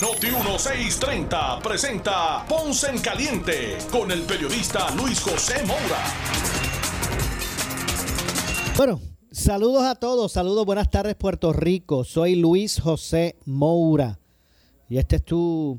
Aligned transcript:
Noti 0.00 0.26
1630 0.26 1.60
presenta 1.62 2.44
Ponce 2.46 2.88
en 2.90 2.98
Caliente 2.98 3.78
con 3.90 4.10
el 4.10 4.22
periodista 4.22 4.90
Luis 4.94 5.20
José 5.20 5.64
Moura. 5.64 6.04
Bueno, 8.76 9.00
Saludos 9.36 9.84
a 9.84 9.94
todos, 9.94 10.32
saludos, 10.32 10.64
buenas 10.64 10.90
tardes 10.90 11.14
Puerto 11.14 11.52
Rico. 11.52 12.04
Soy 12.04 12.36
Luis 12.36 12.80
José 12.80 13.36
Moura 13.44 14.18
y 14.88 14.96
este 14.96 15.16
es 15.16 15.24
tu, 15.24 15.78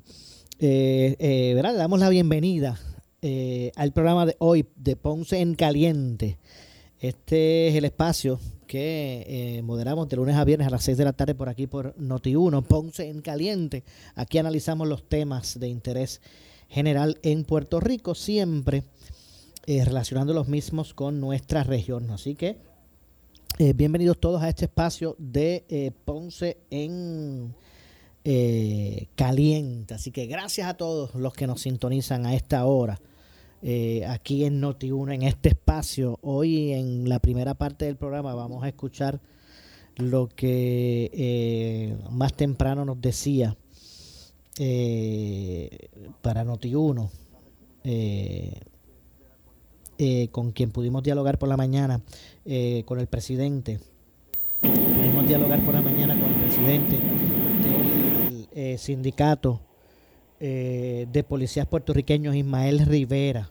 eh, 0.60 1.16
eh, 1.18 1.54
¿verdad? 1.56 1.72
Le 1.72 1.80
damos 1.80 2.00
la 2.00 2.10
bienvenida 2.10 2.80
eh, 3.24 3.72
al 3.76 3.94
programa 3.94 4.28
de 4.28 4.36
hoy 4.38 4.68
de 4.76 4.96
Ponce 4.96 5.42
en 5.42 5.56
Caliente. 5.56 6.38
Este 7.00 7.68
es 7.68 7.76
el 7.76 7.86
espacio 7.86 8.40
que 8.68 9.62
moderamos 9.64 10.08
de 10.10 10.18
lunes 10.18 10.36
a 10.36 10.44
viernes 10.44 10.68
a 10.68 10.72
las 10.72 10.84
6 10.84 10.98
de 10.98 11.06
la 11.06 11.14
tarde 11.14 11.34
por 11.34 11.50
aquí 11.50 11.66
por 11.66 11.96
Noti1, 11.96 12.64
Ponce 12.64 13.10
en 13.10 13.22
Caliente. 13.22 13.84
Aquí 14.16 14.38
analizamos 14.38 14.88
los 14.88 15.08
temas 15.08 15.60
de 15.60 15.70
interés 15.70 16.22
general 16.70 17.18
en 17.24 17.46
Puerto 17.46 17.80
Rico, 17.80 18.14
siempre 18.14 18.84
relacionando 19.66 20.34
los 20.34 20.48
mismos 20.48 20.94
con 20.94 21.20
nuestra 21.20 21.64
región. 21.64 22.12
Así 22.12 22.36
que 22.36 22.58
eh, 23.60 23.74
bienvenidos 23.74 24.20
todos 24.20 24.44
a 24.44 24.50
este 24.50 24.66
espacio 24.66 25.16
de 25.18 25.66
eh, 25.68 25.90
Ponce 26.06 26.58
en 26.70 27.56
eh, 28.24 29.08
Caliente. 29.16 29.96
Así 29.96 30.12
que 30.12 30.28
gracias 30.28 30.68
a 30.68 30.76
todos 30.76 31.16
los 31.16 31.34
que 31.34 31.48
nos 31.48 31.62
sintonizan 31.62 32.28
a 32.28 32.36
esta 32.36 32.64
hora 32.66 33.00
aquí 34.08 34.46
en 34.46 34.62
Noti1, 34.62 35.14
en 35.16 35.24
este 35.24 35.50
espacio. 35.50 36.20
Hoy 36.22 36.74
en 36.74 37.10
la 37.10 37.20
primera 37.20 37.54
parte 37.56 37.86
del 37.86 37.96
programa 37.98 38.34
vamos 38.36 38.64
a 38.64 38.68
escuchar 38.68 39.20
lo 39.96 40.28
que 40.28 41.96
más 42.12 42.34
temprano 42.34 42.86
nos 42.86 43.02
decía 43.02 43.58
para 46.22 46.44
Noti1. 46.46 47.10
Eh, 50.00 50.28
con 50.32 50.52
quien 50.52 50.70
pudimos 50.70 51.02
dialogar 51.02 51.40
por 51.40 51.50
la 51.50 51.58
mañana 51.58 52.02
eh, 52.46 52.84
con 52.86 53.00
el 53.00 53.08
presidente. 53.08 53.80
Pudimos 54.62 55.28
dialogar 55.28 55.66
por 55.66 55.74
la 55.74 55.82
mañana 55.82 56.16
con 56.20 56.32
el 56.32 56.40
presidente 56.40 57.00
del 58.54 59.67
eh, 60.40 61.08
de 61.12 61.24
policías 61.24 61.68
puertorriqueños, 61.68 62.36
Ismael 62.36 62.86
Rivera, 62.86 63.50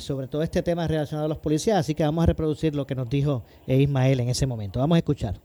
sobre 0.00 0.26
todo 0.26 0.42
este 0.42 0.62
tema 0.62 0.86
relacionado 0.86 1.26
a 1.26 1.28
los 1.28 1.38
policías. 1.38 1.78
Así 1.78 1.94
que 1.94 2.02
vamos 2.02 2.22
a 2.22 2.26
reproducir 2.26 2.74
lo 2.74 2.86
que 2.86 2.94
nos 2.94 3.08
dijo 3.08 3.42
Ismael 3.66 4.20
en 4.20 4.28
ese 4.28 4.46
momento. 4.46 4.80
Vamos 4.80 4.96
a 4.96 4.98
escuchar. 4.98 5.40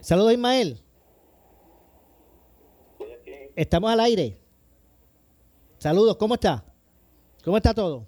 Saludos, 0.00 0.32
Ismael. 0.32 0.78
Estamos 3.54 3.90
al 3.90 4.00
aire. 4.00 4.36
Saludos, 5.78 6.16
¿cómo 6.16 6.34
está? 6.34 6.64
¿Cómo 7.44 7.56
está 7.56 7.74
todo? 7.74 8.06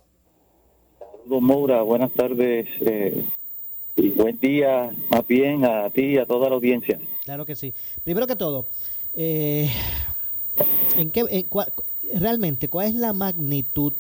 Saludos, 0.99 1.43
Moura. 1.43 1.83
Buenas 1.83 2.13
tardes 2.13 2.69
eh, 2.81 3.25
y 3.97 4.11
buen 4.11 4.39
día, 4.39 4.95
más 5.11 5.27
bien 5.27 5.65
a 5.65 5.91
ti 5.91 6.03
y 6.03 6.19
a 6.19 6.27
toda 6.27 6.49
la 6.49 6.55
audiencia. 6.55 7.01
Claro 7.25 7.45
que 7.45 7.57
sí. 7.57 7.75
Primero 8.05 8.27
que 8.27 8.37
todo, 8.37 8.67
eh, 9.15 9.71
¿en 10.97 11.11
qué, 11.11 11.47
realmente, 12.15 12.69
¿cuál 12.69 12.89
es 12.89 12.95
la 12.95 13.13
magnitud 13.13 13.93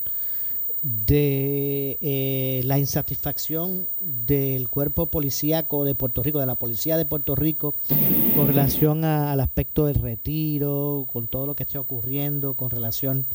de 0.82 1.98
eh, 2.00 2.62
la 2.64 2.78
insatisfacción 2.78 3.86
del 4.00 4.68
cuerpo 4.68 5.06
policíaco 5.06 5.84
de 5.84 5.94
Puerto 5.94 6.22
Rico, 6.22 6.40
de 6.40 6.46
la 6.46 6.54
policía 6.54 6.96
de 6.96 7.04
Puerto 7.04 7.34
Rico, 7.36 7.74
con 8.34 8.46
relación 8.46 9.04
al 9.04 9.40
aspecto 9.40 9.86
del 9.86 9.96
retiro, 9.96 11.06
con 11.12 11.26
todo 11.26 11.46
lo 11.46 11.54
que 11.54 11.64
está 11.64 11.80
ocurriendo, 11.80 12.54
con 12.54 12.70
relación 12.70 13.26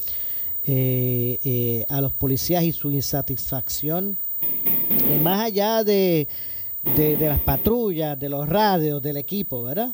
eh, 0.68 1.40
eh, 1.44 1.86
a 1.90 2.02
los 2.02 2.12
policías 2.14 2.64
y 2.64 2.72
su 2.72 2.90
insatisfacción, 2.90 4.18
eh, 4.42 5.20
más 5.22 5.42
allá 5.42 5.84
de, 5.84 6.28
de, 6.96 7.18
las 7.20 7.40
patrullas, 7.42 8.18
de 8.20 8.30
los 8.30 8.50
radios, 8.50 9.00
del 9.00 9.18
equipo, 9.18 9.64
¿verdad? 9.64 9.94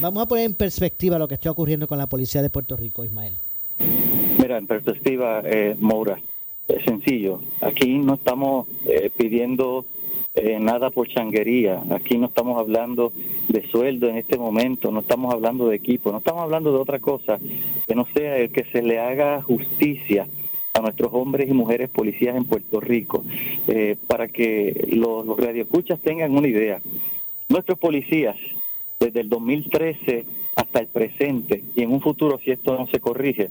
Vamos 0.00 0.22
a 0.22 0.26
poner 0.26 0.46
en 0.46 0.54
perspectiva 0.54 1.18
lo 1.18 1.28
que 1.28 1.34
está 1.34 1.50
ocurriendo 1.50 1.86
con 1.86 1.98
la 1.98 2.08
policía 2.08 2.42
de 2.42 2.50
Puerto 2.50 2.76
Rico, 2.76 3.04
Ismael. 3.04 3.34
Mira, 4.38 4.58
en 4.58 4.66
perspectiva, 4.66 5.42
Moura, 5.78 6.18
es 6.68 6.84
sencillo. 6.84 7.40
Aquí 7.60 7.98
no 7.98 8.14
estamos 8.14 8.66
pidiendo 9.16 9.84
eh, 10.34 10.58
nada 10.58 10.88
por 10.88 11.08
changuería. 11.08 11.82
Aquí 11.90 12.16
no 12.16 12.26
estamos 12.26 12.58
hablando 12.58 13.12
de 13.48 13.68
sueldo 13.68 14.08
en 14.08 14.16
este 14.16 14.38
momento, 14.38 14.90
no 14.90 15.00
estamos 15.00 15.32
hablando 15.34 15.68
de 15.68 15.76
equipo, 15.76 16.10
no 16.10 16.18
estamos 16.18 16.42
hablando 16.42 16.72
de 16.72 16.78
otra 16.78 17.00
cosa 17.00 17.38
que 17.86 17.94
no 17.94 18.06
sea 18.14 18.38
el 18.38 18.50
que 18.50 18.64
se 18.72 18.80
le 18.80 18.98
haga 18.98 19.42
justicia 19.42 20.26
a 20.72 20.80
nuestros 20.80 21.12
hombres 21.12 21.50
y 21.50 21.52
mujeres 21.52 21.90
policías 21.90 22.34
en 22.34 22.46
Puerto 22.46 22.80
Rico, 22.80 23.24
eh, 23.68 23.98
para 24.06 24.28
que 24.28 24.88
los, 24.92 25.26
los 25.26 25.38
radioescuchas 25.38 26.00
tengan 26.00 26.34
una 26.34 26.48
idea. 26.48 26.80
Nuestros 27.50 27.78
policías, 27.78 28.36
desde 29.02 29.20
el 29.20 29.28
2013 29.28 30.24
hasta 30.54 30.80
el 30.80 30.86
presente, 30.86 31.64
y 31.74 31.82
en 31.82 31.92
un 31.92 32.00
futuro 32.00 32.38
si 32.38 32.50
esto 32.50 32.76
no 32.76 32.86
se 32.86 33.00
corrige, 33.00 33.48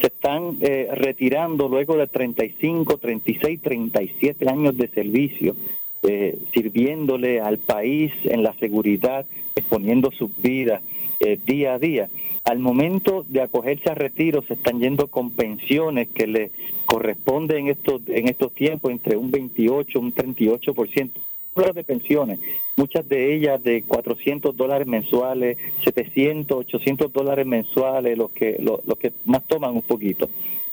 se 0.00 0.08
están 0.08 0.58
eh, 0.60 0.88
retirando 0.92 1.68
luego 1.68 1.96
de 1.96 2.06
35, 2.06 2.98
36, 2.98 3.60
37 3.62 4.48
años 4.48 4.76
de 4.76 4.88
servicio 4.88 5.56
eh, 6.02 6.38
sirviéndole 6.52 7.40
al 7.40 7.58
país 7.58 8.12
en 8.24 8.42
la 8.42 8.52
seguridad, 8.54 9.26
exponiendo 9.54 10.10
sus 10.10 10.30
vidas 10.40 10.82
eh, 11.20 11.38
día 11.44 11.74
a 11.74 11.78
día. 11.78 12.08
Al 12.44 12.58
momento 12.58 13.24
de 13.28 13.42
acogerse 13.42 13.90
a 13.90 13.94
retiro 13.94 14.42
se 14.42 14.54
están 14.54 14.80
yendo 14.80 15.08
con 15.08 15.30
pensiones 15.30 16.08
que 16.08 16.26
le 16.26 16.50
corresponden 16.86 17.58
en 17.58 17.68
estos, 17.68 18.00
en 18.08 18.28
estos 18.28 18.52
tiempos 18.54 18.90
entre 18.90 19.16
un 19.16 19.30
28 19.30 20.00
un 20.00 20.14
38% 20.14 21.10
de 21.54 21.84
pensiones, 21.84 22.38
muchas 22.76 23.06
de 23.08 23.34
ellas 23.34 23.62
de 23.62 23.82
400 23.82 24.56
dólares 24.56 24.86
mensuales, 24.86 25.58
700, 25.84 26.58
800 26.58 27.12
dólares 27.12 27.44
mensuales, 27.44 28.16
los 28.16 28.30
que, 28.30 28.56
los, 28.58 28.80
que 28.98 29.12
más 29.26 29.46
toman 29.46 29.74
un 29.74 29.82
poquito. 29.82 30.28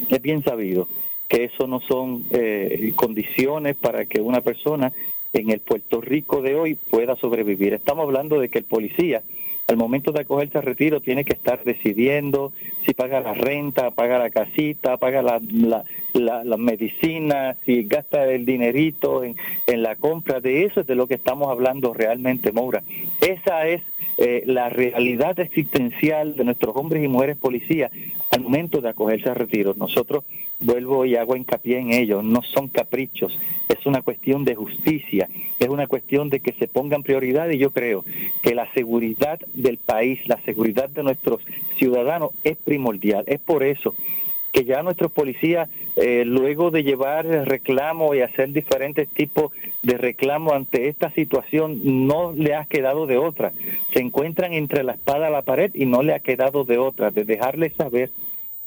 Es 0.09 0.21
bien 0.21 0.43
sabido 0.43 0.87
que 1.27 1.45
eso 1.45 1.67
no 1.67 1.81
son 1.81 2.25
eh, 2.31 2.93
condiciones 2.95 3.75
para 3.75 4.05
que 4.05 4.21
una 4.21 4.41
persona 4.41 4.93
en 5.33 5.49
el 5.49 5.59
Puerto 5.59 5.99
Rico 5.99 6.41
de 6.41 6.55
hoy 6.55 6.75
pueda 6.75 7.15
sobrevivir. 7.17 7.73
Estamos 7.73 8.03
hablando 8.03 8.39
de 8.39 8.47
que 8.47 8.59
el 8.59 8.65
policía, 8.65 9.23
al 9.67 9.77
momento 9.77 10.13
de 10.13 10.21
acogerse 10.21 10.57
al 10.57 10.63
retiro, 10.63 11.01
tiene 11.01 11.25
que 11.25 11.33
estar 11.33 11.61
decidiendo 11.63 12.53
si 12.85 12.93
paga 12.93 13.19
la 13.19 13.33
renta, 13.33 13.91
paga 13.91 14.17
la 14.17 14.29
casita, 14.29 14.95
paga 14.95 15.21
la, 15.21 15.41
la, 15.51 15.83
la, 16.45 16.57
medicina, 16.57 17.57
si 17.65 17.83
gasta 17.83 18.25
el 18.31 18.45
dinerito 18.45 19.25
en, 19.25 19.35
en 19.65 19.83
la 19.83 19.97
compra. 19.97 20.39
De 20.39 20.63
eso 20.63 20.81
es 20.81 20.87
de 20.87 20.95
lo 20.95 21.07
que 21.07 21.15
estamos 21.15 21.49
hablando 21.49 21.93
realmente, 21.93 22.53
Moura. 22.53 22.81
Esa 23.19 23.67
es 23.67 23.81
eh, 24.17 24.43
la 24.45 24.69
realidad 24.69 25.39
existencial 25.39 26.35
de 26.35 26.43
nuestros 26.43 26.75
hombres 26.75 27.03
y 27.03 27.07
mujeres 27.07 27.37
policías 27.37 27.91
al 28.31 28.41
momento 28.41 28.81
de 28.81 28.89
acogerse 28.89 29.29
al 29.29 29.35
retiro. 29.35 29.75
Nosotros, 29.77 30.23
vuelvo 30.59 31.05
y 31.05 31.15
hago 31.15 31.35
hincapié 31.35 31.79
en 31.79 31.93
ello, 31.93 32.21
no 32.21 32.41
son 32.41 32.67
caprichos, 32.67 33.37
es 33.67 33.85
una 33.85 34.01
cuestión 34.01 34.43
de 34.43 34.55
justicia, 34.55 35.29
es 35.59 35.67
una 35.67 35.87
cuestión 35.87 36.29
de 36.29 36.39
que 36.39 36.53
se 36.53 36.67
pongan 36.67 37.03
prioridades 37.03 37.55
y 37.55 37.59
yo 37.59 37.71
creo 37.71 38.05
que 38.41 38.55
la 38.55 38.71
seguridad 38.73 39.39
del 39.53 39.77
país, 39.77 40.19
la 40.27 40.41
seguridad 40.43 40.89
de 40.89 41.03
nuestros 41.03 41.41
ciudadanos 41.77 42.31
es 42.43 42.57
primordial. 42.57 43.23
Es 43.27 43.39
por 43.39 43.63
eso 43.63 43.93
que 44.51 44.65
ya 44.65 44.81
nuestros 44.81 45.11
policías, 45.11 45.69
eh, 45.97 46.23
luego 46.25 46.71
de 46.71 46.83
llevar 46.83 47.25
reclamo 47.25 48.15
y 48.15 48.21
hacer 48.21 48.53
diferentes 48.53 49.07
tipos 49.09 49.51
de 49.83 49.97
reclamo 49.97 50.53
ante 50.53 50.87
esta 50.87 51.11
situación, 51.11 52.07
no 52.07 52.31
le 52.31 52.55
ha 52.55 52.65
quedado 52.65 53.05
de 53.05 53.17
otra. 53.17 53.51
Se 53.93 53.99
encuentran 53.99 54.53
entre 54.53 54.83
la 54.83 54.93
espada 54.93 55.29
y 55.29 55.31
la 55.31 55.41
pared 55.43 55.71
y 55.73 55.85
no 55.85 56.01
le 56.01 56.13
ha 56.13 56.19
quedado 56.19 56.63
de 56.63 56.77
otra, 56.77 57.11
de 57.11 57.23
dejarles 57.23 57.73
saber 57.75 58.09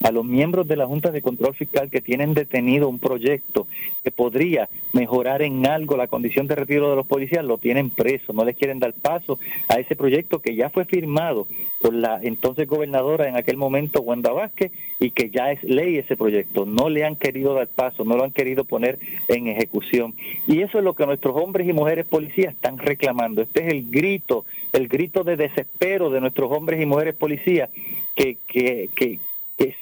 a 0.03 0.11
los 0.11 0.25
miembros 0.25 0.67
de 0.67 0.75
la 0.75 0.87
Junta 0.87 1.11
de 1.11 1.21
Control 1.21 1.55
Fiscal 1.55 1.89
que 1.89 2.01
tienen 2.01 2.33
detenido 2.33 2.89
un 2.89 2.99
proyecto 2.99 3.67
que 4.03 4.11
podría 4.11 4.69
mejorar 4.93 5.41
en 5.41 5.65
algo 5.65 5.97
la 5.97 6.07
condición 6.07 6.47
de 6.47 6.55
retiro 6.55 6.89
de 6.89 6.95
los 6.95 7.07
policías, 7.07 7.45
lo 7.45 7.57
tienen 7.57 7.89
preso, 7.89 8.33
no 8.33 8.43
les 8.43 8.55
quieren 8.55 8.79
dar 8.79 8.93
paso 8.93 9.39
a 9.67 9.75
ese 9.75 9.95
proyecto 9.95 10.39
que 10.39 10.55
ya 10.55 10.69
fue 10.69 10.85
firmado 10.85 11.47
por 11.81 11.93
la 11.93 12.19
entonces 12.21 12.67
gobernadora 12.67 13.27
en 13.27 13.35
aquel 13.35 13.57
momento, 13.57 14.01
Wanda 14.01 14.31
Vázquez, 14.31 14.71
y 14.99 15.11
que 15.11 15.29
ya 15.29 15.51
es 15.51 15.63
ley 15.63 15.97
ese 15.97 16.15
proyecto. 16.15 16.65
No 16.65 16.89
le 16.89 17.05
han 17.05 17.15
querido 17.15 17.53
dar 17.53 17.67
paso, 17.67 18.05
no 18.05 18.15
lo 18.15 18.23
han 18.23 18.31
querido 18.31 18.65
poner 18.65 18.99
en 19.27 19.47
ejecución. 19.47 20.13
Y 20.47 20.61
eso 20.61 20.77
es 20.77 20.83
lo 20.83 20.93
que 20.93 21.05
nuestros 21.05 21.35
hombres 21.35 21.67
y 21.67 21.73
mujeres 21.73 22.05
policías 22.05 22.53
están 22.53 22.77
reclamando. 22.77 23.41
Este 23.41 23.65
es 23.65 23.73
el 23.73 23.89
grito, 23.89 24.45
el 24.73 24.87
grito 24.87 25.23
de 25.23 25.37
desespero 25.37 26.09
de 26.09 26.21
nuestros 26.21 26.51
hombres 26.51 26.81
y 26.81 26.85
mujeres 26.85 27.15
policías 27.15 27.69
que, 28.15 28.37
que, 28.47 28.89
que, 28.95 29.19
que 29.57 29.75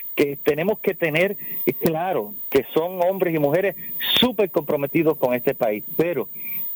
tenemos 0.43 0.79
que 0.79 0.93
tener 0.93 1.37
claro 1.81 2.33
que 2.49 2.65
son 2.73 3.01
hombres 3.01 3.33
y 3.33 3.39
mujeres 3.39 3.75
súper 4.19 4.51
comprometidos 4.51 5.17
con 5.17 5.33
este 5.33 5.53
país, 5.55 5.83
pero 5.95 6.27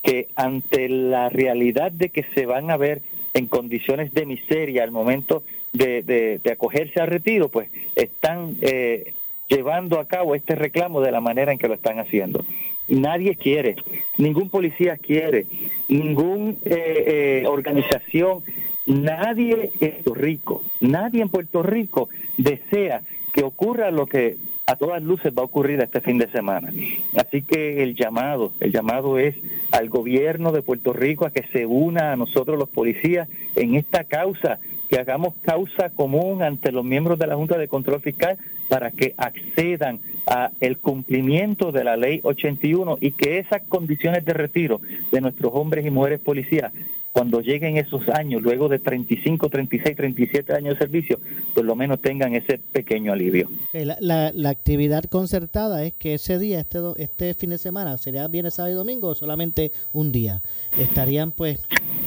que 0.02 0.28
ante 0.36 0.90
la 0.90 1.30
realidad 1.30 1.92
de 1.92 2.10
que 2.10 2.26
se 2.36 2.46
van 2.46 2.70
a 2.70 2.78
ver 2.78 3.02
en 3.34 3.48
condiciones 3.48 4.14
de 4.14 4.26
miseria 4.26 4.84
al 4.84 4.92
momento 4.92 5.44
de, 5.72 6.40
acogerse 6.52 7.02
al 7.02 7.08
retiro, 7.08 7.50
pues 7.50 7.70
están 7.96 8.58
eh, 8.62 9.14
llevando 9.48 10.00
a 10.00 10.08
cabo 10.08 10.36
este 10.36 10.56
reclamo 10.56 11.02
de 11.02 11.12
la 11.12 11.22
manera 11.22 11.52
en 11.52 11.58
que 11.58 11.68
lo 11.68 11.74
están 11.74 12.00
haciendo. 12.00 12.46
Nadie 12.88 13.36
quiere, 13.36 13.76
ningún 14.18 14.50
policía 14.50 14.98
quiere, 14.98 15.46
ninguna 15.88 16.52
eh, 16.66 17.42
eh, 17.46 17.48
organización, 17.48 18.44
nadie 18.86 19.72
en 19.80 19.92
Puerto 19.92 20.14
Rico, 20.14 20.64
nadie 20.82 21.22
en 21.22 21.30
Puerto 21.30 21.64
Rico 21.64 22.10
desea 22.38 23.02
que 23.34 23.44
ocurra 23.44 23.92
lo 23.92 24.06
que 24.06 24.38
a 24.66 24.76
todas 24.78 25.04
luces 25.04 25.34
va 25.38 25.42
a 25.42 25.46
ocurrir 25.46 25.82
este 25.82 26.00
fin 26.00 26.20
de 26.20 26.32
semana. 26.32 26.72
Así 27.18 27.42
que 27.42 27.84
el 27.84 27.96
llamado, 27.96 28.54
el 28.62 28.72
llamado 28.72 29.18
es 29.18 29.36
al 29.72 29.90
gobierno 29.90 30.52
de 30.52 30.62
Puerto 30.62 30.94
Rico 30.94 31.26
a 31.26 31.32
que 31.32 31.44
se 31.52 31.66
una 31.66 32.14
a 32.14 32.16
nosotros 32.16 32.58
los 32.58 32.70
policías 32.70 33.28
en 33.56 33.76
esta 33.76 34.04
causa, 34.06 34.60
que 34.88 35.00
hagamos 35.00 35.34
causa 35.42 35.90
común 35.90 36.44
ante 36.44 36.72
los 36.72 36.86
miembros 36.86 37.20
de 37.20 37.28
la 37.28 37.36
Junta 37.36 37.58
de 37.58 37.68
Control 37.68 38.02
Fiscal 38.02 38.38
para 38.74 38.90
que 38.90 39.14
accedan 39.18 40.00
a 40.26 40.50
el 40.60 40.80
cumplimiento 40.80 41.72
de 41.72 41.84
la 41.84 41.96
ley 41.96 42.22
81 42.24 42.98
y 43.02 43.12
que 43.12 43.38
esas 43.38 43.62
condiciones 43.70 44.26
de 44.26 44.34
retiro 44.34 44.82
de 45.12 45.22
nuestros 45.22 45.52
hombres 45.54 45.86
y 45.86 45.92
mujeres 45.92 46.20
policías 46.20 46.74
cuando 47.14 47.42
lleguen 47.42 47.78
esos 47.78 48.10
años, 48.10 48.42
luego 48.42 48.68
de 48.68 48.80
35, 48.80 49.48
36, 49.48 49.96
37 49.96 50.54
años 50.54 50.74
de 50.74 50.80
servicio, 50.80 51.20
por 51.54 51.64
lo 51.64 51.76
menos 51.76 52.02
tengan 52.02 52.34
ese 52.34 52.58
pequeño 52.58 53.14
alivio. 53.14 53.48
la, 53.72 54.32
la, 54.34 54.50
actividad 54.50 55.04
concertada 55.04 55.86
es 55.86 55.94
que 55.94 56.16
ese 56.16 56.40
día, 56.40 56.60
este, 56.60 56.80
este 56.98 57.36
fin 57.36 57.52
de 57.52 57.60
semana, 57.60 57.98
¿sería 58.00 58.28
viernes, 58.28 58.56
sábado 58.56 58.74
y 58.74 58.76
domingo 58.76 59.10
o 59.10 59.16
solamente 59.16 59.72
un 59.94 60.12
día? 60.12 60.42
Estarían 60.78 61.32
pues... 61.32 61.64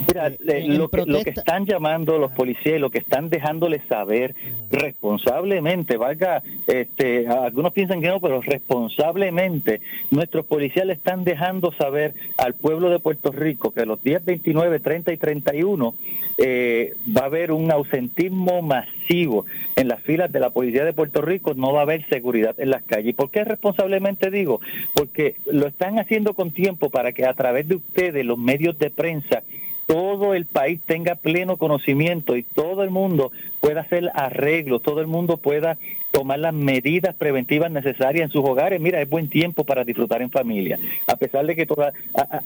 Mira, 0.08 0.26
eh, 0.26 0.66
lo, 0.68 0.88
que, 0.88 1.04
lo, 1.06 1.22
que, 1.22 1.30
están 1.30 1.66
llamando 1.66 2.18
los 2.18 2.32
policías, 2.32 2.80
lo 2.80 2.90
que 2.90 2.98
están 2.98 3.30
dejándoles 3.30 3.82
saber 3.88 4.34
responsablemente, 4.70 5.96
valga, 5.96 6.42
este, 6.66 7.28
algunos 7.28 7.72
piensan 7.72 8.00
que 8.00 8.08
no, 8.08 8.20
pero 8.20 8.40
responsablemente, 8.40 9.80
nuestros 10.10 10.46
policías 10.46 10.86
le 10.86 10.94
están 10.94 11.24
dejando 11.24 11.72
saber 11.72 12.14
al 12.38 12.54
pueblo 12.54 12.90
de 12.90 12.98
Puerto 12.98 13.32
Rico 13.32 13.72
que 13.72 13.86
los 13.86 14.02
días 14.02 14.24
29, 14.24 14.80
30, 14.80 15.12
y 15.12 15.16
31 15.16 15.94
eh, 16.38 16.94
va 17.16 17.22
a 17.22 17.26
haber 17.26 17.52
un 17.52 17.70
ausentismo 17.70 18.62
masivo 18.62 19.46
en 19.76 19.88
las 19.88 20.02
filas 20.02 20.30
de 20.32 20.40
la 20.40 20.50
Policía 20.50 20.84
de 20.84 20.92
Puerto 20.92 21.22
Rico, 21.22 21.54
no 21.54 21.72
va 21.72 21.80
a 21.80 21.82
haber 21.82 22.06
seguridad 22.08 22.58
en 22.58 22.70
las 22.70 22.82
calles. 22.82 23.14
¿Por 23.14 23.30
qué 23.30 23.44
responsablemente 23.44 24.30
digo? 24.30 24.60
Porque 24.94 25.36
lo 25.46 25.66
están 25.66 25.98
haciendo 25.98 26.34
con 26.34 26.50
tiempo 26.50 26.90
para 26.90 27.12
que 27.12 27.24
a 27.24 27.34
través 27.34 27.68
de 27.68 27.76
ustedes, 27.76 28.24
los 28.24 28.38
medios 28.38 28.78
de 28.78 28.90
prensa, 28.90 29.42
todo 29.86 30.34
el 30.34 30.46
país 30.46 30.80
tenga 30.84 31.14
pleno 31.14 31.56
conocimiento 31.56 32.36
y 32.36 32.42
todo 32.42 32.82
el 32.82 32.90
mundo 32.90 33.30
pueda 33.60 33.82
hacer 33.82 34.10
arreglos, 34.14 34.82
todo 34.82 35.00
el 35.00 35.06
mundo 35.06 35.36
pueda 35.36 35.78
tomar 36.16 36.38
las 36.38 36.54
medidas 36.54 37.14
preventivas 37.14 37.70
necesarias 37.70 38.24
en 38.24 38.30
sus 38.30 38.42
hogares. 38.42 38.80
Mira, 38.80 39.02
es 39.02 39.08
buen 39.08 39.28
tiempo 39.28 39.64
para 39.64 39.84
disfrutar 39.84 40.22
en 40.22 40.30
familia. 40.30 40.78
A 41.06 41.16
pesar 41.16 41.44
de 41.44 41.54
que 41.54 41.66
toda, 41.66 41.92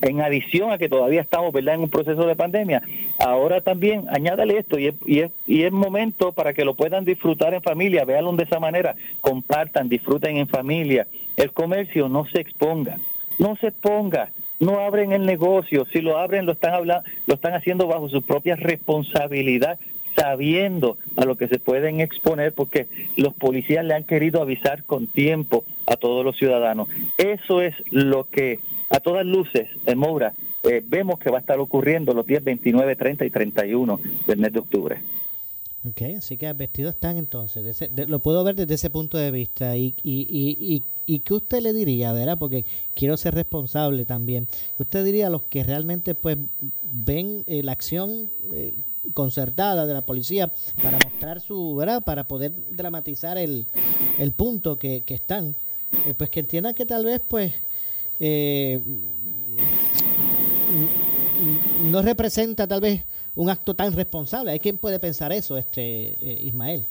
en 0.03 0.21
adición 0.23 0.73
a 0.73 0.79
que 0.79 0.89
todavía 0.89 1.21
estamos 1.21 1.53
¿verdad? 1.53 1.77
en 1.77 1.83
un 1.83 1.89
proceso 1.89 2.27
de 2.27 2.35
pandemia, 2.35 2.83
ahora 3.21 3.61
también 3.61 4.07
añádale 4.11 4.59
esto 4.59 4.77
y 4.77 4.89
es, 4.89 4.95
y, 5.07 5.21
es, 5.21 5.31
y 5.47 5.63
es 5.63 5.71
momento 5.71 6.33
para 6.33 6.53
que 6.53 6.65
lo 6.65 6.75
puedan 6.75 7.05
disfrutar 7.05 7.55
en 7.55 7.63
familia. 7.63 8.05
Véanlo 8.05 8.33
de 8.33 8.43
esa 8.43 8.59
manera, 8.59 8.97
compartan, 9.21 9.89
disfruten 9.89 10.37
en 10.39 10.49
familia. 10.49 11.07
El 11.37 11.53
comercio 11.53 12.09
no 12.09 12.27
se 12.27 12.41
exponga, 12.41 12.99
no 13.39 13.55
se 13.55 13.69
exponga 13.69 14.31
no 14.59 14.79
abren 14.81 15.13
el 15.13 15.25
negocio, 15.25 15.87
si 15.91 16.03
lo 16.03 16.19
abren 16.19 16.45
lo 16.45 16.53
están 16.53 16.75
hablando, 16.75 17.09
lo 17.27 17.35
están 17.35 17.55
haciendo 17.55 17.87
bajo 17.87 18.11
su 18.11 18.21
propia 18.21 18.57
responsabilidad, 18.57 19.79
sabiendo 20.17 20.99
a 21.17 21.25
lo 21.25 21.37
que 21.37 21.49
se 21.49 21.59
pueden 21.59 22.01
exponer 22.01 22.53
porque 22.53 22.89
los 23.17 23.35
policías 23.35 23.85
le 23.85 23.95
han 23.95 24.05
querido 24.05 24.43
avisar 24.43 24.85
con 24.85 25.07
tiempo 25.07 25.65
a 25.87 25.97
todos 25.97 26.25
los 26.25 26.37
ciudadanos. 26.37 26.89
Eso 27.19 27.63
es 27.63 27.75
lo 27.91 28.29
que 28.29 28.61
a 28.91 29.01
todas 29.01 29.25
luces 29.25 29.69
en 29.87 29.99
Moura 29.99 30.35
eh, 30.63 30.83
vemos 30.87 31.19
que 31.19 31.31
va 31.31 31.39
a 31.39 31.41
estar 31.41 31.59
ocurriendo 31.59 32.13
los 32.13 32.27
días 32.27 32.45
29, 32.45 32.97
30 32.97 33.25
y 33.25 33.31
31 33.31 34.01
del 34.27 34.39
mes 34.39 34.53
de 34.53 34.59
octubre. 34.59 35.03
Ok, 35.89 36.03
así 36.19 36.37
que 36.37 36.53
vestidos 36.53 36.95
están 36.95 37.17
entonces, 37.17 37.91
lo 38.07 38.19
puedo 38.19 38.45
ver 38.45 38.55
desde 38.55 38.75
ese 38.75 38.91
punto 38.91 39.17
de 39.17 39.31
vista 39.31 39.79
y, 39.79 39.95
y, 40.03 40.27
y, 40.31 40.83
¿Y 41.11 41.19
qué 41.21 41.35
usted 41.35 41.61
le 41.61 41.73
diría, 41.73 42.13
verdad? 42.13 42.39
Porque 42.39 42.65
quiero 42.95 43.17
ser 43.17 43.35
responsable 43.35 44.05
también. 44.05 44.47
¿Qué 44.77 44.85
usted 44.85 45.05
diría 45.05 45.27
a 45.27 45.31
los 45.31 45.43
que 45.43 45.65
realmente 45.65 46.15
pues 46.15 46.39
ven 46.83 47.43
eh, 47.49 47.65
la 47.65 47.73
acción 47.73 48.31
eh, 48.53 48.75
concertada 49.15 49.87
de 49.87 49.95
la 49.95 50.03
policía 50.03 50.51
para 50.83 50.99
mostrar 50.99 51.41
su, 51.41 51.75
¿verdad? 51.77 52.03
Para 52.03 52.25
poder 52.25 52.53
dramatizar 52.71 53.39
el, 53.39 53.67
el 54.19 54.33
punto 54.33 54.77
que, 54.77 55.03
que 55.03 55.15
están. 55.15 55.55
Eh, 56.07 56.15
pues 56.17 56.31
que 56.31 56.41
entiendan 56.41 56.75
que 56.75 56.87
tal 56.87 57.05
vez 57.05 57.21
pues 57.27 57.53
no 61.91 62.03
representa 62.03 62.69
tal 62.69 62.81
vez 62.81 63.05
un 63.35 63.49
acto 63.49 63.75
tan 63.75 63.93
responsable. 63.95 64.51
¿Hay 64.51 64.61
quien 64.61 64.79
puede 64.79 65.01
pensar 65.01 65.33
eso, 65.33 65.57
este 65.57 66.17
Ismael? 66.43 66.87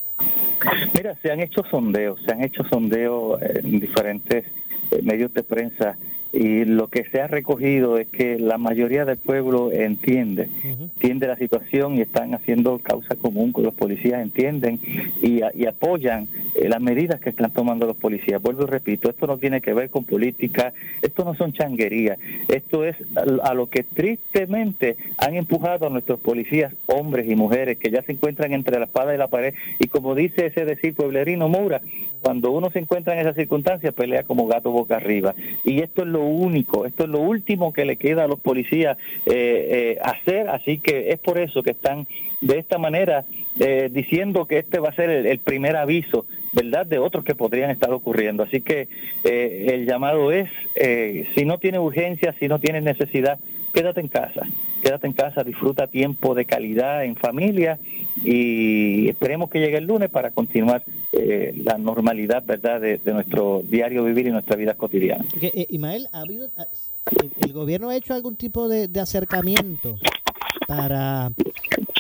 Mira, 0.93 1.17
se 1.21 1.31
han 1.31 1.39
hecho 1.39 1.63
sondeos, 1.69 2.19
se 2.25 2.31
han 2.31 2.43
hecho 2.43 2.63
sondeos 2.65 3.41
en 3.41 3.79
diferentes 3.79 4.45
eh, 4.91 5.01
medios 5.01 5.33
de 5.33 5.43
prensa 5.43 5.97
y 6.31 6.65
lo 6.65 6.87
que 6.87 7.05
se 7.05 7.21
ha 7.21 7.27
recogido 7.27 7.97
es 7.97 8.07
que 8.07 8.37
la 8.37 8.57
mayoría 8.57 9.03
del 9.03 9.17
pueblo 9.17 9.71
entiende, 9.71 10.49
entiende 10.63 11.27
la 11.27 11.35
situación 11.37 11.95
y 11.95 12.01
están 12.01 12.35
haciendo 12.35 12.77
causa 12.79 13.15
común 13.15 13.51
con 13.51 13.63
los 13.63 13.73
policías, 13.73 14.21
entienden 14.21 14.79
y, 15.21 15.39
apoyan 15.65 16.27
eh, 16.55 16.67
las 16.67 16.81
medidas 16.81 17.19
que 17.19 17.29
están 17.29 17.51
tomando 17.51 17.85
los 17.85 17.95
policías. 17.95 18.41
Vuelvo 18.41 18.63
y 18.63 18.67
repito, 18.67 19.09
esto 19.09 19.27
no 19.27 19.37
tiene 19.37 19.61
que 19.61 19.73
ver 19.73 19.89
con 19.89 20.03
política, 20.03 20.73
esto 21.01 21.23
no 21.23 21.35
son 21.35 21.53
changuerías, 21.53 22.17
esto 22.47 22.83
es 22.85 22.95
a, 23.15 23.53
lo 23.53 23.67
que 23.67 23.83
tristemente 23.83 24.97
han 25.17 25.35
empujado 25.35 25.87
a 25.87 25.89
nuestros 25.89 26.19
policías, 26.19 26.73
hombres 26.87 27.29
y 27.29 27.35
mujeres, 27.35 27.77
que 27.77 27.91
ya 27.91 28.03
se 28.03 28.11
encuentran 28.11 28.53
entre 28.53 28.77
la 28.77 28.85
espada 28.85 29.13
y 29.13 29.17
la 29.17 29.27
pared 29.27 29.53
y 29.79 29.87
como 29.87 30.15
dice 30.15 30.47
ese 30.47 30.65
decir 30.65 30.93
pueblerino 30.93 31.49
Moura, 31.49 31.81
cuando 32.21 32.51
uno 32.51 32.69
se 32.71 32.79
encuentra 32.79 33.13
en 33.13 33.19
esas 33.19 33.35
circunstancias 33.35 33.93
pelea 33.93 34.23
como 34.23 34.47
gato 34.47 34.71
boca 34.71 34.97
arriba. 34.97 35.33
Y 35.63 35.81
esto 35.81 36.01
es 36.01 36.07
lo 36.07 36.18
único, 36.21 36.85
esto 36.85 37.03
es 37.03 37.09
lo 37.09 37.19
último 37.19 37.73
que 37.73 37.85
le 37.85 37.97
queda 37.97 38.23
a 38.23 38.27
los 38.27 38.39
policías 38.39 38.97
eh, 39.25 39.95
eh, 39.95 39.97
hacer, 40.01 40.49
así 40.49 40.77
que 40.79 41.11
es 41.11 41.19
por 41.19 41.37
eso 41.37 41.63
que 41.63 41.71
están 41.71 42.07
de 42.41 42.59
esta 42.59 42.77
manera 42.77 43.25
eh, 43.59 43.89
diciendo 43.91 44.45
que 44.45 44.59
este 44.59 44.79
va 44.79 44.89
a 44.89 44.95
ser 44.95 45.09
el, 45.09 45.39
primer 45.39 45.75
aviso, 45.75 46.25
¿verdad?, 46.53 46.85
de 46.85 46.99
otros 46.99 47.23
que 47.23 47.35
podrían 47.35 47.71
estar 47.71 47.91
ocurriendo. 47.91 48.43
Así 48.43 48.61
que 48.61 48.87
el 49.23 49.85
llamado 49.85 50.31
es, 50.31 50.49
si 51.35 51.45
no 51.45 51.57
tiene 51.57 51.79
urgencia, 51.79 52.33
si 52.39 52.47
no 52.47 52.59
tiene 52.59 52.81
necesidad, 52.81 53.39
quédate 53.73 54.01
en 54.01 54.07
casa, 54.07 54.41
quédate 54.81 55.07
en 55.07 55.13
casa, 55.13 55.43
disfruta 55.43 55.87
tiempo 55.87 56.35
de 56.35 56.45
calidad 56.45 57.03
en 57.05 57.15
familia 57.15 57.79
y 58.23 59.07
esperemos 59.09 59.49
que 59.49 59.59
llegue 59.59 59.77
el 59.77 59.85
lunes 59.85 60.09
para 60.09 60.31
continuar 60.31 60.83
eh, 61.11 61.53
la 61.63 61.77
normalidad, 61.77 62.43
¿verdad?, 62.45 62.81
de, 62.81 62.99
nuestro 63.05 63.61
diario 63.63 64.03
vivir 64.03 64.27
y 64.27 64.31
nuestra 64.31 64.55
vida 64.55 64.73
cotidiana. 64.75 65.25
Porque, 65.29 65.47
eh, 65.47 65.67
Ismael, 65.69 66.07
¿ha 66.11 66.21
habido, 66.21 66.49
el, 67.41 67.53
gobierno 67.53 67.89
ha 67.89 67.95
hecho 67.95 68.13
algún 68.13 68.35
tipo 68.35 68.67
de, 68.67 68.89
acercamiento 68.99 69.97
para, 70.67 71.31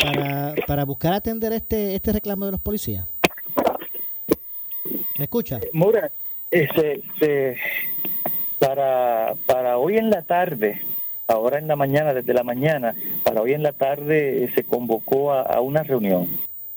para, 0.01 0.55
para 0.67 0.85
buscar 0.85 1.13
atender 1.13 1.53
este, 1.53 1.95
este 1.95 2.13
reclamo 2.13 2.45
de 2.45 2.51
los 2.51 2.61
policías? 2.61 3.07
¿Me 5.17 5.25
escucha? 5.25 5.59
Mura, 5.73 6.09
ese, 6.49 7.57
para, 8.57 9.35
para 9.45 9.77
hoy 9.77 9.97
en 9.97 10.09
la 10.09 10.21
tarde, 10.21 10.81
ahora 11.29 11.59
en 11.59 11.67
la 11.67 11.75
mañana, 11.75 12.13
desde 12.13 12.33
la 12.33 12.43
mañana, 12.43 12.95
para 13.23 13.41
hoy 13.41 13.53
en 13.53 13.63
la 13.63 13.73
tarde 13.73 14.51
se 14.55 14.63
convocó 14.63 15.31
a, 15.31 15.61
una 15.61 15.83
reunión 15.83 16.27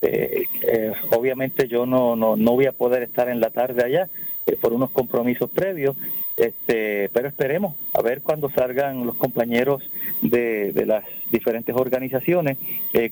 Eh, 0.05 0.47
eh, 0.63 0.93
obviamente 1.13 1.69
yo 1.69 1.87
no, 1.87 2.17
no, 2.17 2.35
no 2.37 2.53
voy 2.55 2.67
a 2.67 2.73
poder 2.73 3.05
estar 3.05 3.29
en 3.29 3.39
la 3.39 3.51
tarde 3.51 3.85
allá 3.85 4.09
eh, 4.47 4.57
por 4.61 4.73
unos 4.73 4.91
compromisos 4.91 5.49
previos, 5.49 5.95
este, 6.37 7.09
pero 7.13 7.29
esperemos 7.29 7.77
a 7.95 8.03
ver 8.03 8.21
cuando 8.21 8.51
salgan 8.51 9.07
los 9.07 9.15
compañeros 9.15 9.81
de, 10.21 10.73
de 10.73 10.87
las 10.87 11.05
diferentes 11.31 11.77
organizaciones, 11.77 12.59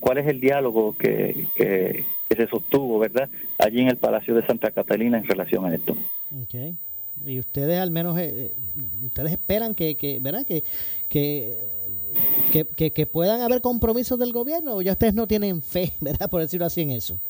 cuál 0.01 0.19
es 0.19 0.27
el 0.27 0.41
diálogo 0.41 0.97
que, 0.99 1.47
que, 1.55 2.05
se 2.29 2.47
sostuvo, 2.49 2.99
¿verdad? 2.99 3.29
Allí 3.59 3.81
en 3.83 3.89
el 3.89 3.97
Palacio 3.97 4.35
de 4.35 4.47
Santa 4.47 4.73
Catalina 4.73 5.19
en 5.19 5.25
relación 5.25 5.65
a 5.67 5.75
esto. 5.75 5.97
Okay. 6.45 6.75
Y 7.27 7.39
ustedes 7.39 7.79
al 7.79 7.91
menos, 7.91 8.19
ustedes 9.05 9.33
esperan 9.33 9.75
que, 9.75 9.97
que 9.97 10.19
¿verdad? 10.21 10.47
Que, 10.47 10.65
que 11.09 11.71
que, 12.51 12.93
que, 12.93 13.07
puedan 13.07 13.43
haber 13.43 13.61
compromisos 13.61 14.19
del 14.19 14.33
gobierno 14.33 14.77
o 14.77 14.83
ya 14.83 14.93
ustedes 14.93 15.15
no 15.15 15.27
tienen 15.27 15.63
fe, 15.63 15.93
¿verdad? 16.01 16.29
Por 16.29 16.41
decirlo 16.41 16.67
así 16.67 16.83
en 16.83 16.91
eso. 16.91 17.21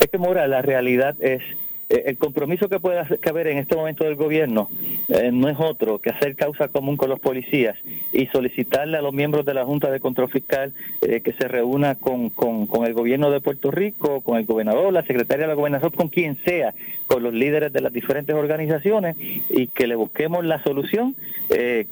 Es 0.00 0.08
que, 0.08 0.18
Mora, 0.18 0.46
la 0.46 0.62
realidad 0.62 1.16
es 1.20 1.42
eh, 1.42 1.56
el 1.92 2.16
compromiso 2.16 2.68
que 2.68 2.80
puede 2.80 2.98
haber 3.00 3.46
en 3.48 3.58
este 3.58 3.76
momento 3.76 4.04
del 4.04 4.16
gobierno 4.16 4.70
eh, 5.08 5.30
no 5.32 5.48
es 5.48 5.56
otro 5.58 5.98
que 5.98 6.10
hacer 6.10 6.34
causa 6.36 6.68
común 6.68 6.96
con 6.96 7.10
los 7.10 7.20
policías 7.20 7.76
y 8.12 8.26
solicitarle 8.26 8.96
a 8.96 9.02
los 9.02 9.12
miembros 9.12 9.44
de 9.44 9.54
la 9.54 9.64
Junta 9.64 9.90
de 9.90 10.00
Control 10.00 10.30
Fiscal 10.30 10.72
eh, 11.02 11.20
que 11.20 11.32
se 11.34 11.48
reúna 11.48 11.96
con, 11.96 12.32
el 12.86 12.94
gobierno 12.94 13.30
de 13.30 13.40
Puerto 13.40 13.70
Rico, 13.70 14.22
con 14.22 14.38
el 14.38 14.46
gobernador, 14.46 14.92
la 14.92 15.04
secretaria 15.04 15.44
de 15.44 15.48
la 15.48 15.54
gobernación, 15.54 15.90
con 15.90 16.08
quien 16.08 16.38
sea, 16.44 16.74
con 17.06 17.22
los 17.22 17.34
líderes 17.34 17.72
de 17.72 17.80
las 17.80 17.92
diferentes 17.92 18.34
organizaciones 18.34 19.16
y 19.50 19.66
que 19.66 19.86
le 19.86 19.94
busquemos 19.94 20.44
la 20.44 20.62
solución 20.62 21.14
que, 21.48 21.86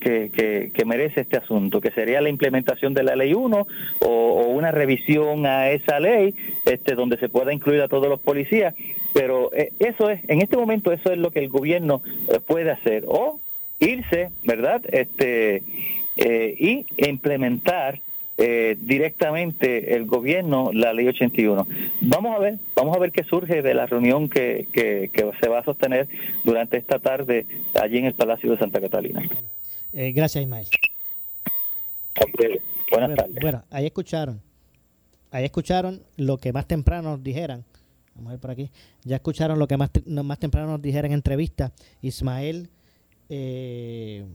que, 0.74 0.84
merece 0.86 1.20
este 1.20 1.36
asunto, 1.36 1.80
que 1.80 1.90
sería 1.90 2.20
la 2.20 2.30
implementación 2.30 2.94
de 2.94 3.02
la 3.02 3.14
ley 3.14 3.34
1 3.34 3.66
o, 4.00 4.06
o 4.06 4.48
una 4.48 4.70
revisión 4.72 5.46
a 5.46 5.70
esa 5.70 6.00
ley 6.00 6.34
este, 6.64 6.94
donde 6.94 7.18
se 7.18 7.28
pueda 7.28 7.52
incluir 7.52 7.82
a 7.82 7.88
todos 7.88 8.08
los 8.08 8.20
policías 8.20 8.74
pero 9.12 9.52
eh, 9.52 9.72
eso 9.78 10.10
es, 10.10 10.20
en 10.28 10.40
este 10.40 10.56
momento 10.56 10.92
eso 10.92 11.10
es 11.10 11.18
lo 11.18 11.30
que 11.30 11.40
el 11.40 11.48
gobierno 11.48 12.02
eh, 12.28 12.40
puede 12.40 12.70
hacer, 12.70 13.04
o 13.06 13.40
irse, 13.78 14.30
¿verdad? 14.44 14.82
Este, 14.92 15.62
eh, 16.16 16.54
y 16.58 16.86
implementar 16.96 18.00
directamente 18.78 19.96
el 19.96 20.06
gobierno 20.06 20.70
la 20.72 20.94
ley 20.94 21.06
81. 21.06 21.66
Vamos 22.00 22.34
a 22.34 22.38
ver, 22.38 22.54
vamos 22.74 22.96
a 22.96 22.98
ver 22.98 23.12
qué 23.12 23.22
surge 23.22 23.60
de 23.60 23.74
la 23.74 23.84
reunión 23.84 24.30
que, 24.30 24.66
que, 24.72 25.10
se 25.38 25.46
va 25.46 25.58
a 25.58 25.64
sostener 25.64 26.08
durante 26.42 26.78
esta 26.78 27.00
tarde 27.00 27.44
allí 27.78 27.98
en 27.98 28.06
el 28.06 28.14
Palacio 28.14 28.50
de 28.50 28.56
Santa 28.56 28.80
Catalina. 28.80 29.20
gracias, 29.92 30.42
Ismael. 30.42 30.68
Buenas 32.90 33.14
tardes. 33.14 33.36
Bueno, 33.42 33.62
ahí 33.70 33.84
escucharon, 33.84 34.40
ahí 35.32 35.44
escucharon 35.44 36.00
lo 36.16 36.38
que 36.38 36.54
más 36.54 36.66
temprano 36.66 37.18
dijeran 37.18 37.66
Vamos 38.20 38.32
a 38.32 38.34
ver 38.34 38.40
por 38.40 38.50
aquí. 38.50 38.70
Ya 39.02 39.16
escucharon 39.16 39.58
lo 39.58 39.66
que 39.66 39.78
más, 39.78 39.90
más 40.06 40.38
temprano 40.38 40.72
nos 40.72 40.82
dijeron 40.82 41.10
en 41.10 41.14
entrevista. 41.14 41.72
Ismael 42.02 42.68
eh, 43.30 44.26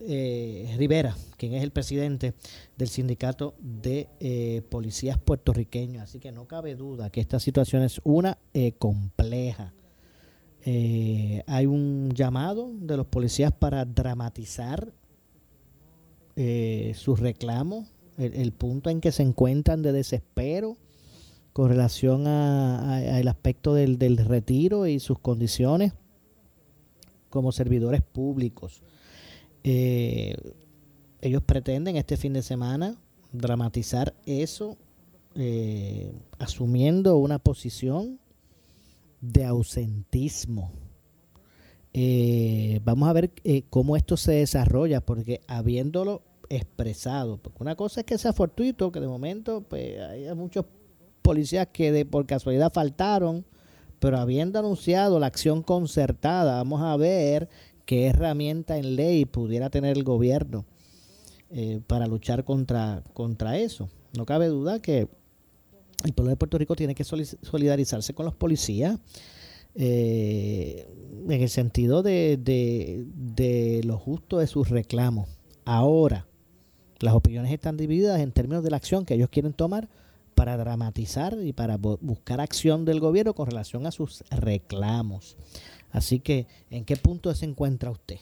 eh, 0.00 0.74
Rivera, 0.76 1.16
quien 1.36 1.54
es 1.54 1.62
el 1.62 1.70
presidente 1.70 2.34
del 2.76 2.88
sindicato 2.88 3.54
de 3.60 4.08
eh, 4.18 4.62
policías 4.68 5.16
puertorriqueños. 5.16 6.02
Así 6.02 6.18
que 6.18 6.32
no 6.32 6.48
cabe 6.48 6.74
duda 6.74 7.08
que 7.10 7.20
esta 7.20 7.38
situación 7.38 7.84
es 7.84 8.00
una 8.02 8.36
compleja. 8.80 9.72
hay 10.64 11.66
un 11.66 12.10
llamado 12.14 12.72
de 12.74 12.96
los 12.96 13.06
policías 13.06 13.52
para 13.52 13.84
dramatizar 13.84 14.92
sus 16.94 17.20
reclamos, 17.20 17.94
el, 18.18 18.52
punto 18.52 18.90
en 18.90 19.00
que 19.00 19.12
se 19.12 19.22
encuentran 19.22 19.82
de 19.82 19.92
desespero 19.92 20.76
con 21.56 21.70
relación 21.70 22.26
al 22.26 23.26
aspecto 23.28 23.72
del, 23.72 23.96
del 23.96 24.18
retiro 24.18 24.86
y 24.86 25.00
sus 25.00 25.18
condiciones 25.18 25.94
como 27.30 27.50
servidores 27.50 28.02
públicos. 28.02 28.82
Eh, 29.64 30.36
ellos 31.22 31.42
pretenden 31.44 31.96
este 31.96 32.18
fin 32.18 32.34
de 32.34 32.42
semana 32.42 32.98
dramatizar 33.32 34.12
eso, 34.26 34.76
eh, 35.34 36.12
asumiendo 36.38 37.16
una 37.16 37.38
posición 37.38 38.20
de 39.22 39.46
ausentismo. 39.46 40.72
Eh, 41.94 42.80
vamos 42.84 43.08
a 43.08 43.14
ver 43.14 43.32
cómo 43.70 43.96
esto 43.96 44.18
se 44.18 44.32
desarrolla, 44.32 45.00
porque 45.00 45.40
habiéndolo 45.46 46.20
expresado, 46.50 47.38
porque 47.38 47.62
una 47.62 47.76
cosa 47.76 48.00
es 48.00 48.06
que 48.06 48.18
sea 48.18 48.34
fortuito, 48.34 48.92
que 48.92 49.00
de 49.00 49.08
momento 49.08 49.62
pues, 49.62 49.98
hay 50.02 50.34
muchos 50.34 50.66
policías 51.26 51.66
que 51.72 51.90
de, 51.90 52.04
por 52.06 52.24
casualidad 52.24 52.72
faltaron, 52.72 53.44
pero 53.98 54.18
habiendo 54.18 54.60
anunciado 54.60 55.18
la 55.18 55.26
acción 55.26 55.62
concertada, 55.62 56.54
vamos 56.56 56.82
a 56.82 56.96
ver 56.96 57.48
qué 57.84 58.06
herramienta 58.06 58.78
en 58.78 58.94
ley 58.94 59.24
pudiera 59.24 59.68
tener 59.68 59.96
el 59.96 60.04
gobierno 60.04 60.64
eh, 61.50 61.80
para 61.86 62.06
luchar 62.06 62.44
contra, 62.44 63.02
contra 63.12 63.58
eso. 63.58 63.88
No 64.16 64.24
cabe 64.24 64.46
duda 64.46 64.80
que 64.80 65.08
el 66.04 66.12
pueblo 66.12 66.30
de 66.30 66.36
Puerto 66.36 66.58
Rico 66.58 66.76
tiene 66.76 66.94
que 66.94 67.04
solidarizarse 67.04 68.14
con 68.14 68.24
los 68.24 68.34
policías 68.34 68.98
eh, 69.74 70.88
en 71.28 71.42
el 71.42 71.48
sentido 71.48 72.02
de, 72.02 72.38
de, 72.40 73.04
de 73.14 73.80
lo 73.84 73.98
justo 73.98 74.38
de 74.38 74.46
sus 74.46 74.68
reclamos. 74.68 75.28
Ahora, 75.64 76.28
las 77.00 77.14
opiniones 77.14 77.52
están 77.52 77.76
divididas 77.76 78.20
en 78.20 78.30
términos 78.30 78.62
de 78.62 78.70
la 78.70 78.76
acción 78.76 79.04
que 79.04 79.14
ellos 79.14 79.28
quieren 79.28 79.52
tomar 79.52 79.88
para 80.36 80.58
dramatizar 80.58 81.34
y 81.42 81.54
para 81.54 81.78
buscar 81.78 82.42
acción 82.42 82.84
del 82.84 83.00
gobierno 83.00 83.34
con 83.34 83.46
relación 83.46 83.86
a 83.86 83.90
sus 83.90 84.22
reclamos. 84.30 85.34
Así 85.90 86.20
que, 86.20 86.46
¿en 86.70 86.84
qué 86.84 86.96
punto 86.98 87.34
se 87.34 87.46
encuentra 87.46 87.90
usted? 87.90 88.18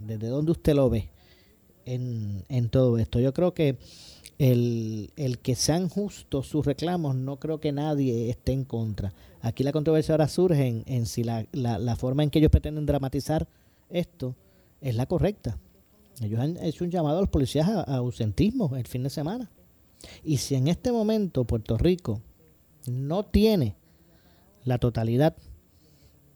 ¿Desde 0.00 0.26
dónde 0.26 0.50
usted 0.50 0.74
lo 0.74 0.90
ve 0.90 1.08
en, 1.84 2.68
todo 2.70 2.98
esto? 2.98 3.20
Yo 3.20 3.32
creo 3.32 3.54
que 3.54 3.78
el, 4.38 5.12
que 5.44 5.54
sean 5.54 5.88
justos 5.88 6.48
sus 6.48 6.66
reclamos, 6.66 7.14
no 7.14 7.36
creo 7.38 7.60
que 7.60 7.70
nadie 7.70 8.28
esté 8.28 8.50
en 8.50 8.64
contra. 8.64 9.14
Aquí 9.42 9.62
la 9.62 9.70
controversia 9.70 10.14
ahora 10.14 10.26
surge 10.26 10.82
en, 10.86 11.06
si 11.06 11.22
la, 11.22 11.96
forma 11.96 12.24
en 12.24 12.30
que 12.30 12.40
ellos 12.40 12.50
pretenden 12.50 12.84
dramatizar 12.84 13.46
esto 13.90 14.34
es 14.80 14.96
la 14.96 15.06
correcta. 15.06 15.56
Ellos 16.20 16.40
han 16.40 16.56
hecho 16.56 16.82
un 16.82 16.90
llamado 16.90 17.18
a 17.18 17.20
los 17.20 17.30
policías 17.30 17.68
a 17.68 17.82
ausentismo 17.82 18.74
el 18.74 18.88
fin 18.88 19.04
de 19.04 19.10
semana. 19.10 19.48
Y 20.24 20.38
si 20.38 20.54
en 20.54 20.68
este 20.68 20.92
momento 20.92 21.44
Puerto 21.44 21.76
Rico 21.76 22.20
no 22.86 23.24
tiene 23.24 23.76
la 24.64 24.78
totalidad 24.78 25.36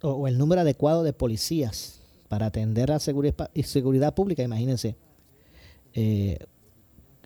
o, 0.02 0.26
el 0.28 0.38
número 0.38 0.62
adecuado 0.62 1.02
de 1.02 1.12
policías 1.12 2.00
para 2.28 2.46
atender 2.46 2.88
la 2.88 2.98
seguridad, 2.98 3.50
seguridad 3.64 4.14
pública, 4.14 4.42
imagínense, 4.42 4.96
eh, 5.94 6.38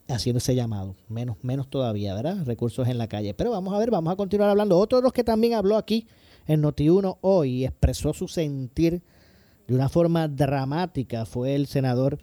haciendo 0.08 0.38
ese 0.38 0.54
llamado, 0.54 0.96
menos, 1.08 1.36
menos 1.42 1.68
todavía, 1.68 2.14
¿verdad? 2.14 2.44
Recursos 2.44 2.88
en 2.88 2.98
la 2.98 3.08
calle. 3.08 3.34
Pero 3.34 3.50
vamos 3.50 3.74
a 3.74 3.78
ver, 3.78 3.90
vamos 3.90 4.12
a 4.12 4.16
continuar 4.16 4.50
hablando. 4.50 4.78
Otro 4.78 4.98
de 4.98 5.02
los 5.02 5.12
que 5.12 5.24
también 5.24 5.54
habló 5.54 5.76
aquí 5.76 6.06
en 6.46 6.62
Noti1 6.62 7.18
hoy 7.20 7.50
y 7.50 7.64
expresó 7.64 8.12
su 8.12 8.28
sentir 8.28 9.02
de 9.66 9.74
una 9.74 9.88
forma 9.88 10.28
dramática 10.28 11.24
fue 11.24 11.54
el 11.54 11.66
senador 11.66 12.18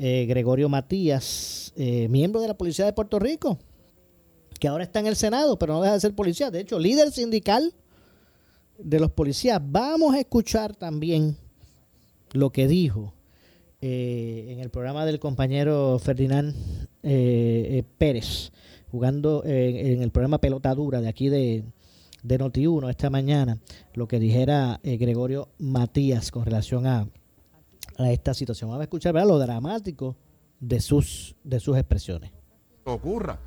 eh, 0.00 0.26
Gregorio 0.26 0.68
Matías, 0.68 1.72
eh, 1.74 2.06
miembro 2.08 2.40
de 2.40 2.46
la 2.46 2.56
Policía 2.56 2.84
de 2.84 2.92
Puerto 2.92 3.18
Rico, 3.18 3.58
que 4.60 4.68
ahora 4.68 4.84
está 4.84 5.00
en 5.00 5.08
el 5.08 5.16
Senado, 5.16 5.58
pero 5.58 5.74
no 5.74 5.82
deja 5.82 5.94
de 5.94 6.00
ser 6.00 6.14
policía. 6.14 6.52
De 6.52 6.60
hecho, 6.60 6.78
líder 6.78 7.10
sindical 7.10 7.74
de 8.78 9.00
los 9.00 9.10
policías. 9.10 9.60
Vamos 9.60 10.14
a 10.14 10.20
escuchar 10.20 10.76
también 10.76 11.36
lo 12.32 12.50
que 12.50 12.68
dijo 12.68 13.12
eh, 13.80 14.46
en 14.50 14.60
el 14.60 14.70
programa 14.70 15.04
del 15.04 15.18
compañero 15.18 15.98
Ferdinand 15.98 16.54
Pérez, 17.02 18.52
jugando 18.92 19.42
en 19.44 20.02
el 20.02 20.10
programa 20.12 20.38
Pelotadura 20.40 21.00
de 21.00 21.08
aquí 21.08 21.28
de, 21.28 21.64
de 22.22 22.38
Noti1 22.38 22.88
esta 22.90 23.10
mañana, 23.10 23.58
lo 23.94 24.06
que 24.06 24.20
dijera 24.20 24.78
Gregorio 24.84 25.48
Matías 25.58 26.30
con 26.30 26.44
relación 26.44 26.86
a 26.86 27.08
a 27.98 28.10
esta 28.10 28.32
situación. 28.32 28.70
Vamos 28.70 28.82
a 28.82 28.84
escuchar 28.84 29.14
lo 29.14 29.38
dramático 29.38 30.16
de 30.60 30.80
sus, 30.80 31.36
de 31.44 31.60
sus 31.60 31.76
expresiones. 31.76 32.32
Ocurra. 32.84 33.38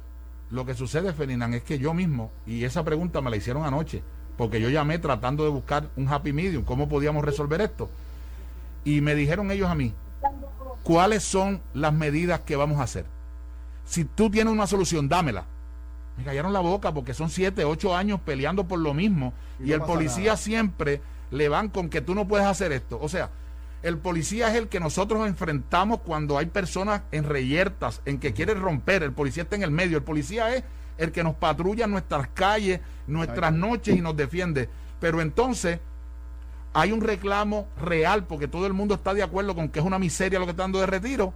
Lo 0.51 0.65
que 0.65 0.73
sucede, 0.73 1.13
Ferdinand, 1.13 1.55
es 1.55 1.63
que 1.63 1.79
yo 1.79 1.93
mismo, 1.93 2.29
y 2.45 2.65
esa 2.65 2.83
pregunta 2.83 3.21
me 3.21 3.29
la 3.29 3.37
hicieron 3.37 3.63
anoche, 3.63 4.03
porque 4.37 4.59
yo 4.59 4.69
llamé 4.69 4.99
tratando 4.99 5.45
de 5.45 5.49
buscar 5.49 5.89
un 5.95 6.09
happy 6.09 6.33
medium, 6.33 6.65
cómo 6.65 6.89
podíamos 6.89 7.23
resolver 7.23 7.61
esto. 7.61 7.89
Y 8.83 8.99
me 8.99 9.15
dijeron 9.15 9.49
ellos 9.49 9.69
a 9.69 9.75
mí, 9.75 9.93
¿cuáles 10.83 11.23
son 11.23 11.61
las 11.73 11.93
medidas 11.93 12.41
que 12.41 12.57
vamos 12.57 12.79
a 12.79 12.83
hacer? 12.83 13.05
Si 13.85 14.03
tú 14.03 14.29
tienes 14.29 14.51
una 14.51 14.67
solución, 14.67 15.07
dámela. 15.07 15.45
Me 16.17 16.25
callaron 16.25 16.51
la 16.51 16.59
boca 16.59 16.93
porque 16.93 17.13
son 17.13 17.29
siete, 17.29 17.63
ocho 17.63 17.95
años 17.95 18.19
peleando 18.19 18.67
por 18.67 18.79
lo 18.79 18.93
mismo 18.93 19.33
y, 19.63 19.71
el 19.71 19.81
policía 19.81 20.35
siempre 20.35 21.01
le 21.31 21.47
van 21.47 21.69
con 21.69 21.89
que 21.89 22.01
tú 22.01 22.13
no 22.13 22.27
puedes 22.27 22.45
hacer 22.45 22.73
esto. 22.73 22.99
O 23.01 23.07
sea, 23.07 23.29
el 23.83 23.97
policía 23.97 24.49
es 24.49 24.55
el 24.55 24.67
que 24.67 24.79
nosotros 24.79 25.27
enfrentamos 25.27 26.01
cuando 26.01 26.37
hay 26.37 26.45
personas 26.45 27.01
en 27.11 27.23
reyertas, 27.23 28.01
en 28.05 28.19
que 28.19 28.33
quieren 28.33 28.61
romper. 28.61 29.03
El 29.03 29.13
policía 29.13 29.43
está 29.43 29.55
en 29.55 29.63
el 29.63 29.71
medio. 29.71 29.97
El 29.97 30.03
policía 30.03 30.53
es 30.55 30.63
el 30.97 31.11
que 31.11 31.23
nos 31.23 31.35
patrulla 31.35 31.87
nuestras 31.87 32.27
calles, 32.27 32.79
nuestras 33.07 33.51
noches 33.53 33.97
y 33.97 34.01
nos 34.01 34.15
defiende. 34.15 34.69
Pero 34.99 35.19
entonces 35.19 35.79
hay 36.73 36.91
un 36.91 37.01
reclamo 37.01 37.67
real 37.81 38.25
porque 38.25 38.47
todo 38.47 38.67
el 38.67 38.73
mundo 38.73 38.95
está 38.95 39.13
de 39.13 39.23
acuerdo 39.23 39.55
con 39.55 39.69
que 39.69 39.79
es 39.79 39.85
una 39.85 39.99
miseria 39.99 40.39
lo 40.39 40.45
que 40.45 40.51
están 40.51 40.65
dando 40.65 40.79
de 40.79 40.85
retiro. 40.85 41.33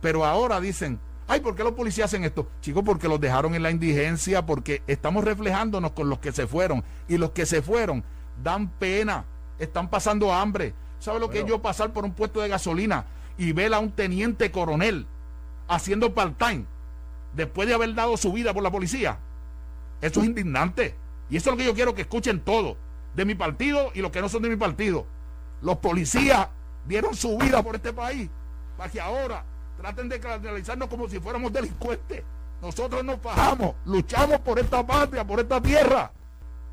Pero 0.00 0.24
ahora 0.24 0.60
dicen, 0.60 1.00
ay, 1.26 1.40
¿por 1.40 1.56
qué 1.56 1.64
los 1.64 1.72
policías 1.72 2.06
hacen 2.06 2.24
esto? 2.24 2.48
Chicos, 2.60 2.84
porque 2.86 3.08
los 3.08 3.20
dejaron 3.20 3.54
en 3.54 3.64
la 3.64 3.70
indigencia, 3.70 4.46
porque 4.46 4.82
estamos 4.86 5.24
reflejándonos 5.24 5.90
con 5.90 6.08
los 6.08 6.20
que 6.20 6.30
se 6.30 6.46
fueron. 6.46 6.84
Y 7.08 7.18
los 7.18 7.30
que 7.30 7.46
se 7.46 7.62
fueron 7.62 8.04
dan 8.42 8.70
pena, 8.70 9.24
están 9.58 9.90
pasando 9.90 10.32
hambre. 10.32 10.72
¿Sabe 11.00 11.18
lo 11.18 11.30
que 11.30 11.40
es 11.40 11.46
yo 11.46 11.60
pasar 11.62 11.92
por 11.92 12.04
un 12.04 12.12
puesto 12.12 12.40
de 12.40 12.48
gasolina 12.48 13.06
y 13.38 13.52
ver 13.52 13.72
a 13.72 13.78
un 13.78 13.90
teniente 13.90 14.50
coronel 14.52 15.06
haciendo 15.66 16.14
part-time 16.14 16.66
después 17.34 17.66
de 17.66 17.74
haber 17.74 17.94
dado 17.94 18.16
su 18.18 18.32
vida 18.32 18.52
por 18.52 18.62
la 18.62 18.70
policía? 18.70 19.18
Eso 20.02 20.20
es 20.20 20.26
indignante. 20.26 20.94
Y 21.30 21.36
eso 21.36 21.50
es 21.50 21.54
lo 21.54 21.58
que 21.58 21.64
yo 21.64 21.74
quiero 21.74 21.94
que 21.94 22.02
escuchen 22.02 22.40
todos, 22.40 22.76
de 23.14 23.24
mi 23.24 23.34
partido 23.34 23.90
y 23.94 24.02
los 24.02 24.10
que 24.10 24.20
no 24.20 24.28
son 24.28 24.42
de 24.42 24.50
mi 24.50 24.56
partido. 24.56 25.06
Los 25.62 25.78
policías 25.78 26.48
dieron 26.86 27.14
su 27.14 27.38
vida 27.38 27.62
por 27.62 27.76
este 27.76 27.92
país 27.92 28.28
para 28.76 28.90
que 28.90 29.00
ahora 29.00 29.44
traten 29.78 30.08
de 30.08 30.20
caracterizarnos 30.20 30.88
como 30.88 31.08
si 31.08 31.18
fuéramos 31.18 31.50
delincuentes. 31.50 32.22
Nosotros 32.60 33.02
nos 33.02 33.22
bajamos, 33.22 33.74
luchamos 33.86 34.38
por 34.40 34.58
esta 34.58 34.86
patria, 34.86 35.26
por 35.26 35.40
esta 35.40 35.62
tierra. 35.62 36.12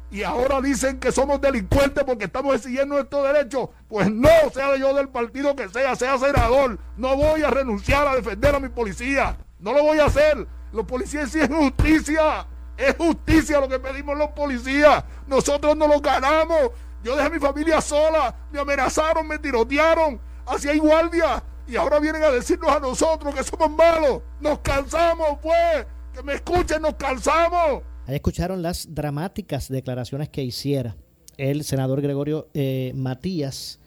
Y 0.09 0.23
ahora 0.23 0.61
dicen 0.61 0.99
que 0.99 1.11
somos 1.11 1.41
delincuentes 1.41 2.03
porque 2.05 2.25
estamos 2.25 2.55
exigiendo 2.55 2.95
nuestros 2.95 3.23
derechos. 3.31 3.69
Pues 3.89 4.09
no, 4.09 4.29
sea 4.53 4.75
yo 4.77 4.93
del 4.93 5.09
partido 5.09 5.55
que 5.55 5.67
sea, 5.67 5.95
sea 5.95 6.17
senador. 6.17 6.79
No 6.95 7.15
voy 7.17 7.43
a 7.43 7.49
renunciar 7.49 8.07
a 8.07 8.15
defender 8.15 8.55
a 8.55 8.59
mi 8.59 8.69
policía. 8.69 9.37
No 9.59 9.73
lo 9.73 9.83
voy 9.83 9.99
a 9.99 10.05
hacer. 10.05 10.47
Los 10.71 10.85
policías 10.85 11.25
exigen 11.25 11.57
justicia. 11.57 12.47
Es 12.77 12.95
justicia 12.95 13.59
lo 13.59 13.67
que 13.67 13.79
pedimos 13.79 14.17
los 14.17 14.29
policías. 14.29 15.03
Nosotros 15.27 15.75
no 15.75 15.87
lo 15.87 15.99
ganamos. 15.99 16.71
Yo 17.03 17.15
dejé 17.15 17.27
a 17.27 17.31
mi 17.31 17.39
familia 17.39 17.81
sola. 17.81 18.33
Me 18.51 18.59
amenazaron, 18.59 19.27
me 19.27 19.39
tirotearon. 19.39 20.21
Hacía 20.45 20.77
guardia. 20.77 21.43
Y 21.67 21.75
ahora 21.75 21.99
vienen 21.99 22.23
a 22.23 22.29
decirnos 22.29 22.71
a 22.71 22.79
nosotros 22.79 23.35
que 23.35 23.43
somos 23.43 23.69
malos. 23.71 24.21
Nos 24.39 24.59
cansamos, 24.59 25.39
pues. 25.41 25.85
Que 26.13 26.23
me 26.23 26.35
escuchen, 26.35 26.81
nos 26.81 26.95
cansamos. 26.95 27.83
Ahí 28.07 28.15
escucharon 28.15 28.63
las 28.63 28.93
dramáticas 28.93 29.69
declaraciones 29.69 30.29
que 30.29 30.43
hiciera 30.43 30.95
el 31.37 31.63
senador 31.63 32.01
Gregorio 32.01 32.49
eh, 32.55 32.91
Matías, 32.95 33.79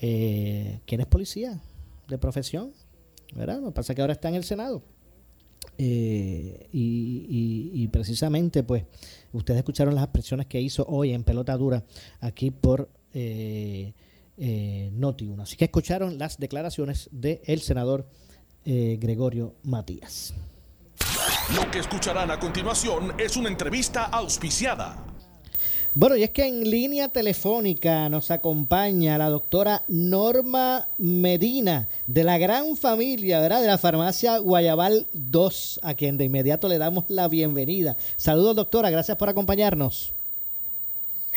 eh, 0.00 0.80
quien 0.84 1.00
es 1.00 1.06
policía 1.06 1.60
de 2.08 2.18
profesión, 2.18 2.72
¿verdad? 3.36 3.60
Lo 3.60 3.68
que 3.68 3.74
pasa 3.74 3.92
es 3.92 3.96
que 3.96 4.02
ahora 4.02 4.14
está 4.14 4.28
en 4.28 4.34
el 4.34 4.44
Senado. 4.44 4.82
Eh, 5.80 6.68
y, 6.72 7.88
precisamente, 7.88 8.64
pues, 8.64 8.84
ustedes 9.32 9.58
escucharon 9.58 9.94
las 9.94 10.04
expresiones 10.04 10.46
que 10.46 10.60
hizo 10.60 10.84
hoy 10.88 11.12
en 11.12 11.22
Pelota 11.22 11.56
Dura 11.56 11.84
aquí 12.20 12.50
por 12.50 12.90
eh, 13.14 13.92
eh, 14.36 14.90
Noti1. 14.94 15.42
Así 15.42 15.56
que 15.56 15.66
escucharon 15.66 16.18
las 16.18 16.38
declaraciones 16.38 17.08
del 17.12 17.60
senador 17.60 18.06
Gregorio 18.64 19.54
Matías. 19.62 20.34
Lo 21.56 21.70
que 21.70 21.78
escucharán 21.78 22.30
a 22.30 22.38
continuación 22.38 23.14
es 23.18 23.38
una 23.38 23.48
entrevista 23.48 24.04
auspiciada. 24.04 24.98
Bueno, 25.94 26.14
y 26.14 26.22
es 26.22 26.28
que 26.28 26.46
en 26.46 26.70
línea 26.70 27.08
telefónica 27.08 28.06
nos 28.10 28.30
acompaña 28.30 29.16
la 29.16 29.30
doctora 29.30 29.82
Norma 29.88 30.88
Medina 30.98 31.88
de 32.06 32.22
la 32.22 32.36
gran 32.36 32.76
familia, 32.76 33.40
¿verdad? 33.40 33.62
De 33.62 33.66
la 33.66 33.78
farmacia 33.78 34.36
Guayabal 34.36 35.06
2, 35.14 35.80
a 35.82 35.94
quien 35.94 36.18
de 36.18 36.26
inmediato 36.26 36.68
le 36.68 36.76
damos 36.76 37.06
la 37.08 37.28
bienvenida. 37.28 37.96
Saludos, 38.18 38.54
doctora, 38.54 38.90
gracias 38.90 39.16
por 39.16 39.30
acompañarnos. 39.30 40.12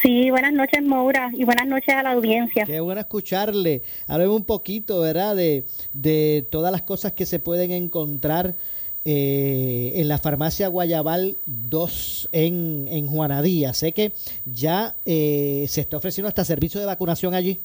Sí, 0.01 0.29
buenas 0.29 0.51
noches, 0.51 0.83
Maura, 0.83 1.31
y 1.33 1.45
buenas 1.45 1.67
noches 1.67 1.95
a 1.95 2.03
la 2.03 2.11
audiencia. 2.11 2.65
Qué 2.65 2.81
bueno 2.81 2.99
escucharle. 2.99 3.83
Hablemos 4.07 4.35
un 4.35 4.45
poquito, 4.45 4.99
¿verdad? 4.99 5.37
De, 5.37 5.63
de 5.93 6.45
todas 6.51 6.73
las 6.73 6.81
cosas 6.81 7.13
que 7.13 7.25
se 7.25 7.39
pueden 7.39 7.71
encontrar 7.71 8.55
eh, 9.03 9.93
en 9.95 10.07
la 10.07 10.19
farmacia 10.19 10.67
Guayabal 10.67 11.37
2 11.45 12.29
en, 12.31 12.87
en 12.87 13.07
Juanadía. 13.07 13.73
Sé 13.73 13.93
que 13.93 14.13
ya 14.45 14.93
eh, 15.05 15.65
se 15.67 15.81
está 15.81 15.97
ofreciendo 15.97 16.27
hasta 16.27 16.45
servicio 16.45 16.79
de 16.79 16.85
vacunación 16.85 17.33
allí. 17.33 17.61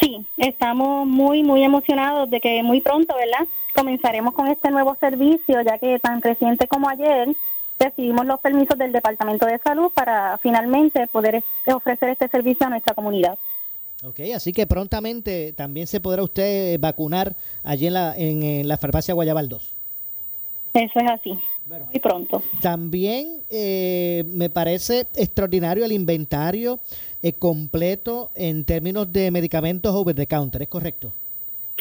Sí, 0.00 0.26
estamos 0.38 1.06
muy, 1.06 1.42
muy 1.42 1.62
emocionados 1.62 2.30
de 2.30 2.40
que 2.40 2.62
muy 2.62 2.80
pronto, 2.80 3.14
¿verdad? 3.14 3.46
Comenzaremos 3.74 4.32
con 4.32 4.48
este 4.48 4.70
nuevo 4.70 4.96
servicio, 4.98 5.60
ya 5.60 5.76
que 5.76 5.98
tan 5.98 6.22
reciente 6.22 6.66
como 6.66 6.88
ayer 6.88 7.28
recibimos 7.78 8.24
los 8.24 8.40
permisos 8.40 8.78
del 8.78 8.92
Departamento 8.92 9.44
de 9.44 9.58
Salud 9.58 9.90
para 9.92 10.38
finalmente 10.38 11.06
poder 11.08 11.44
ofrecer 11.66 12.08
este 12.08 12.28
servicio 12.28 12.66
a 12.66 12.70
nuestra 12.70 12.94
comunidad. 12.94 13.38
Ok, 14.02 14.20
así 14.34 14.54
que 14.54 14.66
prontamente 14.66 15.52
también 15.52 15.86
se 15.86 16.00
podrá 16.00 16.22
usted 16.22 16.80
vacunar 16.80 17.36
allí 17.62 17.86
en 17.86 17.94
la, 17.94 18.14
en 18.16 18.66
la 18.66 18.78
farmacia 18.78 19.12
Guayabal 19.12 19.50
2. 19.50 19.81
Eso 20.74 20.98
es 21.00 21.10
así. 21.10 21.38
Muy 21.66 22.00
pronto. 22.00 22.42
También 22.60 23.42
eh, 23.50 24.24
me 24.26 24.50
parece 24.50 25.06
extraordinario 25.14 25.84
el 25.84 25.92
inventario 25.92 26.80
eh, 27.22 27.32
completo 27.32 28.30
en 28.34 28.64
términos 28.64 29.12
de 29.12 29.30
medicamentos 29.30 29.94
over 29.94 30.14
the 30.14 30.26
counter, 30.26 30.62
¿es 30.62 30.68
correcto? 30.68 31.14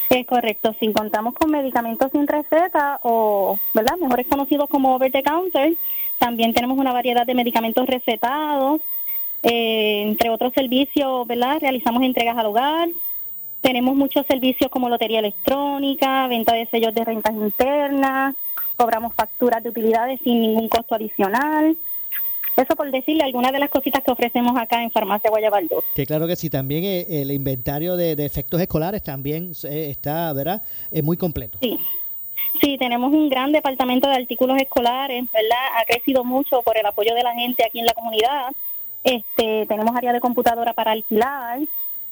Es 0.10 0.26
correcto. 0.28 0.76
Si 0.80 0.92
contamos 0.94 1.34
con 1.34 1.52
medicamentos 1.52 2.12
sin 2.12 2.28
receta 2.28 3.00
o, 3.04 3.58
¿verdad? 3.74 3.98
Mejores 4.00 4.28
conocidos 4.28 4.70
como 4.70 4.96
over 4.96 5.12
the 5.12 5.24
counter, 5.24 5.76
también 6.20 6.54
tenemos 6.54 6.78
una 6.78 6.94
variedad 6.94 7.26
de 7.26 7.34
medicamentos 7.34 7.88
recetados. 7.88 8.82
Eh, 9.44 10.04
entre 10.04 10.30
otros 10.30 10.54
servicios, 10.54 11.26
¿verdad? 11.28 11.58
Realizamos 11.60 12.04
entregas 12.04 12.38
al 12.38 12.46
hogar. 12.46 12.90
Tenemos 13.62 13.96
muchos 13.96 14.26
servicios 14.28 14.70
como 14.70 14.90
lotería 14.90 15.20
electrónica, 15.20 16.28
venta 16.28 16.54
de 16.54 16.68
sellos 16.68 16.94
de 16.94 17.06
rentas 17.06 17.34
internas, 17.34 18.36
cobramos 18.82 19.14
facturas 19.14 19.62
de 19.62 19.70
utilidades 19.70 20.20
sin 20.24 20.42
ningún 20.42 20.68
costo 20.68 20.96
adicional. 20.96 21.78
Eso 22.58 22.76
por 22.76 22.90
decirle 22.90 23.24
algunas 23.24 23.52
de 23.52 23.60
las 23.60 23.70
cositas 23.70 24.04
que 24.04 24.10
ofrecemos 24.10 24.58
acá 24.58 24.82
en 24.82 24.90
Farmacia 24.90 25.30
Guayabal 25.30 25.68
2. 25.68 25.84
Que 25.96 26.08
claro 26.08 26.26
que 26.26 26.36
sí, 26.36 26.50
también 26.50 26.84
eh, 26.84 27.22
el 27.22 27.32
inventario 27.32 27.96
de, 27.96 28.14
efectos 28.26 28.60
escolares 28.60 29.04
también 29.04 29.52
eh, 29.66 29.90
está, 29.92 30.34
¿verdad? 30.34 30.64
Es 30.90 31.04
muy 31.04 31.16
completo. 31.16 31.60
Sí. 31.62 31.80
Sí, 32.60 32.78
tenemos 32.80 33.14
un 33.14 33.30
gran 33.30 33.52
departamento 33.52 34.10
de 34.10 34.16
artículos 34.16 34.60
escolares, 34.60 35.26
¿verdad? 35.32 35.80
Ha 35.80 35.86
crecido 35.86 36.24
mucho 36.24 36.64
por 36.64 36.76
el 36.76 36.86
apoyo 36.88 37.14
de 37.14 37.22
la 37.22 37.34
gente 37.36 37.64
aquí 37.64 37.80
en 37.80 37.86
la 37.86 37.94
comunidad. 37.94 38.52
Este, 39.04 39.68
tenemos 39.68 39.96
área 39.96 40.12
de 40.12 40.20
computadora 40.20 40.74
para 40.74 40.92
alquilar, 40.92 41.60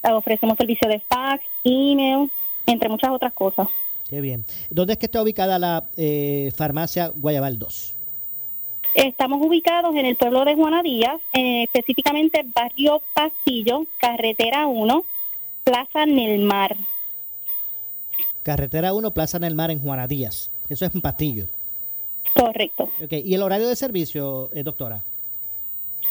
ofrecemos 0.04 0.56
servicio 0.56 0.88
de 0.88 1.00
fax, 1.00 1.44
email, 1.64 2.30
entre 2.68 2.90
muchas 2.90 3.10
otras 3.10 3.34
cosas. 3.34 3.68
Qué 4.10 4.22
bien. 4.22 4.44
¿Dónde 4.72 4.94
es 4.94 5.00
que 5.00 5.06
está 5.06 5.22
ubicada 5.22 5.60
la 5.60 5.92
eh, 5.96 6.52
farmacia 6.56 7.12
Guayabal 7.16 7.60
2? 7.60 7.96
Estamos 8.96 9.40
ubicados 9.46 9.96
en 9.96 10.06
el 10.08 10.16
pueblo 10.16 10.44
de 10.46 10.56
Juana 10.56 10.82
Díaz, 10.82 11.22
eh, 11.34 11.64
específicamente 11.64 12.44
barrio 12.44 13.04
Pastillo, 13.14 13.86
carretera 14.00 14.66
1, 14.66 15.04
Plaza 15.64 16.08
Nelmar. 16.08 16.76
Carretera 18.42 18.94
1, 18.94 19.14
Plaza 19.14 19.38
Nelmar 19.38 19.70
en 19.70 19.80
Juana 19.80 20.08
Díaz. 20.08 20.50
Eso 20.70 20.86
es 20.86 20.96
en 20.96 21.02
Pastillo. 21.02 21.48
Correcto. 22.34 22.90
Okay. 23.04 23.22
¿Y 23.24 23.36
el 23.36 23.44
horario 23.44 23.68
de 23.68 23.76
servicio, 23.76 24.50
eh, 24.54 24.64
doctora? 24.64 25.04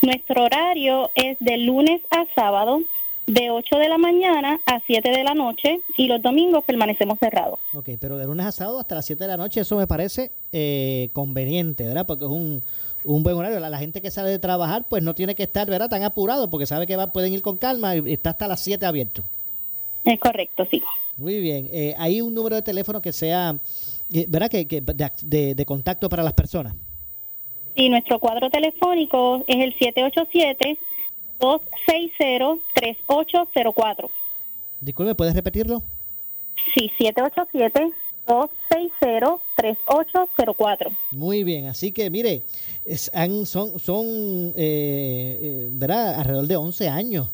Nuestro 0.03 0.45
horario 0.45 1.11
es 1.17 1.37
de 1.41 1.59
lunes 1.59 2.01
a 2.11 2.27
sábado 2.33 2.81
de 3.29 3.51
8 3.51 3.77
de 3.77 3.89
la 3.89 3.99
mañana 3.99 4.59
a 4.65 4.81
7 4.87 5.11
de 5.11 5.23
la 5.23 5.35
noche 5.35 5.81
y 5.99 6.07
los 6.07 6.21
domingos 6.23 6.65
permanecemos 6.65 7.19
cerrados. 7.19 7.61
Ok, 7.75 7.91
pero 8.01 8.17
de 8.17 8.25
lunes 8.25 8.47
a 8.47 8.53
sábado 8.53 8.81
hasta 8.81 8.95
las 8.95 9.05
7 9.05 9.23
de 9.23 9.29
la 9.29 9.37
noche, 9.37 9.61
eso 9.61 9.77
me 9.77 9.87
parece 9.87 10.33
eh, 10.51 11.11
conveniente, 11.13 11.87
¿verdad? 11.87 12.07
Porque 12.07 12.25
es 12.25 12.31
un, 12.31 12.63
un 13.05 13.23
buen 13.23 13.37
horario. 13.37 13.61
La, 13.61 13.79
gente 13.79 14.01
que 14.01 14.11
sale 14.11 14.31
de 14.31 14.39
trabajar, 14.39 14.87
pues 14.89 15.03
no 15.03 15.15
tiene 15.15 15.35
que 15.35 15.43
estar, 15.43 15.69
¿verdad? 15.69 15.91
Tan 15.91 16.03
apurado 16.05 16.49
porque 16.49 16.65
sabe 16.65 16.87
que 16.87 16.97
va, 16.97 17.13
pueden 17.13 17.35
ir 17.35 17.43
con 17.43 17.59
calma 17.59 17.97
y 17.97 18.13
está 18.13 18.31
hasta 18.31 18.49
las 18.49 18.61
7 18.61 18.87
abierto. 18.87 19.25
Es 20.05 20.19
correcto, 20.19 20.67
sí. 20.71 20.83
Muy 21.19 21.41
bien. 21.41 21.69
Eh, 21.71 21.95
¿Hay 21.99 22.23
un 22.23 22.33
número 22.33 22.57
de 22.57 22.63
teléfono 22.63 23.03
que 23.03 23.13
sea, 23.13 23.59
eh, 24.11 24.25
¿verdad? 24.27 24.49
Que, 24.49 24.67
que 24.67 24.81
de, 24.81 25.55
de 25.55 25.67
contacto 25.67 26.09
para 26.09 26.23
las 26.23 26.33
personas. 26.33 26.75
Sí, 27.77 27.91
nuestro 27.91 28.19
cuadro 28.19 28.49
telefónico 28.49 29.45
es 29.47 29.57
el 29.57 29.75
787 29.79 30.79
260-3804. 31.41 34.11
Disculpe, 34.81 35.15
¿puedes 35.15 35.35
repetirlo? 35.35 35.83
Sí, 36.75 36.91
787-260-3804. 38.27 40.97
Muy 41.13 41.45
bien, 41.45 41.67
así 41.67 41.93
que 41.93 42.11
mire, 42.11 42.43
son, 42.97 43.47
son 43.47 44.53
eh, 44.57 44.57
eh, 44.57 45.69
¿verdad? 45.73 46.17
alrededor 46.17 46.47
de 46.47 46.57
11 46.57 46.89
años 46.89 47.29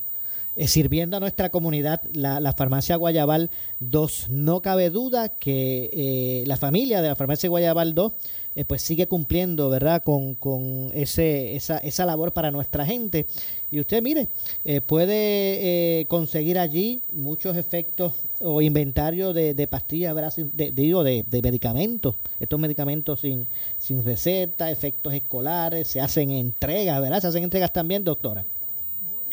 eh, 0.56 0.68
sirviendo 0.68 1.16
a 1.16 1.20
nuestra 1.20 1.48
comunidad 1.50 2.02
la, 2.12 2.38
la, 2.40 2.52
farmacia 2.52 2.96
Guayabal 2.96 3.50
2. 3.80 4.30
No 4.30 4.62
cabe 4.62 4.90
duda 4.90 5.30
que 5.30 6.44
la 6.46 6.56
familia 6.56 7.02
de 7.02 7.08
la 7.08 7.16
farmacia 7.16 7.48
Guayabal 7.48 7.94
2 7.94 8.12
eh, 8.56 8.64
pues 8.64 8.82
sigue 8.82 9.06
cumpliendo, 9.06 9.68
¿verdad? 9.68 10.02
Con, 10.02 10.34
con 10.34 10.90
ese, 10.94 11.56
esa, 11.56 11.78
esa 11.78 12.04
labor 12.06 12.32
para 12.32 12.50
nuestra 12.50 12.86
gente. 12.86 13.26
Y 13.70 13.80
usted, 13.80 14.02
mire, 14.02 14.28
eh, 14.64 14.80
puede 14.80 16.00
eh, 16.00 16.06
conseguir 16.06 16.58
allí 16.58 17.02
muchos 17.12 17.56
efectos 17.56 18.12
o 18.40 18.62
inventario 18.62 19.32
de, 19.32 19.54
de 19.54 19.66
pastillas, 19.66 20.14
¿verdad? 20.14 20.32
de, 20.36 20.70
digo, 20.70 21.02
de, 21.02 21.24
de, 21.26 21.42
medicamentos. 21.42 22.16
Estos 22.38 22.60
medicamentos 22.60 23.20
sin, 23.20 23.48
sin 23.78 24.04
receta, 24.04 24.70
efectos 24.70 25.12
escolares, 25.14 25.88
se 25.88 26.00
hacen 26.00 26.30
entregas, 26.30 27.00
¿verdad? 27.00 27.20
Se 27.20 27.26
hacen 27.28 27.42
entregas 27.42 27.72
también, 27.72 28.04
doctora. 28.04 28.44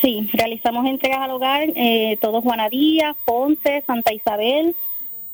Sí, 0.02 0.28
realizamos 0.34 0.88
entregas 0.88 1.20
al 1.20 1.32
hogar, 1.32 1.70
eh, 1.76 2.18
todo 2.20 2.42
Juanadía, 2.42 3.16
Ponce, 3.24 3.84
Santa 3.86 4.12
Isabel, 4.12 4.76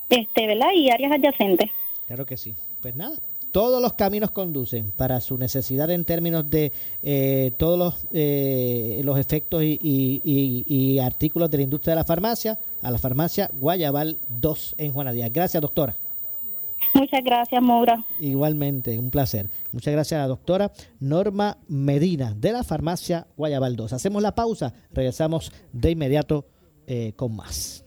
este, 0.10 0.48
¿verdad? 0.48 0.74
Y 0.76 0.90
áreas 0.90 1.14
adyacentes. 1.14 1.72
Claro 2.08 2.26
que 2.26 2.36
sí. 2.36 2.54
Pues 2.82 2.96
nada, 2.96 3.16
todos 3.58 3.82
los 3.82 3.94
caminos 3.94 4.30
conducen 4.30 4.92
para 4.92 5.20
su 5.20 5.36
necesidad 5.36 5.90
en 5.90 6.06
términos 6.06 6.48
de 6.48 6.72
eh, 7.02 7.54
todos 7.58 7.80
los, 7.80 8.08
eh, 8.14 9.02
los 9.04 9.18
efectos 9.18 9.64
y, 9.64 9.80
y, 9.82 11.00
artículos 11.00 11.50
de 11.50 11.58
la 11.58 11.64
industria 11.64 11.94
de 11.94 12.02
la 12.02 12.04
farmacia 12.04 12.60
a 12.84 12.92
la 12.92 13.00
farmacia 13.00 13.50
Guayabal 13.54 14.20
2 14.30 14.76
en 14.78 14.94
Juanadía. 14.94 15.30
Gracias, 15.30 15.60
doctora. 15.60 15.96
Muchas 16.94 17.24
gracias, 17.24 17.60
Maura. 17.60 18.06
Igualmente, 18.20 19.00
un 19.00 19.10
placer. 19.10 19.50
Muchas 19.72 19.92
gracias 19.92 20.20
a 20.20 20.22
la 20.22 20.28
doctora 20.28 20.72
Norma 21.00 21.58
Medina 21.68 22.36
de 22.36 22.52
la 22.52 22.64
farmacia 22.64 23.26
Guayabal 23.38 23.76
2. 23.76 23.92
Hacemos 23.92 24.22
la 24.22 24.36
pausa, 24.36 24.72
regresamos 24.92 25.52
de 25.74 25.90
inmediato 25.90 26.46
eh, 26.86 27.14
con 27.16 27.36
más. 27.36 27.87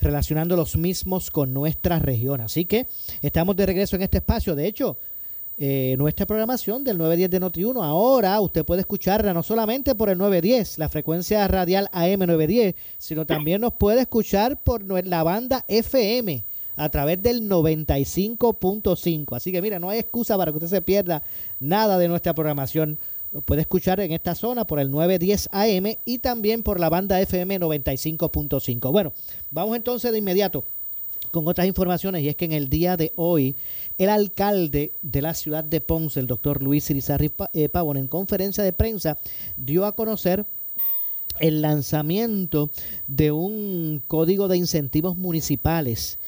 relacionando 0.00 0.56
los 0.56 0.76
mismos 0.76 1.30
con 1.30 1.52
nuestra 1.52 1.98
región. 1.98 2.40
Así 2.40 2.64
que 2.64 2.86
estamos 3.22 3.56
de 3.56 3.66
regreso 3.66 3.96
en 3.96 4.02
este 4.02 4.18
espacio. 4.18 4.54
De 4.54 4.66
hecho, 4.66 4.96
eh, 5.58 5.94
nuestra 5.96 6.26
programación 6.26 6.84
del 6.84 6.98
910 6.98 7.30
de 7.30 7.40
Noti1. 7.40 7.82
Ahora 7.82 8.38
usted 8.40 8.62
puede 8.64 8.82
escucharla 8.82 9.32
no 9.32 9.42
solamente 9.42 9.94
por 9.94 10.10
el 10.10 10.18
910, 10.18 10.78
la 10.78 10.90
frecuencia 10.90 11.48
radial 11.48 11.88
AM 11.92 12.26
910, 12.26 12.74
sino 12.98 13.24
también 13.24 13.62
nos 13.62 13.72
puede 13.74 14.02
escuchar 14.02 14.62
por 14.62 14.82
la 14.82 15.22
banda 15.22 15.64
FM 15.66 16.44
a 16.76 16.90
través 16.90 17.22
del 17.22 17.48
95.5. 17.48 19.34
Así 19.34 19.50
que 19.50 19.62
mira, 19.62 19.78
no 19.78 19.88
hay 19.88 19.98
excusa 19.98 20.36
para 20.36 20.52
que 20.52 20.58
usted 20.58 20.68
se 20.68 20.82
pierda 20.82 21.22
nada 21.58 21.96
de 21.96 22.08
nuestra 22.08 22.34
programación. 22.34 22.98
Lo 23.36 23.42
puede 23.42 23.60
escuchar 23.60 24.00
en 24.00 24.12
esta 24.12 24.34
zona 24.34 24.66
por 24.66 24.80
el 24.80 24.90
910 24.90 25.50
AM 25.52 25.98
y 26.06 26.20
también 26.20 26.62
por 26.62 26.80
la 26.80 26.88
banda 26.88 27.20
FM 27.20 27.60
95.5. 27.60 28.90
Bueno, 28.90 29.12
vamos 29.50 29.76
entonces 29.76 30.10
de 30.10 30.16
inmediato 30.16 30.64
con 31.32 31.46
otras 31.46 31.66
informaciones 31.66 32.22
y 32.22 32.30
es 32.30 32.36
que 32.36 32.46
en 32.46 32.52
el 32.52 32.70
día 32.70 32.96
de 32.96 33.12
hoy 33.14 33.54
el 33.98 34.08
alcalde 34.08 34.92
de 35.02 35.20
la 35.20 35.34
ciudad 35.34 35.64
de 35.64 35.82
Ponce, 35.82 36.18
el 36.18 36.26
doctor 36.26 36.62
Luis 36.62 36.88
Irizarry 36.88 37.30
eh, 37.52 37.68
Pavón, 37.68 37.98
en 37.98 38.08
conferencia 38.08 38.64
de 38.64 38.72
prensa 38.72 39.18
dio 39.58 39.84
a 39.84 39.94
conocer 39.94 40.46
el 41.38 41.60
lanzamiento 41.60 42.70
de 43.06 43.32
un 43.32 44.02
código 44.06 44.48
de 44.48 44.56
incentivos 44.56 45.14
municipales 45.14 46.18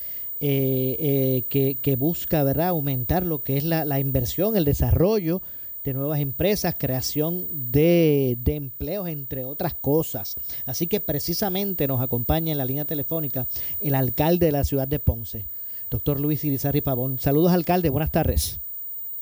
eh, 0.41 1.43
eh, 1.51 1.75
que, 1.81 1.97
busca 1.97 2.43
¿verdad? 2.43 2.69
aumentar 2.69 3.25
lo 3.25 3.43
que 3.43 3.57
es 3.57 3.65
la 3.65 3.99
inversión, 3.99 4.59
el 4.59 4.67
desarrollo 4.67 5.41
de 5.89 5.95
nuevas 5.95 6.21
empresas, 6.21 6.77
creación 6.79 7.47
de, 7.73 8.37
de, 8.41 8.57
empleos, 8.57 9.09
entre 9.09 9.45
otras 9.45 9.73
cosas. 9.73 10.37
Así 10.67 10.87
que 10.87 11.01
precisamente 11.01 11.87
nos 11.87 12.03
acompaña 12.03 12.53
en 12.53 12.59
la 12.59 12.67
línea 12.67 12.85
telefónica 12.85 13.47
el 13.81 13.95
alcalde 13.95 14.47
de 14.47 14.53
la 14.53 14.65
ciudad 14.65 14.87
de 14.87 14.99
Ponce, 14.99 15.47
doctor 15.91 16.21
Luis 16.21 16.45
Irizarry 16.45 16.83
Pavón. 16.83 17.19
Saludos, 17.19 17.53
alcalde, 17.53 17.89
buenas 17.89 18.13
tardes. 18.13 18.61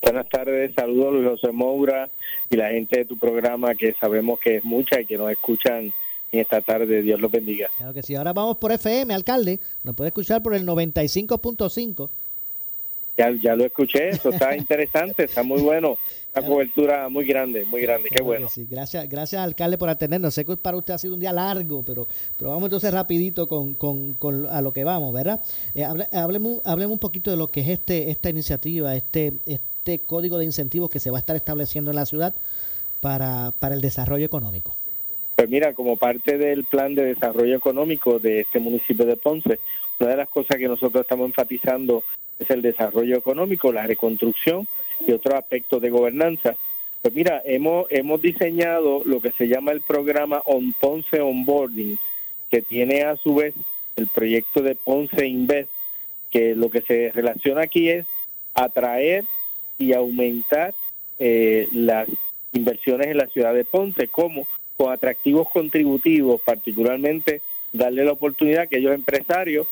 Buenas 0.03 0.29
tardes, 0.29 0.75
saludos 0.75 1.15
Luis 1.15 1.29
José 1.29 1.53
Moura 1.53 2.09
y 2.51 2.57
la 2.57 2.71
gente 2.71 2.99
de 2.99 3.05
tu 3.05 3.17
programa 3.17 3.75
que 3.75 3.95
sabemos 3.95 4.39
que 4.41 4.57
es 4.57 4.65
mucha 4.65 5.01
y 5.01 5.07
que 5.07 5.17
nos 5.17 5.31
escuchan 5.31 5.93
en 6.33 6.41
esta 6.41 6.61
tarde. 6.63 7.03
Dios 7.03 7.21
los 7.21 7.31
bendiga. 7.31 7.71
Claro 7.77 7.95
que 7.95 8.03
sí. 8.03 8.17
Ahora 8.17 8.33
vamos 8.33 8.57
por 8.57 8.73
FM, 8.73 9.15
alcalde. 9.15 9.61
Nos 9.85 9.95
puede 9.95 10.09
escuchar 10.09 10.43
por 10.43 10.55
el 10.55 10.67
95.5. 10.67 12.11
Ya, 13.17 13.31
ya 13.31 13.57
lo 13.57 13.65
escuché, 13.65 14.11
eso 14.11 14.31
está 14.31 14.57
interesante, 14.57 15.25
está 15.25 15.43
muy 15.43 15.61
bueno. 15.61 15.99
Una 16.35 16.47
cobertura 16.47 17.09
muy 17.09 17.25
grande, 17.25 17.65
muy 17.65 17.81
grande, 17.81 18.11
qué 18.11 18.23
bueno. 18.23 18.51
Sí, 18.51 18.67
gracias, 18.71 19.09
gracias 19.09 19.41
alcalde 19.41 19.79
por 19.79 19.89
atendernos. 19.89 20.35
Sé 20.35 20.45
que 20.45 20.55
para 20.59 20.77
usted 20.77 20.93
ha 20.93 20.99
sido 20.99 21.15
un 21.15 21.21
día 21.21 21.33
largo, 21.33 21.83
pero, 21.83 22.07
pero 22.37 22.51
vamos 22.51 22.65
entonces 22.65 22.93
rapidito 22.93 23.49
con, 23.49 23.75
con, 23.75 24.13
con 24.15 24.47
a 24.47 24.61
lo 24.61 24.71
que 24.75 24.85
vamos, 24.85 25.15
¿verdad? 25.15 25.41
Eh, 25.75 25.83
hablemos, 26.13 26.61
hablemos 26.67 26.93
un 26.93 26.99
poquito 26.99 27.31
de 27.31 27.39
lo 27.39 27.49
que 27.49 27.61
es 27.61 27.69
este 27.69 28.11
esta 28.11 28.29
iniciativa, 28.29 28.95
este 28.95 29.33
este 29.47 30.01
código 30.01 30.37
de 30.37 30.45
incentivos 30.45 30.91
que 30.91 31.01
se 31.01 31.11
va 31.11 31.19
a 31.19 31.21
estar 31.21 31.37
estableciendo 31.37 31.91
en 31.91 31.97
la 31.97 32.05
ciudad 32.05 32.35
para, 33.01 33.53
para 33.59 33.75
el 33.75 33.81
desarrollo 33.81 34.27
económico. 34.27 34.77
Pues 35.37 35.49
mira, 35.49 35.75
como 35.75 35.97
parte 35.97 36.39
del 36.39 36.65
plan 36.65 36.95
de 36.95 37.05
desarrollo 37.05 37.57
económico 37.57 38.19
de 38.19 38.41
este 38.41 38.59
municipio 38.59 39.05
de 39.05 39.17
Ponce, 39.17 39.61
una 39.99 40.11
de 40.11 40.17
las 40.17 40.29
cosas 40.29 40.59
que 40.59 40.69
nosotros 40.69 41.03
estamos 41.03 41.27
enfatizando 41.27 42.05
es 42.39 42.51
el 42.51 42.63
desarrollo 42.63 43.17
económico, 43.17 43.73
la 43.73 43.87
reconstrucción 43.87 44.67
y 45.07 45.13
otros 45.13 45.35
aspectos 45.35 45.81
de 45.81 45.91
gobernanza. 45.91 46.57
Pues 47.03 47.15
mira, 47.15 47.41
hemos, 47.45 47.87
hemos 47.91 48.21
diseñado 48.21 49.03
lo 49.05 49.21
que 49.21 49.33
se 49.33 49.49
llama 49.49 49.73
el 49.73 49.81
programa 49.81 50.43
On 50.45 50.73
Ponce 50.75 51.21
Onboarding, 51.21 51.99
que 52.51 52.63
tiene 52.63 53.03
a 53.03 53.17
su 53.17 53.35
vez 53.37 53.55
el 53.97 54.09
proyecto 54.09 54.61
de 54.63 54.75
Ponce 54.75 55.27
Invest, 55.27 55.71
que 56.31 56.55
lo 56.55 56.71
que 56.71 56.83
se 56.83 57.13
relaciona 57.15 57.63
aquí 57.63 57.89
es 57.89 58.07
atraer 58.55 59.25
y 59.79 59.93
aumentar 59.93 60.75
eh, 61.19 61.69
las 61.73 62.09
inversiones 62.53 63.09
en 63.09 63.19
la 63.19 63.27
ciudad 63.29 63.55
de 63.55 63.65
Ponce, 63.65 64.09
como 64.09 64.47
con 64.77 64.93
atractivos 64.93 65.49
contributivos, 65.49 66.41
particularmente 66.43 67.41
darle 67.73 68.05
la 68.05 68.13
oportunidad 68.13 68.61
a 68.61 68.65
aquellos 68.65 68.95
empresarios, 68.95 69.67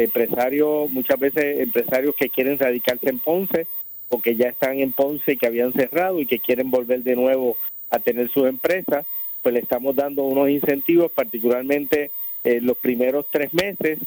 empresarios, 0.00 0.90
muchas 0.90 1.18
veces 1.18 1.60
empresarios 1.60 2.14
que 2.14 2.28
quieren 2.28 2.58
radicarse 2.58 3.08
en 3.08 3.18
Ponce 3.18 3.66
o 4.08 4.20
que 4.20 4.36
ya 4.36 4.48
están 4.48 4.78
en 4.80 4.92
Ponce 4.92 5.32
y 5.32 5.36
que 5.36 5.46
habían 5.46 5.72
cerrado 5.72 6.20
y 6.20 6.26
que 6.26 6.38
quieren 6.38 6.70
volver 6.70 7.02
de 7.02 7.16
nuevo 7.16 7.56
a 7.90 7.98
tener 7.98 8.30
sus 8.30 8.46
empresas, 8.46 9.06
pues 9.42 9.54
le 9.54 9.60
estamos 9.60 9.96
dando 9.96 10.24
unos 10.24 10.48
incentivos, 10.48 11.10
particularmente 11.12 12.10
en 12.44 12.66
los 12.66 12.78
primeros 12.78 13.26
tres 13.30 13.52
meses, 13.52 13.98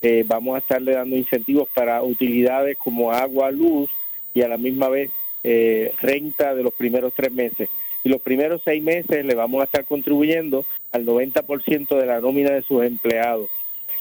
eh, 0.00 0.24
vamos 0.26 0.56
a 0.56 0.58
estarle 0.58 0.92
dando 0.92 1.16
incentivos 1.16 1.68
para 1.68 2.02
utilidades 2.02 2.76
como 2.76 3.12
agua, 3.12 3.50
luz 3.50 3.90
y 4.34 4.42
a 4.42 4.48
la 4.48 4.58
misma 4.58 4.88
vez 4.88 5.10
eh, 5.44 5.94
renta 6.00 6.54
de 6.54 6.62
los 6.62 6.74
primeros 6.74 7.12
tres 7.14 7.32
meses. 7.32 7.68
Y 8.04 8.08
los 8.08 8.20
primeros 8.20 8.62
seis 8.64 8.82
meses 8.82 9.24
le 9.24 9.34
vamos 9.34 9.60
a 9.60 9.64
estar 9.64 9.84
contribuyendo 9.84 10.66
al 10.90 11.06
90% 11.06 11.96
de 11.96 12.06
la 12.06 12.20
nómina 12.20 12.50
de 12.50 12.62
sus 12.62 12.82
empleados. 12.84 13.48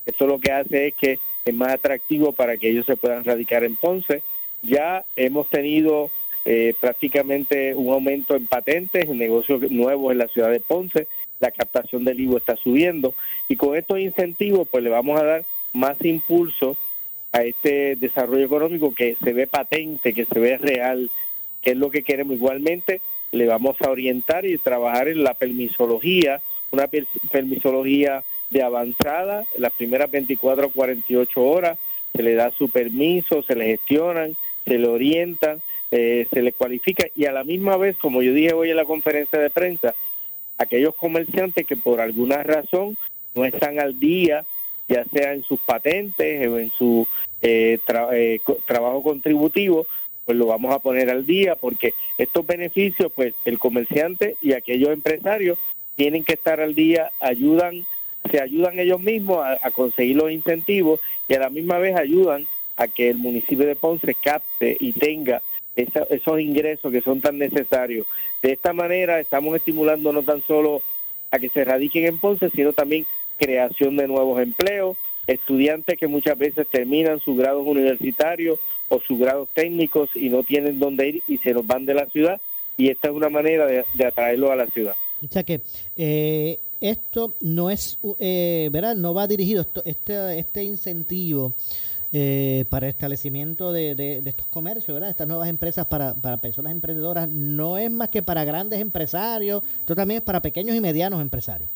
Esto 0.06 0.26
lo 0.26 0.40
que 0.40 0.52
hace 0.52 0.88
es 0.88 0.96
que 0.96 1.20
es 1.45 1.54
más 1.54 1.73
atractivo 1.73 2.34
para 2.34 2.58
que 2.58 2.69
ellos 2.69 2.86
se 2.86 2.97
puedan 2.97 3.23
radicar. 3.23 3.63
En 3.63 3.75
Ponce 3.75 4.23
ya 4.62 5.04
hemos 5.15 5.49
tenido 5.49 6.12
eh, 6.45 6.73
prácticamente 6.80 7.73
un 7.75 7.93
aumento 7.93 8.36
en 8.36 8.47
patentes, 8.47 9.08
en 9.08 9.17
negocios 9.17 9.62
nuevos 9.71 10.12
en 10.12 10.19
la 10.19 10.27
ciudad 10.27 10.51
de 10.51 10.60
Ponce, 10.60 11.08
la 11.39 11.51
captación 11.51 12.04
del 12.04 12.19
IVO 12.19 12.38
está 12.38 12.56
subiendo. 12.56 13.13
Y 13.47 13.56
con 13.56 13.75
estos 13.75 13.99
incentivos 13.99 14.67
pues 14.69 14.84
le 14.84 14.89
vamos 14.89 15.19
a 15.19 15.23
dar 15.23 15.45
más 15.73 15.97
impulso 16.04 16.77
a 17.32 17.43
este 17.43 17.95
desarrollo 17.95 18.45
económico 18.45 18.93
que 18.93 19.15
se 19.23 19.34
ve 19.34 19.47
patente, 19.47 20.13
que 20.13 20.25
se 20.25 20.39
ve 20.39 20.58
real, 20.58 21.10
que 21.62 21.71
es 21.71 21.77
lo 21.77 21.89
que 21.89 22.04
queremos. 22.04 22.36
Igualmente, 22.36 23.01
le 23.32 23.47
vamos 23.47 23.77
a 23.82 23.89
orientar 23.89 24.45
y 24.45 24.58
trabajar 24.58 25.08
en 25.08 25.23
la 25.23 25.34
permisología, 25.34 26.41
una 26.71 26.89
permisología 27.32 28.23
de 28.52 28.62
avanzada, 28.62 29.46
las 29.58 29.74
primeras 29.74 30.12
24 30.12 30.68
o 30.68 30.72
48 30.72 31.44
horas, 31.44 31.80
se 32.14 32.22
le 32.22 32.36
da 32.36 32.52
su 32.52 32.70
permiso, 32.70 33.42
se 33.44 33.56
le 33.56 33.66
gestionan, 33.66 34.36
se 34.66 34.78
le 34.78 34.88
orienta, 34.88 35.58
eh, 35.90 36.28
se 36.32 36.42
le 36.42 36.54
cualifica 36.54 37.08
y 37.16 37.26
a 37.26 37.32
la 37.32 37.44
misma 37.44 37.78
vez, 37.78 37.98
como 37.98 38.22
yo 38.22 38.34
dije 38.34 38.54
hoy 38.54 38.70
en 38.70 38.78
la 38.78 38.86
conferencia 38.86 39.40
de 39.40 39.50
prensa, 39.50 39.96
aquellos 40.58 40.94
comerciantes 40.96 41.66
que 41.66 41.76
por 41.76 42.02
alguna 42.02 42.44
razón 42.44 42.98
no 43.34 43.46
están 43.46 43.80
al 43.80 44.00
día 44.00 44.46
ya 44.92 45.06
sea 45.06 45.34
en 45.34 45.44
sus 45.44 45.60
patentes 45.62 46.48
o 46.48 46.60
en 46.60 46.72
su 46.72 47.08
eh, 47.42 47.80
eh, 48.14 48.40
trabajo 48.68 49.02
contributivo, 49.02 49.88
pues 50.26 50.38
lo 50.38 50.48
vamos 50.48 50.76
a 50.76 50.80
poner 50.80 51.10
al 51.10 51.26
día 51.26 51.56
porque 51.56 51.94
estos 52.18 52.46
beneficios, 52.46 53.12
pues 53.16 53.34
el 53.46 53.58
comerciante 53.58 54.36
y 54.42 54.52
aquellos 54.52 54.90
empresarios 54.90 55.58
tienen 55.96 56.24
que 56.24 56.34
estar 56.34 56.60
al 56.60 56.76
día, 56.76 57.10
ayudan, 57.22 57.86
se 58.29 58.39
ayudan 58.41 58.77
ellos 58.79 58.99
mismos 58.99 59.39
a, 59.45 59.71
conseguir 59.71 60.15
los 60.17 60.31
incentivos 60.31 60.99
y 61.27 61.34
a 61.34 61.39
la 61.39 61.49
misma 61.49 61.77
vez 61.79 61.95
ayudan 61.95 62.45
a 62.77 62.88
que 62.88 63.10
el 63.10 63.17
municipio 63.17 63.65
de 63.65 63.75
Ponce 63.75 64.13
capte 64.15 64.77
y 64.79 64.93
tenga 64.93 65.41
esa- 65.75 66.05
esos 66.10 66.39
ingresos 66.39 66.91
que 66.91 67.01
son 67.01 67.21
tan 67.21 67.38
necesarios. 67.38 68.05
De 68.41 68.51
esta 68.53 68.73
manera 68.73 69.19
estamos 69.19 69.55
estimulando 69.55 70.12
no 70.13 70.23
tan 70.23 70.41
solo 70.43 70.81
a 71.31 71.39
que 71.39 71.49
se 71.49 71.63
radiquen 71.63 72.05
en 72.05 72.17
Ponce, 72.17 72.49
sino 72.51 72.73
también 72.73 73.05
creación 73.38 73.97
de 73.97 74.07
nuevos 74.07 74.41
empleos, 74.41 74.97
estudiantes 75.27 75.97
que 75.97 76.07
muchas 76.07 76.38
veces 76.38 76.67
terminan 76.69 77.19
sus 77.19 77.38
grados 77.38 77.65
universitarios 77.65 78.60
o 78.89 78.99
sus 78.99 79.17
grados 79.19 79.47
técnicos 79.53 80.10
y 80.15 80.29
no 80.29 80.43
tienen 80.43 80.79
dónde 80.79 81.07
ir 81.07 81.23
y 81.27 81.38
se 81.38 81.53
nos 81.53 81.65
van 81.65 81.86
de 81.86 81.93
la 81.93 82.05
ciudad 82.07 82.39
y 82.77 82.89
esta 82.89 83.07
es 83.07 83.13
una 83.13 83.29
manera 83.29 83.65
de, 83.65 83.86
de 83.93 84.05
atraerlos 84.05 84.51
a 84.51 84.55
la 84.55 84.67
ciudad. 84.67 84.95
O 85.23 85.27
sea 85.31 85.43
que 85.43 85.62
eh, 85.95 86.60
esto 86.82 87.36
no 87.41 87.70
es, 87.70 87.98
eh, 88.20 88.70
¿verdad? 88.72 88.96
No 88.96 89.13
va 89.13 89.28
dirigido, 89.28 89.62
esto- 89.62 89.84
este, 89.86 90.39
este 90.39 90.63
incentivo 90.63 91.54
eh, 92.13 92.65
para 92.70 92.89
establecimiento 92.89 93.72
de, 93.72 93.96
de- 93.96 94.22
de 94.22 94.30
estos 94.30 94.48
comercios, 94.48 94.94
¿verdad? 94.94 95.12
Estas 95.12 95.28
nuevas 95.30 95.48
empresas 95.48 95.86
para, 95.86 96.13
para 96.13 96.38
personas 96.41 96.74
emprendedoras, 96.74 97.30
no 97.30 97.78
es 97.78 97.89
más 97.89 98.10
que 98.10 98.22
para 98.22 98.44
grandes 98.44 98.82
empresarios, 98.82 99.63
esto 99.80 99.96
también 99.96 100.17
es 100.17 100.24
para 100.24 100.41
pequeños 100.41 100.76
y 100.76 100.82
medianos 100.82 101.22
empresarios. 101.22 101.70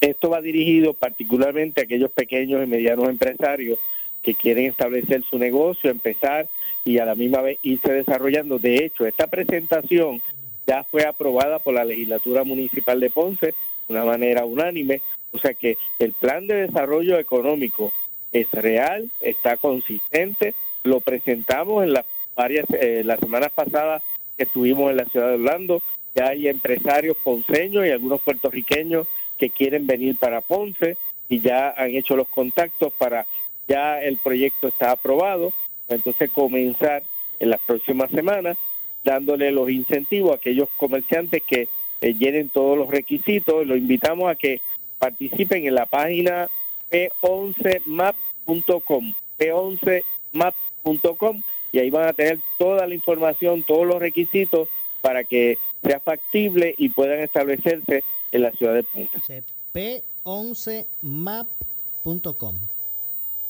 Esto 0.00 0.30
va 0.30 0.40
dirigido 0.40 0.94
particularmente 0.94 1.80
a 1.80 1.84
aquellos 1.84 2.10
pequeños 2.10 2.60
y 2.64 2.66
medianos 2.66 3.08
empresarios 3.08 3.78
que 4.20 4.34
quieren 4.34 4.66
establecer 4.66 5.22
su 5.30 5.38
negocio, 5.38 5.90
empezar 5.90 6.48
y 6.84 6.98
a 6.98 7.04
la 7.04 7.14
misma 7.14 7.40
vez 7.42 7.58
irse 7.62 7.92
desarrollando. 7.92 8.58
De 8.58 8.84
hecho, 8.84 9.06
esta 9.06 9.28
presentación 9.28 10.20
ya 10.66 10.82
fue 10.82 11.04
aprobada 11.04 11.60
por 11.60 11.74
la 11.74 11.84
legislatura 11.84 12.42
municipal 12.42 12.98
de 12.98 13.10
Ponce 13.10 13.54
una 13.88 14.04
manera 14.04 14.44
unánime, 14.44 15.02
o 15.32 15.38
sea 15.38 15.54
que 15.54 15.78
el 15.98 16.12
plan 16.12 16.46
de 16.46 16.66
desarrollo 16.66 17.18
económico 17.18 17.92
es 18.32 18.50
real, 18.50 19.10
está 19.20 19.56
consistente, 19.56 20.54
lo 20.84 21.00
presentamos 21.00 21.84
en 21.84 21.92
las 21.92 22.04
varias 22.34 22.66
eh, 22.70 23.02
las 23.04 23.20
semanas 23.20 23.50
pasadas 23.54 24.02
que 24.36 24.44
estuvimos 24.44 24.90
en 24.90 24.96
la 24.96 25.04
ciudad 25.04 25.28
de 25.28 25.34
Orlando, 25.34 25.82
ya 26.14 26.28
hay 26.28 26.48
empresarios 26.48 27.16
ponceños 27.22 27.86
y 27.86 27.90
algunos 27.90 28.20
puertorriqueños 28.20 29.06
que 29.38 29.50
quieren 29.50 29.86
venir 29.86 30.16
para 30.18 30.40
Ponce 30.40 30.96
y 31.28 31.40
ya 31.40 31.70
han 31.70 31.90
hecho 31.90 32.16
los 32.16 32.28
contactos 32.28 32.92
para 32.92 33.26
ya 33.68 34.02
el 34.02 34.18
proyecto 34.18 34.68
está 34.68 34.90
aprobado, 34.90 35.52
entonces 35.88 36.30
comenzar 36.30 37.02
en 37.38 37.50
las 37.50 37.60
próximas 37.60 38.10
semanas 38.10 38.56
dándole 39.04 39.50
los 39.50 39.70
incentivos 39.70 40.32
a 40.32 40.36
aquellos 40.36 40.68
comerciantes 40.76 41.42
que 41.42 41.68
eh, 42.02 42.14
llenen 42.14 42.50
todos 42.50 42.76
los 42.76 42.90
requisitos. 42.90 43.66
Lo 43.66 43.76
invitamos 43.76 44.30
a 44.30 44.34
que 44.34 44.60
participen 44.98 45.66
en 45.66 45.74
la 45.74 45.86
página 45.86 46.50
p11map.com, 46.90 49.14
p11map.com 49.38 51.42
y 51.72 51.78
ahí 51.78 51.88
van 51.90 52.08
a 52.08 52.12
tener 52.12 52.40
toda 52.58 52.86
la 52.86 52.94
información, 52.94 53.62
todos 53.62 53.86
los 53.86 53.98
requisitos 53.98 54.68
para 55.00 55.24
que 55.24 55.56
sea 55.82 56.00
factible 56.00 56.74
y 56.76 56.90
puedan 56.90 57.20
establecerse 57.20 58.04
en 58.30 58.42
la 58.42 58.52
ciudad 58.52 58.74
de 58.74 58.82
Ponce. 58.82 59.42
p11map.com. 59.72 62.58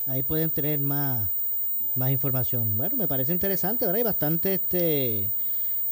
Ahí 0.06 0.22
pueden 0.22 0.50
tener 0.50 0.78
más, 0.78 1.28
más 1.94 2.10
información. 2.10 2.76
Bueno, 2.76 2.96
me 2.96 3.08
parece 3.08 3.32
interesante, 3.32 3.86
¿verdad? 3.86 4.00
Y 4.00 4.04
bastante 4.04 4.54
este, 4.54 5.32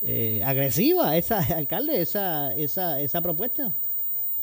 eh, 0.03 0.43
agresiva 0.45 1.17
esa, 1.17 1.39
alcalde, 1.57 2.01
esa, 2.01 2.55
esa, 2.55 3.01
esa 3.01 3.21
propuesta. 3.21 3.73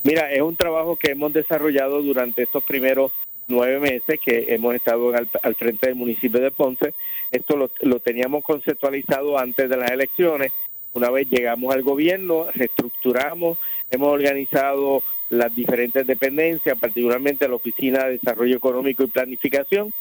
Mira, 0.04 0.32
es 0.32 0.42
un 0.42 0.56
trabajo 0.56 0.96
que 0.96 1.12
hemos 1.12 1.34
desarrollado 1.34 2.02
durante 2.02 2.44
estos 2.44 2.64
primeros 2.64 3.12
nueve 3.48 3.80
meses 3.80 4.20
que 4.24 4.54
hemos 4.54 4.76
estado 4.76 5.14
al, 5.16 5.56
frente 5.56 5.88
del 5.88 5.96
municipio 5.96 6.40
de 6.40 6.52
Ponce. 6.52 6.94
Esto 7.32 7.56
lo, 7.56 7.72
lo 7.82 8.00
teníamos 8.00 8.44
conceptualizado 8.44 9.38
antes 9.38 9.70
de 9.70 9.78
las 9.78 9.92
elecciones. 9.92 10.52
Una 10.94 11.10
vez 11.10 11.30
llegamos 11.30 11.74
al 11.74 11.84
gobierno, 11.84 12.48
reestructuramos, 12.54 13.58
hemos 13.90 14.10
organizado 14.10 15.04
las 15.30 15.54
diferentes 15.56 16.06
dependencias, 16.08 16.78
particularmente 16.78 17.48
la 17.48 17.56
Oficina 17.56 18.06
de 18.06 18.14
Desarrollo 18.14 18.56
Económico 18.56 19.04
y 19.04 19.08
Planificación, 19.08 19.94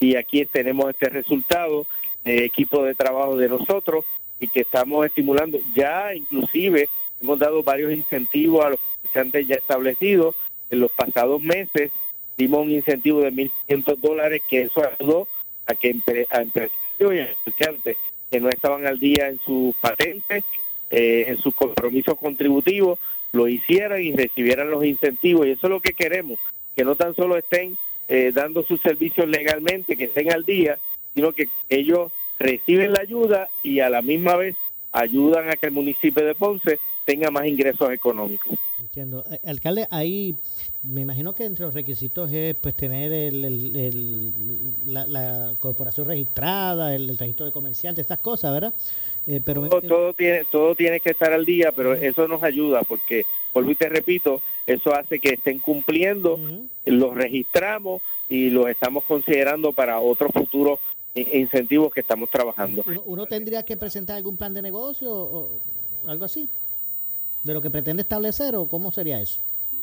y 0.00 0.16
aquí 0.16 0.44
tenemos 0.46 0.90
este 0.90 1.08
resultado 1.08 1.86
de 2.24 2.44
equipo 2.44 2.82
de 2.82 2.94
trabajo 2.94 3.36
de 3.36 3.48
nosotros 3.48 4.04
y 4.40 4.48
que 4.48 4.60
estamos 4.60 5.06
estimulando. 5.06 5.58
Ya 5.74 6.14
inclusive 6.14 6.88
hemos 7.20 7.38
dado 7.38 7.62
varios 7.62 7.92
incentivos 7.92 8.64
a 8.64 8.70
los 8.70 8.80
comerciantes 9.00 9.46
ya 9.46 9.56
establecidos. 9.56 10.34
En 10.70 10.80
los 10.80 10.90
pasados 10.92 11.42
meses 11.42 11.92
dimos 12.36 12.62
un 12.62 12.72
incentivo 12.72 13.20
de 13.20 13.32
1.500 13.32 13.96
dólares 13.98 14.42
que 14.48 14.62
eso 14.62 14.82
ayudó 14.82 15.28
a 15.66 15.74
que 15.74 15.88
a 16.30 16.40
empresarios 16.40 17.14
y 17.14 17.18
a 17.20 17.34
comerciantes 17.44 17.96
que 18.30 18.40
no 18.40 18.48
estaban 18.48 18.86
al 18.86 18.98
día 18.98 19.28
en 19.28 19.38
sus 19.40 19.74
patentes, 19.76 20.42
eh, 20.90 21.26
en 21.28 21.38
sus 21.38 21.54
compromisos 21.54 22.18
contributivos, 22.18 22.98
lo 23.32 23.48
hicieran 23.48 24.02
y 24.02 24.12
recibieran 24.12 24.70
los 24.70 24.84
incentivos. 24.84 25.46
Y 25.46 25.50
eso 25.50 25.66
es 25.66 25.70
lo 25.70 25.80
que 25.80 25.92
queremos, 25.92 26.38
que 26.74 26.84
no 26.84 26.96
tan 26.96 27.14
solo 27.14 27.36
estén 27.36 27.76
eh, 28.08 28.32
dando 28.34 28.64
sus 28.64 28.80
servicios 28.80 29.28
legalmente, 29.28 29.96
que 29.96 30.04
estén 30.04 30.32
al 30.32 30.44
día, 30.44 30.78
sino 31.14 31.32
que 31.32 31.48
ellos 31.68 32.12
reciben 32.38 32.92
la 32.92 33.00
ayuda 33.00 33.48
y 33.62 33.80
a 33.80 33.90
la 33.90 34.02
misma 34.02 34.36
vez 34.36 34.56
ayudan 34.92 35.48
a 35.50 35.56
que 35.56 35.66
el 35.66 35.72
municipio 35.72 36.24
de 36.24 36.34
Ponce 36.34 36.78
tenga 37.04 37.30
más 37.30 37.46
ingresos 37.46 37.90
económicos. 37.92 38.58
Entiendo. 38.80 39.24
Eh, 39.30 39.38
Alcalde, 39.44 39.86
ahí 39.90 40.34
me 40.82 41.00
imagino 41.02 41.34
que 41.34 41.44
entre 41.44 41.64
los 41.64 41.74
requisitos 41.74 42.30
es 42.32 42.54
pues 42.56 42.74
tener 42.76 43.12
el, 43.12 43.44
el- 43.44 43.76
el- 43.76 44.32
la, 44.86 45.06
la 45.06 45.54
corporación 45.58 46.06
registrada, 46.06 46.94
el, 46.94 47.10
el 47.10 47.18
registro 47.18 47.44
de 47.46 47.52
comerciantes, 47.52 48.02
estas 48.04 48.18
cosas, 48.20 48.52
¿verdad? 48.52 48.74
Eh, 49.26 49.40
pero 49.44 49.62
me- 49.62 49.68
todo, 49.68 49.82
todo 49.82 50.14
tiene 50.14 50.44
todo 50.50 50.74
tiene 50.74 51.00
que 51.00 51.10
estar 51.10 51.32
al 51.32 51.44
día, 51.44 51.72
pero 51.72 51.94
eso 51.94 52.28
nos 52.28 52.42
ayuda 52.42 52.82
porque, 52.82 53.24
vuelvo 53.52 53.70
y 53.70 53.74
te 53.74 53.88
repito, 53.88 54.42
eso 54.66 54.94
hace 54.94 55.18
que 55.18 55.30
estén 55.34 55.58
cumpliendo, 55.58 56.38
los 56.86 57.14
registramos 57.14 58.02
y 58.28 58.50
los 58.50 58.68
estamos 58.68 59.04
considerando 59.04 59.72
para 59.72 60.00
otros 60.00 60.30
futuros 60.32 60.78
incentivos 61.14 61.92
que 61.92 62.00
estamos 62.00 62.28
trabajando. 62.28 62.84
uno, 63.04 63.26
tendría 63.26 63.64
que 63.64 63.76
presentar 63.76 64.16
algún 64.16 64.36
plan 64.36 64.52
de 64.52 64.62
negocio 64.62 65.10
o 65.10 65.62
algo 66.06 66.24
así, 66.24 66.48
de 67.44 67.54
lo 67.54 67.62
que 67.62 67.70
pretende 67.70 68.02
establecer 68.02 68.56
o 68.56 68.66
cómo 68.68 68.90
sería 68.90 69.20
eso. 69.20 69.40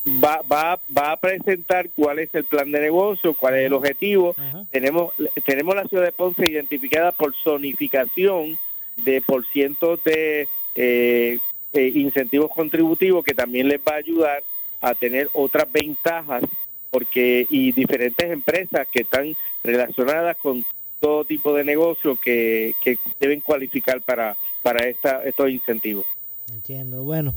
Va, 0.08 0.42
va, 0.42 0.80
va 0.98 1.12
a 1.12 1.18
presentar 1.18 1.90
cuál 1.96 2.20
es 2.20 2.34
el 2.34 2.44
plan 2.44 2.72
de 2.72 2.80
negocio, 2.80 3.36
cuál 3.36 3.56
es 3.56 3.68
el 3.68 3.74
objetivo. 3.74 4.36
Tenemos, 4.72 5.14
tenemos 5.46 5.76
la 5.76 5.86
ciudad 5.86 6.04
de 6.04 6.12
Ponce 6.12 6.48
identificada 6.48 7.12
por 7.12 7.36
zonificación 7.36 8.58
de 8.98 9.22
por 9.22 9.46
cientos 9.46 10.04
de 10.04 10.48
eh, 10.76 11.40
eh, 11.74 11.92
incentivos 11.96 12.50
contributivos 12.52 13.24
que 13.24 13.36
también 13.36 13.68
les 13.68 13.80
va 13.80 13.94
a 13.94 13.98
ayudar 13.98 14.44
a 14.82 14.96
tener 14.96 15.30
otras 15.34 15.72
ventajas 15.72 16.44
porque 16.90 17.46
y 17.50 17.72
diferentes 17.72 18.30
empresas 18.30 18.88
que 18.92 19.02
están 19.02 19.36
relacionadas 19.64 20.36
con 20.38 20.66
todo 21.02 21.26
tipo 21.26 21.54
de 21.54 21.66
negocio 21.66 22.18
que, 22.24 22.74
que 22.82 22.98
deben 23.20 23.42
cualificar 23.42 24.02
para 24.02 24.38
para 24.62 24.88
esta, 24.88 25.24
estos 25.26 25.50
incentivos. 25.50 26.06
Entiendo. 26.54 27.04
Bueno, 27.04 27.34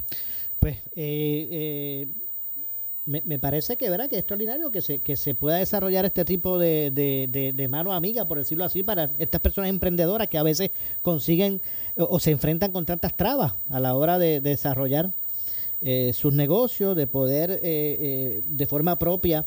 pues 0.60 0.76
eh, 0.94 1.48
eh, 1.50 2.08
me, 3.06 3.38
parece 3.38 3.76
que 3.76 3.88
verdad 3.88 4.08
que 4.08 4.16
es 4.16 4.20
extraordinario 4.20 4.70
que 4.70 4.82
se 4.82 4.98
que 5.00 5.16
se 5.16 5.34
pueda 5.34 5.56
desarrollar 5.56 6.04
este 6.04 6.24
tipo 6.24 6.58
de, 6.58 6.90
de, 6.92 7.68
mano 7.68 7.92
amiga, 7.92 8.26
por 8.26 8.38
decirlo 8.38 8.64
así, 8.64 8.82
para 8.82 9.10
estas 9.18 9.40
personas 9.40 9.70
emprendedoras 9.70 10.28
que 10.28 10.38
a 10.38 10.42
veces 10.42 10.70
consiguen 11.02 11.60
o, 11.96 12.20
se 12.20 12.30
enfrentan 12.30 12.72
con 12.72 12.84
tantas 12.84 13.16
trabas 13.16 13.54
a 13.70 13.80
la 13.80 13.96
hora 13.96 14.18
de, 14.18 14.40
de 14.40 14.50
desarrollar 14.50 15.10
eh, 15.86 16.14
sus 16.14 16.32
negocios, 16.32 16.96
de 16.96 17.06
poder 17.06 17.50
eh, 17.50 17.58
eh, 17.62 18.42
de 18.46 18.66
forma 18.66 18.98
propia 18.98 19.44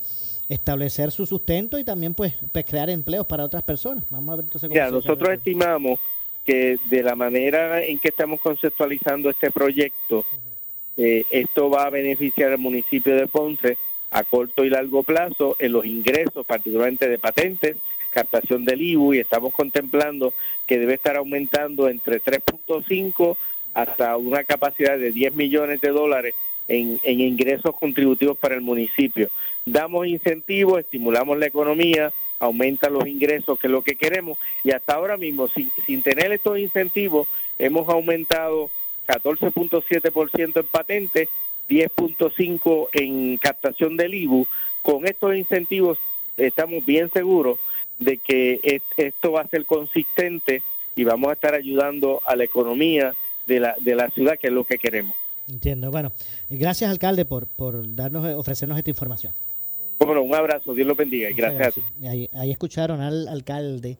establecer 0.49 1.11
su 1.11 1.25
sustento 1.25 1.77
y 1.77 1.83
también 1.83 2.13
pues, 2.13 2.33
pues 2.51 2.65
crear 2.65 2.89
empleos 2.89 3.25
para 3.25 3.43
otras 3.43 3.63
personas. 3.63 4.03
Vamos 4.09 4.33
a 4.33 4.35
ver 4.37 4.45
entonces 4.45 4.69
cómo 4.69 4.85
se 4.85 4.91
nosotros 4.91 5.29
estimamos 5.29 5.99
que 6.45 6.79
de 6.89 7.03
la 7.03 7.15
manera 7.15 7.83
en 7.83 7.99
que 7.99 8.07
estamos 8.07 8.39
conceptualizando 8.39 9.29
este 9.29 9.51
proyecto, 9.51 10.25
eh, 10.95 11.25
esto 11.29 11.69
va 11.69 11.83
a 11.83 11.89
beneficiar 11.89 12.53
al 12.53 12.59
municipio 12.59 13.15
de 13.15 13.27
Ponce 13.27 13.77
a 14.11 14.23
corto 14.23 14.63
y 14.63 14.69
largo 14.69 15.03
plazo 15.03 15.57
en 15.59 15.73
los 15.73 15.85
ingresos, 15.85 16.45
particularmente 16.45 17.09
de 17.09 17.19
patentes, 17.19 17.75
captación 18.11 18.63
del 18.63 18.81
IBU, 18.81 19.15
y 19.15 19.19
estamos 19.19 19.53
contemplando 19.53 20.33
que 20.65 20.79
debe 20.79 20.93
estar 20.93 21.17
aumentando 21.17 21.89
entre 21.89 22.21
3.5 22.21 23.35
hasta 23.73 24.15
una 24.15 24.45
capacidad 24.45 24.97
de 24.97 25.11
10 25.11 25.35
millones 25.35 25.81
de 25.81 25.89
dólares 25.89 26.33
en, 26.67 26.99
ingresos 27.03 27.75
contributivos 27.75 28.37
para 28.37 28.55
el 28.55 28.61
municipio. 28.61 29.29
Damos 29.65 30.07
incentivos, 30.07 30.79
estimulamos 30.79 31.37
la 31.37 31.47
economía, 31.47 32.11
aumenta 32.39 32.89
los 32.89 33.07
ingresos, 33.07 33.59
que 33.59 33.67
es 33.67 33.71
lo 33.71 33.83
que 33.83 33.95
queremos, 33.95 34.37
y 34.63 34.71
hasta 34.71 34.93
ahora 34.93 35.17
mismo, 35.17 35.47
sin, 35.49 35.71
sin 35.85 36.01
tener 36.01 36.31
estos 36.31 36.59
incentivos, 36.59 37.27
hemos 37.57 37.87
aumentado 37.89 38.69
14.7% 39.07 40.59
en 40.59 40.67
patentes, 40.67 41.29
10.5% 41.69 42.89
en 42.93 43.37
captación 43.37 43.97
del 43.97 44.13
IBU. 44.13 44.47
Con 44.81 45.05
estos 45.05 45.35
incentivos 45.35 45.99
estamos 46.37 46.85
bien 46.85 47.09
seguros 47.11 47.59
de 47.99 48.17
que 48.17 48.81
esto 48.97 49.31
va 49.31 49.41
a 49.41 49.47
ser 49.47 49.65
consistente 49.65 50.61
y 50.95 51.03
vamos 51.03 51.29
a 51.29 51.33
estar 51.33 51.55
ayudando 51.55 52.21
a 52.25 52.35
la 52.35 52.43
economía 52.43 53.15
de 53.47 53.59
la, 53.59 53.75
de 53.79 53.95
la 53.95 54.09
ciudad, 54.09 54.37
que 54.39 54.47
es 54.47 54.53
lo 54.53 54.63
que 54.63 54.77
queremos. 54.77 55.15
Entiendo. 55.47 55.91
Bueno, 55.91 56.11
gracias, 56.49 56.89
alcalde, 56.89 57.25
por, 57.25 57.47
por 57.47 57.95
darnos, 57.95 58.25
ofrecernos 58.35 58.77
esta 58.77 58.89
información. 58.89 59.33
Bueno, 59.99 60.21
un 60.21 60.35
abrazo, 60.35 60.73
Dios 60.73 60.87
lo 60.87 60.95
bendiga 60.95 61.29
y 61.29 61.33
gracias, 61.33 61.67
a 61.67 61.71
ti. 61.71 62.05
Ahí, 62.05 62.29
ahí, 62.33 62.51
escucharon 62.51 63.01
al 63.01 63.27
alcalde 63.27 63.97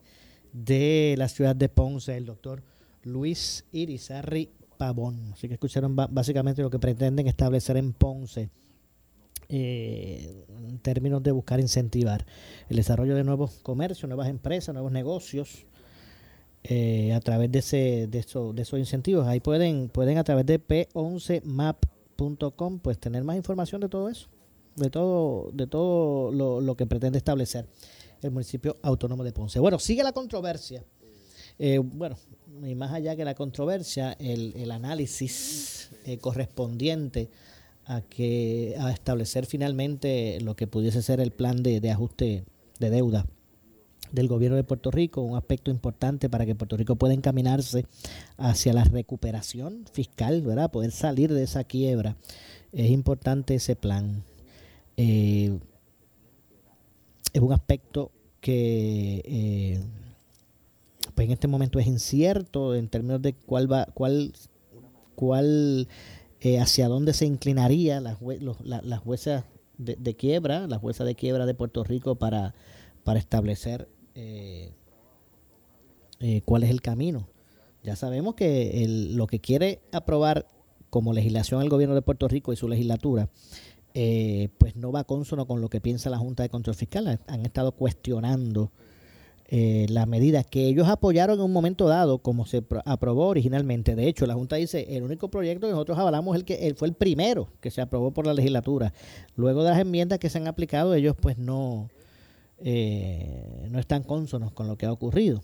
de 0.53 1.15
la 1.17 1.27
ciudad 1.27 1.55
de 1.55 1.69
Ponce, 1.69 2.15
el 2.15 2.25
doctor 2.25 2.61
Luis 3.03 3.65
Irizarri 3.71 4.49
Pavón. 4.77 5.31
Así 5.33 5.47
que 5.47 5.55
escucharon 5.55 5.95
básicamente 5.95 6.61
lo 6.61 6.69
que 6.69 6.79
pretenden 6.79 7.27
establecer 7.27 7.77
en 7.77 7.93
Ponce 7.93 8.49
eh, 9.49 10.45
en 10.67 10.77
términos 10.79 11.23
de 11.23 11.31
buscar 11.31 11.61
incentivar 11.61 12.25
el 12.69 12.75
desarrollo 12.75 13.15
de 13.15 13.23
nuevos 13.23 13.59
comercios, 13.63 14.07
nuevas 14.09 14.27
empresas, 14.27 14.73
nuevos 14.73 14.91
negocios. 14.91 15.65
Eh, 16.69 17.13
a 17.13 17.21
través 17.21 17.49
de 17.49 17.59
ese 17.59 18.07
de, 18.07 18.19
eso, 18.19 18.51
de 18.51 18.63
esos 18.63 18.77
incentivos. 18.77 19.25
Ahí 19.25 19.39
pueden 19.39 19.87
pueden 19.87 20.17
a 20.17 20.25
través 20.25 20.45
de 20.45 20.59
p11map.com 20.59 22.79
pues 22.79 22.99
tener 22.99 23.23
más 23.23 23.37
información 23.37 23.79
de 23.79 23.87
todo 23.87 24.09
eso 24.09 24.27
de 24.75 24.89
todo 24.89 25.49
de 25.53 25.65
todo 25.65 26.29
lo, 26.33 26.59
lo 26.59 26.75
que 26.75 26.85
pretende 26.85 27.19
establecer 27.19 27.69
el 28.21 28.31
municipio 28.31 28.75
autónomo 28.81 29.23
de 29.23 29.31
Ponce. 29.31 29.61
Bueno 29.61 29.79
sigue 29.79 30.03
la 30.03 30.11
controversia. 30.11 30.83
Eh, 31.57 31.79
bueno, 31.79 32.17
y 32.61 32.75
más 32.75 32.91
allá 32.91 33.15
que 33.15 33.23
la 33.23 33.33
controversia, 33.33 34.11
el, 34.19 34.53
el 34.57 34.71
análisis 34.71 35.91
eh, 36.03 36.17
correspondiente 36.17 37.29
a 37.85 38.01
que 38.01 38.75
a 38.77 38.91
establecer 38.91 39.45
finalmente 39.45 40.41
lo 40.41 40.57
que 40.57 40.67
pudiese 40.67 41.01
ser 41.01 41.21
el 41.21 41.31
plan 41.31 41.63
de, 41.63 41.79
de 41.79 41.91
ajuste 41.91 42.43
de 42.77 42.89
deuda 42.89 43.25
del 44.17 44.27
gobierno 44.27 44.57
de 44.57 44.63
Puerto 44.63 44.91
Rico, 44.91 45.21
un 45.21 45.37
aspecto 45.37 45.71
importante 45.71 46.29
para 46.29 46.45
que 46.45 46.55
Puerto 46.55 46.75
Rico 46.75 46.95
pueda 46.95 47.13
encaminarse 47.13 47.85
hacia 48.37 48.73
la 48.73 48.83
recuperación 48.83 49.85
fiscal, 49.91 50.41
¿verdad? 50.41 50.71
Poder 50.71 50.91
salir 50.91 51.33
de 51.33 51.43
esa 51.43 51.63
quiebra. 51.63 52.17
Es 52.71 52.89
importante 52.89 53.55
ese 53.55 53.75
plan. 53.75 54.23
Eh, 54.97 55.57
es 57.31 57.41
un 57.41 57.53
aspecto 57.53 58.11
que 58.41 59.21
eh, 59.25 59.79
pues 61.13 61.25
en 61.25 61.31
este 61.31 61.47
momento 61.47 61.79
es 61.79 61.87
incierto 61.87 62.75
en 62.75 62.89
términos 62.89 63.21
de 63.21 63.33
cuál 63.33 63.71
va, 63.71 63.85
cuál, 63.93 64.33
cuál, 65.15 65.87
eh, 66.41 66.59
hacia 66.59 66.87
dónde 66.87 67.13
se 67.13 67.25
inclinaría 67.25 68.01
las, 68.01 68.17
las 68.63 68.99
juezas 68.99 69.43
de, 69.77 70.15
quiebra, 70.15 70.65
la 70.67 70.79
jueza 70.79 71.03
de 71.03 71.13
quiebra 71.13 71.45
de 71.45 71.53
Puerto 71.53 71.83
Rico 71.83 72.15
para, 72.15 72.55
para 73.03 73.19
establecer 73.19 73.87
eh, 74.17 74.71
eh, 76.19 76.41
cuál 76.43 76.63
es 76.63 76.69
el 76.69 76.81
camino. 76.81 77.27
Ya 77.83 77.95
sabemos 77.95 78.35
que 78.35 78.85
lo 79.11 79.27
que 79.27 79.39
quiere 79.39 79.79
aprobar 79.93 80.45
como 80.89 81.13
legislación 81.13 81.61
el 81.61 81.69
gobierno 81.69 81.95
de 81.95 82.01
Puerto 82.01 82.27
Rico 82.27 82.51
y 82.51 82.57
su 82.57 82.67
legislatura, 82.67 83.29
pues 83.93 84.75
no 84.75 84.91
va 84.91 85.05
consono 85.05 85.47
con 85.47 85.61
lo 85.61 85.69
que 85.69 85.79
piensa 85.79 86.09
la 86.09 86.17
Junta 86.17 86.43
de 86.43 86.49
Control 86.49 86.75
Fiscal. 86.75 87.19
Han 87.27 87.45
estado 87.45 87.71
cuestionando 87.71 88.71
eh, 89.49 89.85
la 89.89 90.05
medida 90.05 90.43
que 90.43 90.67
ellos 90.67 90.89
apoyaron 90.89 91.39
en 91.39 91.45
un 91.45 91.53
momento 91.53 91.87
dado, 91.87 92.17
como 92.17 92.45
se 92.45 92.63
aprobó 92.83 93.27
originalmente. 93.27 93.95
De 93.95 94.07
hecho, 94.07 94.25
la 94.25 94.33
Junta 94.33 94.57
dice, 94.57 94.97
el 94.97 95.03
único 95.03 95.29
proyecto 95.29 95.67
que 95.67 95.71
nosotros 95.71 95.97
avalamos 95.97 96.35
el 96.35 96.43
que 96.43 96.73
fue 96.75 96.89
el 96.89 96.93
primero 96.93 97.47
que 97.61 97.71
se 97.71 97.79
aprobó 97.79 98.11
por 98.11 98.25
la 98.25 98.33
legislatura. 98.33 98.93
Luego 99.37 99.63
de 99.63 99.69
las 99.69 99.79
enmiendas 99.79 100.19
que 100.19 100.29
se 100.29 100.37
han 100.37 100.47
aplicado, 100.47 100.93
ellos 100.95 101.15
pues 101.19 101.37
no, 101.37 101.89
eh, 102.59 103.67
no 103.69 103.79
están 103.79 104.03
cónsonos 104.03 104.51
con 104.53 104.67
lo 104.67 104.77
que 104.77 104.85
ha 104.85 104.91
ocurrido. 104.91 105.41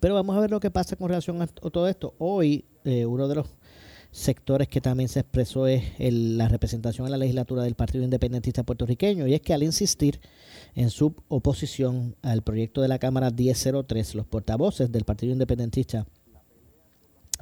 Pero 0.00 0.14
vamos 0.14 0.36
a 0.36 0.40
ver 0.40 0.50
lo 0.50 0.60
que 0.60 0.70
pasa 0.70 0.96
con 0.96 1.08
relación 1.08 1.40
a 1.42 1.46
todo 1.46 1.88
esto. 1.88 2.14
Hoy, 2.18 2.64
eh, 2.84 3.06
uno 3.06 3.28
de 3.28 3.36
los 3.36 3.46
sectores 4.10 4.68
que 4.68 4.80
también 4.80 5.08
se 5.08 5.20
expresó 5.20 5.66
es 5.66 5.82
la 5.98 6.48
representación 6.48 7.06
en 7.06 7.10
la 7.10 7.18
legislatura 7.18 7.62
del 7.62 7.74
Partido 7.74 8.02
Independentista 8.02 8.62
puertorriqueño 8.62 9.26
y 9.26 9.34
es 9.34 9.42
que 9.42 9.52
al 9.52 9.62
insistir 9.62 10.20
en 10.74 10.88
su 10.88 11.14
oposición 11.28 12.16
al 12.22 12.42
proyecto 12.42 12.80
de 12.80 12.88
la 12.88 12.98
Cámara 12.98 13.30
1003, 13.30 14.14
los 14.14 14.26
portavoces 14.26 14.90
del 14.90 15.04
Partido 15.04 15.32
Independentista 15.32 16.06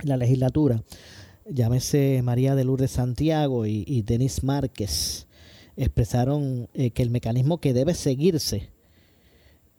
en 0.03 0.09
la 0.09 0.17
legislatura, 0.17 0.83
llámese 1.49 2.21
María 2.25 2.57
de 2.57 2.65
Lourdes 2.65 2.91
Santiago 2.91 3.67
y, 3.67 4.03
Denis 4.03 4.43
Márquez, 4.43 5.29
expresaron 5.77 6.69
eh, 6.75 6.91
que 6.91 7.03
el 7.03 7.11
mecanismo 7.11 7.59
que 7.59 7.73
debe 7.73 7.95
seguirse 7.95 8.71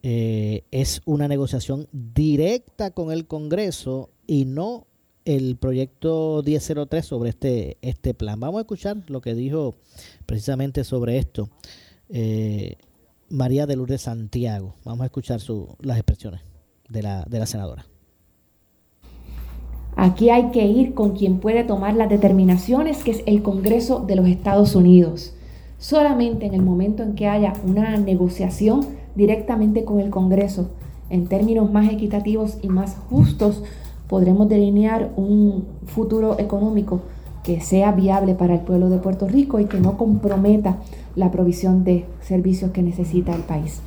eh, 0.04 0.64
es 0.72 1.02
una 1.06 1.28
negociación 1.28 1.88
directa 1.91 2.91
con 2.91 3.12
el 3.12 3.26
Congreso 3.26 4.12
y 4.28 4.46
no 4.46 4.86
el 5.26 5.58
proyecto 5.58 6.43
1003 6.46 7.06
sobre 7.06 7.30
este, 7.32 7.78
este 7.82 8.14
plan. 8.14 8.39
Vamos 8.39 8.60
a 8.60 8.62
escuchar 8.62 8.98
lo 9.08 9.22
que 9.22 9.34
dijo 9.34 9.76
precisamente 10.28 10.84
sobre 10.84 11.18
esto 11.18 11.50
eh, 12.10 12.78
María 13.30 13.66
de 13.66 13.76
Lourdes 13.76 14.02
Santiago. 14.02 14.76
Vamos 14.84 15.02
a 15.02 15.06
escuchar 15.06 15.39
su, 15.39 15.76
las 15.82 15.98
expresiones 15.98 16.41
de 16.88 17.02
la, 17.02 17.24
de 17.24 17.39
la 17.39 17.48
senadora. 17.48 17.88
Aquí 19.96 20.30
hay 20.30 20.52
que 20.52 20.66
ir 20.66 20.93
con 20.93 21.16
quien 21.16 21.39
puede 21.39 21.64
tomar 21.64 21.96
las 21.96 22.10
determinaciones, 22.10 23.04
que 23.04 23.12
es 23.12 23.24
el 23.26 23.41
Congreso 23.41 24.02
de 24.02 24.18
los 24.18 24.28
Estados 24.28 24.76
Unidos. 24.76 25.35
Solamente 25.88 26.48
en 26.48 26.56
el 26.56 26.64
momento 26.64 27.04
en 27.04 27.14
que 27.14 27.28
haya 27.28 27.54
una 27.64 27.96
negociación 27.96 28.88
directamente 29.14 29.86
con 29.86 30.00
el 30.00 30.10
Congreso, 30.10 30.72
en 31.12 31.28
términos 31.28 31.72
más 31.72 31.94
equitativos 31.94 32.58
y 32.64 32.70
más 32.70 32.96
justos, 33.08 33.62
podremos 34.08 34.50
delinear 34.50 35.14
un 35.16 35.68
futuro 35.86 36.40
económico 36.40 37.04
que 37.44 37.62
sea 37.62 37.92
viable 37.92 38.34
para 38.34 38.56
el 38.56 38.62
pueblo 38.62 38.90
de 38.90 38.98
Puerto 38.98 39.28
Rico 39.28 39.60
y 39.60 39.66
que 39.66 39.80
no 39.80 39.96
comprometa 39.96 40.80
la 41.16 41.30
provisión 41.30 41.84
de 41.84 42.08
servicios 42.20 42.72
que 42.72 42.82
necesita 42.82 43.36
el 43.36 43.44
país. 43.44 43.84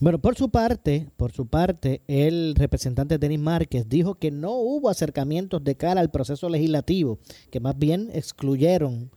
Bueno, 0.00 0.18
por 0.18 0.36
su 0.36 0.48
parte, 0.48 1.10
por 1.18 1.32
su 1.32 1.48
parte, 1.48 2.00
el 2.08 2.54
representante 2.54 3.18
Denis 3.18 3.40
Márquez 3.40 3.90
dijo 3.90 4.14
que 4.14 4.30
no 4.30 4.52
hubo 4.52 4.88
acercamientos 4.88 5.62
de 5.62 5.76
cara 5.76 6.00
al 6.00 6.10
proceso 6.10 6.48
legislativo, 6.48 7.18
que 7.50 7.60
más 7.60 7.78
bien 7.78 8.08
excluyeron 8.14 9.10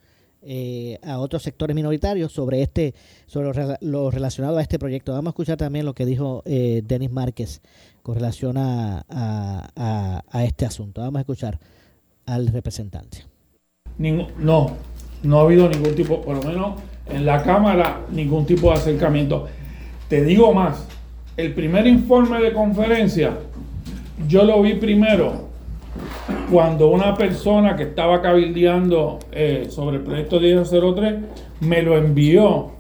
eh, 0.50 0.98
a 1.04 1.20
otros 1.20 1.44
sectores 1.44 1.76
minoritarios 1.76 2.32
sobre 2.32 2.62
este, 2.62 2.94
sobre 3.26 3.78
lo, 3.82 4.10
relacionado 4.10 4.58
a 4.58 4.62
este 4.62 4.80
proyecto. 4.80 5.12
Vamos 5.12 5.28
a 5.28 5.32
escuchar 5.32 5.58
también 5.58 5.86
lo 5.86 5.94
que 5.94 6.06
dijo 6.06 6.42
eh, 6.46 6.82
Denis 6.86 7.12
Márquez 7.12 7.62
con 8.02 8.16
relación 8.16 8.56
a, 8.58 9.04
a, 9.10 10.46
este 10.46 10.66
asunto. 10.66 11.02
Vamos 11.02 11.18
a 11.18 11.22
escuchar 11.22 11.60
al 12.26 12.48
representante. 12.48 13.26
no, 13.98 14.72
no 15.24 15.40
ha 15.40 15.42
habido 15.42 15.68
ningún 15.68 15.96
tipo, 15.96 16.22
por 16.22 16.38
lo 16.38 16.44
menos 16.44 16.80
en 17.10 17.26
la 17.26 17.44
Cámara, 17.44 18.06
ningún 18.10 18.46
tipo 18.46 18.70
de 18.70 18.76
acercamiento. 18.76 19.48
Te 20.08 20.24
digo 20.24 20.54
más, 20.54 20.88
el 21.36 21.54
primer 21.54 21.86
informe 21.88 22.42
de 22.42 22.54
conferencia, 22.54 23.38
yo 24.28 24.44
lo 24.44 24.62
vi 24.62 24.76
primero 24.76 25.47
cuando 26.52 26.90
una 26.90 27.16
persona 27.16 27.76
que 27.76 27.84
estaba 27.84 28.22
cabildeando 28.22 29.20
eh, 29.32 29.68
sobre 29.70 29.98
el 29.98 30.04
proyecto 30.04 30.40
1003 30.40 31.16
me 31.62 31.82
lo 31.82 31.98
envió 31.98 32.72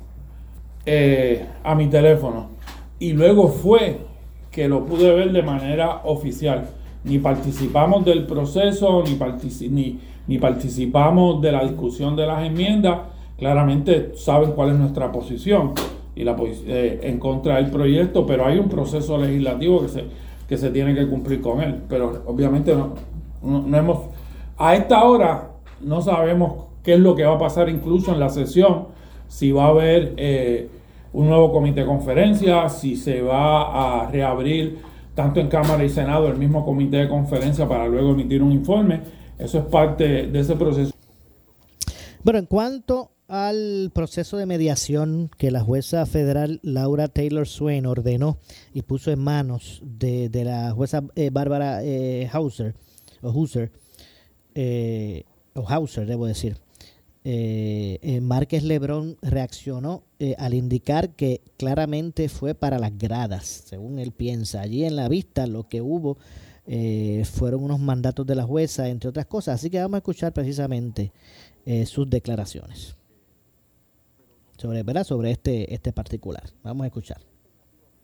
eh, 0.85 1.45
a 1.63 1.75
mi 1.75 1.87
teléfono. 1.87 2.49
Y 2.99 3.13
luego 3.13 3.49
fue 3.49 3.97
que 4.51 4.67
lo 4.67 4.85
pude 4.85 5.13
ver 5.13 5.31
de 5.31 5.43
manera 5.43 6.01
oficial. 6.05 6.69
Ni 7.03 7.19
participamos 7.19 8.05
del 8.05 8.25
proceso, 8.25 9.03
ni, 9.03 10.37
participamos 10.37 11.41
de 11.41 11.51
la 11.51 11.63
discusión 11.63 12.15
de 12.15 12.25
las 12.25 12.43
enmiendas. 12.43 12.99
Claramente 13.37 14.13
saben 14.15 14.53
cuál 14.53 14.69
es 14.69 14.75
nuestra 14.77 15.11
posición 15.11 15.73
y 16.15 16.23
la 16.23 16.35
eh, 16.39 17.01
en 17.03 17.19
contra 17.19 17.57
del 17.57 17.69
proyecto, 17.69 18.25
pero 18.25 18.45
hay 18.45 18.57
un 18.57 18.67
proceso 18.67 19.17
legislativo 19.17 19.81
que 19.81 19.89
se, 19.89 20.05
que 20.47 20.57
se 20.57 20.69
tiene 20.71 20.95
que 20.95 21.07
cumplir 21.07 21.41
con 21.41 21.61
él. 21.61 21.83
Pero 21.89 22.23
obviamente 22.25 22.75
no, 22.75 22.93
no, 23.41 23.77
hemos... 23.77 24.09
A 24.57 24.75
esta 24.75 25.03
hora 25.03 25.51
no 25.81 26.01
sabemos 26.01 26.65
qué 26.83 26.93
es 26.93 26.99
lo 26.99 27.15
que 27.15 27.25
va 27.25 27.35
a 27.35 27.39
pasar 27.39 27.69
incluso 27.69 28.13
en 28.13 28.19
la 28.19 28.29
sesión, 28.29 28.87
si 29.27 29.51
va 29.51 29.65
a 29.65 29.69
haber... 29.69 30.13
Eh, 30.17 30.69
un 31.13 31.27
nuevo 31.27 31.51
comité 31.51 31.79
de 31.79 31.85
conferencia, 31.87 32.69
si 32.69 32.95
se 32.95 33.21
va 33.21 34.03
a 34.03 34.11
reabrir 34.11 34.77
tanto 35.15 35.39
en 35.39 35.47
Cámara 35.47 35.83
y 35.83 35.89
Senado 35.89 36.27
el 36.27 36.37
mismo 36.37 36.63
comité 36.63 36.97
de 36.97 37.09
conferencia 37.09 37.67
para 37.67 37.87
luego 37.87 38.11
emitir 38.11 38.43
un 38.43 38.51
informe. 38.51 39.01
Eso 39.39 39.57
es 39.57 39.65
parte 39.65 40.27
de 40.27 40.39
ese 40.39 40.55
proceso. 40.55 40.93
Bueno, 42.23 42.37
en 42.39 42.45
cuanto 42.45 43.11
al 43.27 43.91
proceso 43.93 44.37
de 44.37 44.45
mediación 44.45 45.29
que 45.37 45.51
la 45.51 45.59
jueza 45.59 46.05
federal 46.05 46.59
Laura 46.63 47.09
Taylor 47.09 47.47
Swain 47.47 47.85
ordenó 47.85 48.39
y 48.73 48.83
puso 48.83 49.11
en 49.11 49.19
manos 49.19 49.81
de, 49.83 50.29
la 50.45 50.71
jueza 50.71 51.03
eh, 51.15 51.29
Bárbara 51.29 51.83
eh, 51.83 52.29
Hauser, 52.31 52.75
o 53.21 53.29
Hauser, 53.29 53.71
eh, 54.55 55.23
o 55.53 55.67
Hauser, 55.67 56.05
debo 56.05 56.25
decir. 56.25 56.57
Márquez 58.21 58.63
Lebrón 58.63 59.17
reaccionó 59.21 60.03
al 60.37 60.53
indicar 60.53 61.09
que 61.09 61.41
claramente 61.57 62.29
fue 62.29 62.55
para 62.55 62.79
las 62.79 62.97
gradas, 62.97 63.63
según 63.65 63.99
él 63.99 64.13
piensa. 64.13 64.61
Allí 64.61 64.85
en 64.85 64.95
la 64.95 65.09
vista 65.09 65.45
lo 65.45 65.67
que 65.67 65.81
hubo 65.81 66.17
fueron 67.25 67.65
unos 67.65 67.81
mandatos 67.81 68.25
de 68.25 68.35
la 68.35 68.43
jueza, 68.43 68.87
entre 68.87 69.09
otras 69.09 69.25
cosas. 69.25 69.55
Así 69.55 69.69
que 69.69 69.81
vamos 69.81 69.95
a 69.95 69.97
escuchar 69.97 70.31
precisamente 70.31 71.11
sus 71.85 72.09
declaraciones 72.09 72.96
sobre, 74.57 74.83
¿verdad? 74.83 75.03
sobre 75.03 75.31
este, 75.31 75.73
este 75.73 75.93
particular. 75.93 76.43
Vamos 76.63 76.83
a 76.83 76.87
escuchar. 76.87 77.17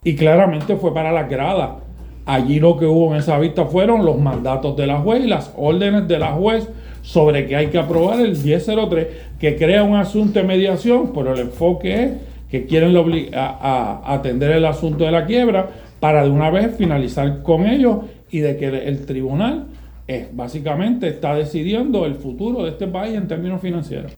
Y 0.04 0.16
claramente 0.16 0.76
fue 0.76 0.94
para 0.94 1.12
la 1.12 1.24
grada. 1.24 1.80
Allí 2.26 2.60
lo 2.60 2.78
que 2.78 2.86
hubo 2.86 3.14
en 3.14 3.20
esa 3.20 3.38
vista 3.38 3.66
fueron 3.66 4.06
los 4.06 4.18
mandatos 4.18 4.78
de 4.78 4.88
la 4.88 5.00
juez 5.00 5.26
y 5.26 5.28
las 5.28 5.52
órdenes 5.58 6.08
de 6.08 6.20
la 6.20 6.32
juez 6.34 6.70
sobre 7.02 7.48
que 7.48 7.56
hay 7.56 7.68
que 7.68 7.78
aprobar 7.78 8.22
el 8.22 8.38
1003, 8.38 9.08
que 9.40 9.58
crea 9.58 9.84
un 9.84 9.96
asunto 9.96 10.40
de 10.40 10.46
mediación, 10.46 11.12
pero 11.14 11.34
el 11.34 11.40
enfoque 11.40 12.04
es 12.04 12.12
que 12.50 12.66
quieren 12.66 12.96
a, 13.34 14.14
atender 14.14 14.52
el 14.52 14.66
asunto 14.66 15.04
de 15.04 15.12
la 15.12 15.26
quiebra 15.26 15.70
para 16.00 16.24
de 16.24 16.30
una 16.30 16.50
vez 16.50 16.76
finalizar 16.78 17.44
con 17.44 17.66
ellos 17.66 18.06
y 18.30 18.40
de 18.40 18.56
que 18.58 18.68
el 18.68 19.06
tribunal 19.06 19.68
es, 20.08 20.34
básicamente 20.34 21.08
está 21.08 21.36
decidiendo 21.36 22.06
el 22.06 22.16
futuro 22.16 22.64
de 22.64 22.72
este 22.72 22.88
país 22.88 23.16
en 23.16 23.28
términos 23.28 23.60
financieros. 23.62 24.14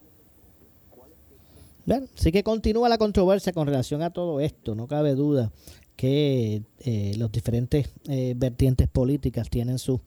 Bueno, 1.85 2.07
sí 2.15 2.31
que 2.31 2.43
continúa 2.43 2.89
la 2.89 2.97
controversia 2.97 3.53
con 3.53 3.67
relación 3.67 4.01
a 4.01 4.09
todo 4.09 4.39
esto, 4.39 4.75
no 4.75 4.87
cabe 4.87 5.13
duda 5.15 5.51
que 5.95 6.63
eh, 6.79 7.13
los 7.17 7.31
diferentes 7.31 7.89
eh, 8.09 8.33
vertientes 8.35 8.87
políticas 8.87 9.49
tienen 9.49 9.79
sus 9.79 10.01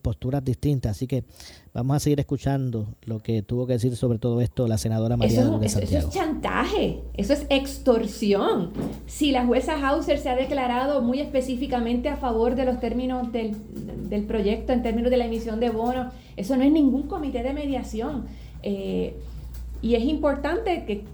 posturas 0.00 0.44
distintas, 0.44 0.92
así 0.92 1.06
que 1.06 1.24
vamos 1.72 1.96
a 1.96 2.00
seguir 2.00 2.20
escuchando 2.20 2.94
lo 3.02 3.20
que 3.20 3.42
tuvo 3.42 3.66
que 3.66 3.72
decir 3.74 3.96
sobre 3.96 4.18
todo 4.18 4.40
esto 4.40 4.68
la 4.68 4.78
senadora 4.78 5.16
María 5.16 5.40
eso, 5.40 5.58
de 5.58 5.68
Santiago. 5.68 6.08
Eso 6.08 6.08
es 6.08 6.14
chantaje, 6.14 7.02
eso 7.14 7.32
es 7.32 7.46
extorsión. 7.50 8.70
Si 9.06 9.32
la 9.32 9.44
jueza 9.44 9.74
Hauser 9.74 10.18
se 10.18 10.28
ha 10.28 10.36
declarado 10.36 11.02
muy 11.02 11.20
específicamente 11.20 12.08
a 12.08 12.16
favor 12.16 12.54
de 12.54 12.64
los 12.64 12.78
términos 12.78 13.32
del, 13.32 13.56
del 14.08 14.24
proyecto, 14.24 14.72
en 14.72 14.82
términos 14.82 15.10
de 15.10 15.16
la 15.16 15.26
emisión 15.26 15.58
de 15.58 15.70
bonos, 15.70 16.12
eso 16.36 16.56
no 16.56 16.62
es 16.62 16.70
ningún 16.70 17.08
comité 17.08 17.42
de 17.42 17.52
mediación. 17.52 18.26
Eh, 18.62 19.16
y 19.84 19.96
es 19.96 20.04
importante 20.04 20.86
que, 20.86 21.04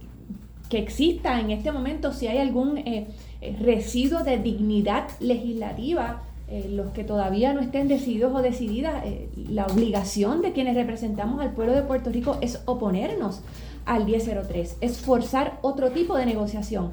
exista 0.78 1.40
en 1.40 1.50
este 1.50 1.72
momento, 1.72 2.12
si 2.12 2.28
hay 2.28 2.38
algún 2.38 2.78
eh, 2.78 3.08
eh, 3.40 3.56
residuo 3.60 4.22
de 4.22 4.38
dignidad 4.38 5.08
legislativa, 5.18 6.22
eh, 6.46 6.68
los 6.70 6.92
que 6.92 7.02
todavía 7.02 7.52
no 7.52 7.58
estén 7.58 7.88
decididos 7.88 8.32
o 8.32 8.42
decididas, 8.42 9.02
la 9.34 9.66
obligación 9.66 10.40
de 10.40 10.52
quienes 10.52 10.76
representamos 10.76 11.40
al 11.40 11.50
pueblo 11.50 11.74
de 11.74 11.82
Puerto 11.82 12.10
Rico 12.10 12.38
es 12.42 12.62
oponernos 12.66 13.40
al 13.86 14.04
1003, 14.04 14.76
es 14.80 14.98
forzar 14.98 15.58
otro 15.62 15.90
tipo 15.90 16.16
de 16.16 16.26
negociación. 16.26 16.92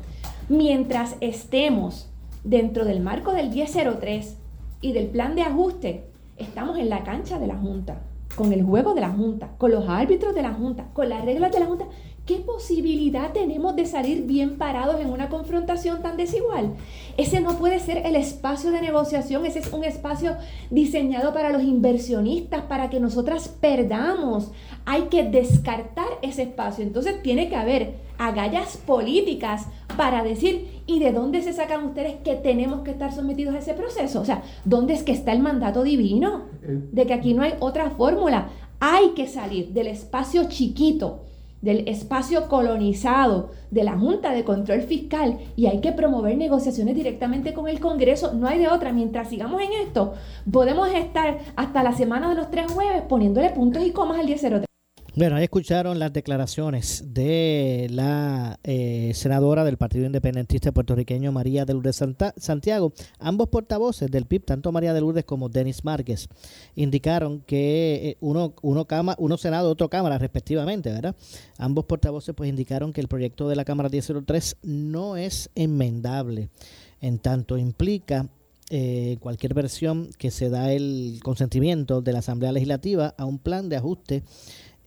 Mientras 0.50 1.16
estemos 1.22 2.10
dentro 2.44 2.86
del 2.86 3.02
marco 3.02 3.34
del 3.34 3.52
1003 3.52 4.36
y 4.82 4.94
del 4.94 5.06
plan 5.06 5.36
de 5.36 5.44
ajuste, 5.44 6.06
estamos 6.38 6.80
en 6.80 6.90
la 6.90 7.04
cancha 7.04 7.38
de 7.38 7.46
la 7.46 7.58
Junta 7.58 8.02
con 8.38 8.54
el 8.54 8.64
juego 8.64 8.94
de 8.94 9.02
la 9.02 9.10
Junta, 9.10 9.50
con 9.58 9.72
los 9.72 9.90
árbitros 9.90 10.34
de 10.36 10.44
la 10.44 10.54
Junta, 10.54 10.86
con 10.94 11.10
las 11.10 11.26
reglas 11.26 11.52
de 11.52 11.60
la 11.60 11.66
Junta, 11.66 11.86
¿qué 12.28 12.36
posibilidad 12.36 13.32
tenemos 13.32 13.76
de 13.76 13.86
salir 13.86 14.24
bien 14.24 14.58
parados 14.58 15.00
en 15.00 15.10
una 15.10 15.30
confrontación 15.30 16.02
tan 16.02 16.18
desigual? 16.18 16.76
Ese 17.16 17.40
no 17.40 17.58
puede 17.58 17.80
ser 17.80 18.06
el 18.06 18.18
espacio 18.18 18.70
de 18.72 18.82
negociación, 18.82 19.46
ese 19.46 19.60
es 19.60 19.72
un 19.72 19.86
espacio 19.86 20.36
diseñado 20.70 21.34
para 21.34 21.50
los 21.50 21.64
inversionistas, 21.64 22.64
para 22.64 22.90
que 22.90 23.00
nosotras 23.00 23.48
perdamos. 23.48 24.52
Hay 24.86 25.04
que 25.04 25.24
descartar 25.24 26.08
ese 26.22 26.44
espacio. 26.44 26.84
Entonces 26.84 27.24
tiene 27.24 27.48
que 27.48 27.56
haber 27.56 27.96
agallas 28.18 28.76
políticas 28.78 29.68
para 29.96 30.22
decir, 30.22 30.82
¿y 30.86 31.00
de 31.00 31.14
dónde 31.14 31.42
se 31.42 31.54
sacan 31.54 31.86
ustedes 31.86 32.18
que 32.26 32.36
tenemos 32.36 32.82
que 32.82 32.92
estar 32.92 33.14
sometidos 33.14 33.56
a 33.56 33.60
ese 33.60 33.74
proceso? 33.74 34.20
O 34.20 34.26
sea, 34.26 34.44
¿dónde 34.66 34.94
es 34.94 35.04
que 35.04 35.14
está 35.14 35.32
el 35.32 35.40
mandato 35.40 35.82
divino? 35.82 36.46
De 36.62 37.06
que 37.06 37.14
aquí 37.14 37.34
no 37.34 37.44
hay 37.44 37.54
otra 37.62 37.90
fórmula. 37.92 38.50
Hay 38.80 39.12
que 39.16 39.28
salir 39.28 39.70
del 39.70 39.88
espacio 39.88 40.50
chiquito, 40.50 41.22
del 41.62 41.88
espacio 41.88 42.48
colonizado, 42.48 43.52
de 43.72 43.84
la 43.84 43.98
Junta 43.98 44.32
de 44.32 44.44
Control 44.44 44.82
Fiscal 44.82 45.40
y 45.56 45.68
hay 45.68 45.82
que 45.82 45.92
promover 45.92 46.38
negociaciones 46.38 46.96
directamente 46.96 47.54
con 47.54 47.68
el 47.68 47.80
Congreso. 47.80 48.34
No 48.34 48.48
hay 48.48 48.60
de 48.60 48.68
otra. 48.68 48.94
Mientras 48.94 49.30
sigamos 49.30 49.62
en 49.62 49.74
esto, 49.74 50.14
podemos 50.52 50.90
estar 50.90 51.40
hasta 51.56 51.84
la 51.84 51.94
semana 51.94 52.30
de 52.30 52.36
los 52.36 52.52
tres 52.52 52.72
jueves 52.72 53.04
poniéndole 53.10 53.50
puntos 53.50 53.84
y 53.86 53.92
comas 53.92 54.20
al 54.20 54.28
1003. 54.28 54.67
Bueno, 55.18 55.36
ahí 55.36 55.46
escucharon 55.46 55.98
las 55.98 56.14
declaraciones 56.14 57.04
de 57.08 57.88
la 57.90 58.60
eh, 58.64 59.14
senadora 59.16 59.64
del 59.64 59.76
Partido 59.76 60.06
Independentista 60.06 60.72
puertorriqueño 60.72 61.32
María 61.32 61.66
de 61.66 61.74
Lourdes 61.74 62.04
Santiago. 62.38 62.94
Ambos 63.18 63.48
portavoces 63.48 64.12
del 64.12 64.28
PIB, 64.28 64.46
tanto 64.46 64.72
María 64.72 64.94
de 64.94 65.02
Lourdes 65.02 65.26
como 65.26 65.50
Denis 65.50 65.84
Márquez, 65.84 66.30
indicaron 66.76 67.42
que 67.42 68.10
eh, 68.10 68.18
uno, 68.20 68.54
uno, 68.62 68.86
cama, 68.86 69.16
uno 69.18 69.38
Senado, 69.38 69.72
otro 69.72 69.90
Cámara, 69.90 70.20
respectivamente, 70.20 70.92
¿verdad? 70.92 71.16
Ambos 71.58 71.86
portavoces 71.86 72.36
pues 72.36 72.48
indicaron 72.48 72.94
que 72.94 73.02
el 73.02 73.08
proyecto 73.08 73.50
de 73.50 73.56
la 73.56 73.66
Cámara 73.66 73.90
1003 73.90 74.58
no 74.62 75.18
es 75.18 75.50
enmendable, 75.56 76.50
en 77.02 77.18
tanto 77.18 77.58
implica 77.58 78.30
eh, 78.70 79.16
cualquier 79.22 79.54
versión 79.54 80.10
que 80.18 80.30
se 80.30 80.50
da 80.50 80.74
el 80.74 81.22
consentimiento 81.24 82.02
de 82.02 82.12
la 82.12 82.20
Asamblea 82.20 82.52
Legislativa 82.52 83.16
a 83.18 83.24
un 83.24 83.40
plan 83.40 83.70
de 83.70 83.78
ajuste 83.78 84.24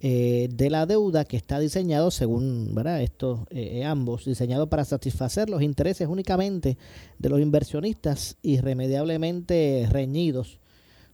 eh, 0.03 0.49
de 0.51 0.71
la 0.71 0.87
deuda 0.87 1.27
que 1.27 1.37
está 1.37 1.59
diseñado, 1.59 2.11
según 2.11 2.75
estos 3.01 3.41
eh, 3.51 3.85
ambos, 3.85 4.25
diseñado 4.25 4.71
para 4.71 4.87
satisfacer 4.87 5.51
los 5.51 5.61
intereses 5.61 6.09
únicamente 6.09 6.79
de 7.19 7.29
los 7.29 7.39
inversionistas 7.39 8.39
irremediablemente 8.41 9.87
reñidos 9.91 10.59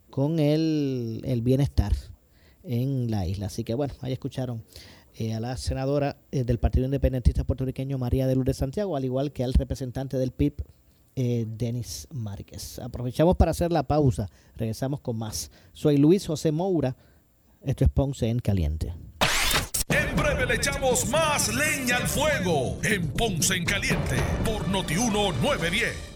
con 0.08 0.38
el, 0.38 1.20
el 1.24 1.42
bienestar 1.42 1.94
en 2.62 3.10
la 3.10 3.26
isla. 3.26 3.46
Así 3.46 3.64
que 3.64 3.74
bueno, 3.74 3.92
ahí 4.02 4.12
escucharon 4.12 4.62
eh, 5.18 5.34
a 5.34 5.40
la 5.40 5.56
senadora 5.56 6.18
del 6.30 6.58
Partido 6.60 6.84
Independentista 6.84 7.42
Puertorriqueño 7.42 7.98
María 7.98 8.28
de 8.28 8.36
Lourdes 8.36 8.58
Santiago, 8.58 8.96
al 8.96 9.04
igual 9.04 9.32
que 9.32 9.42
al 9.42 9.54
representante 9.54 10.16
del 10.16 10.30
PIB 10.30 10.62
Denis 11.16 12.06
Márquez. 12.12 12.78
Aprovechamos 12.78 13.36
para 13.36 13.50
hacer 13.50 13.72
la 13.72 13.84
pausa. 13.84 14.28
Regresamos 14.54 15.00
con 15.00 15.16
más. 15.16 15.50
Soy 15.72 15.96
Luis 15.96 16.26
José 16.26 16.52
Moura 16.52 16.94
esto 17.66 17.84
es 17.84 17.90
Ponce 17.90 18.28
en 18.28 18.38
Caliente. 18.38 18.94
En 19.88 20.16
breve 20.16 20.46
le 20.46 20.54
echamos 20.54 21.08
más 21.08 21.52
leña 21.52 21.96
al 21.96 22.06
fuego 22.06 22.78
en 22.84 23.08
Ponce 23.08 23.54
en 23.56 23.64
Caliente 23.64 24.16
por 24.44 24.68
Notiuno 24.68 25.32
910 25.32 26.15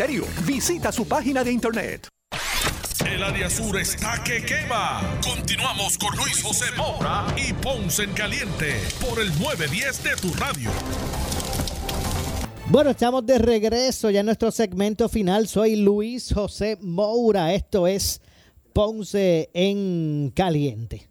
Visita 0.47 0.91
su 0.91 1.07
página 1.07 1.43
de 1.43 1.51
internet. 1.51 2.07
El 3.05 3.23
área 3.23 3.47
sur 3.51 3.77
está 3.79 4.23
que 4.23 4.43
quema. 4.43 4.99
Continuamos 5.23 5.95
con 5.99 6.15
Luis 6.17 6.41
José 6.41 6.65
Moura 6.75 7.27
y 7.37 7.53
Ponce 7.53 8.03
en 8.05 8.13
Caliente 8.13 8.81
por 8.99 9.19
el 9.19 9.27
910 9.39 10.03
de 10.03 10.15
tu 10.15 10.33
radio. 10.33 10.71
Bueno, 12.67 12.89
estamos 12.89 13.23
de 13.27 13.37
regreso 13.37 14.09
ya 14.09 14.21
en 14.21 14.25
nuestro 14.25 14.49
segmento 14.49 15.07
final. 15.07 15.47
Soy 15.47 15.75
Luis 15.75 16.33
José 16.33 16.79
Moura. 16.81 17.53
Esto 17.53 17.85
es 17.85 18.21
Ponce 18.73 19.51
en 19.53 20.31
Caliente. 20.35 21.09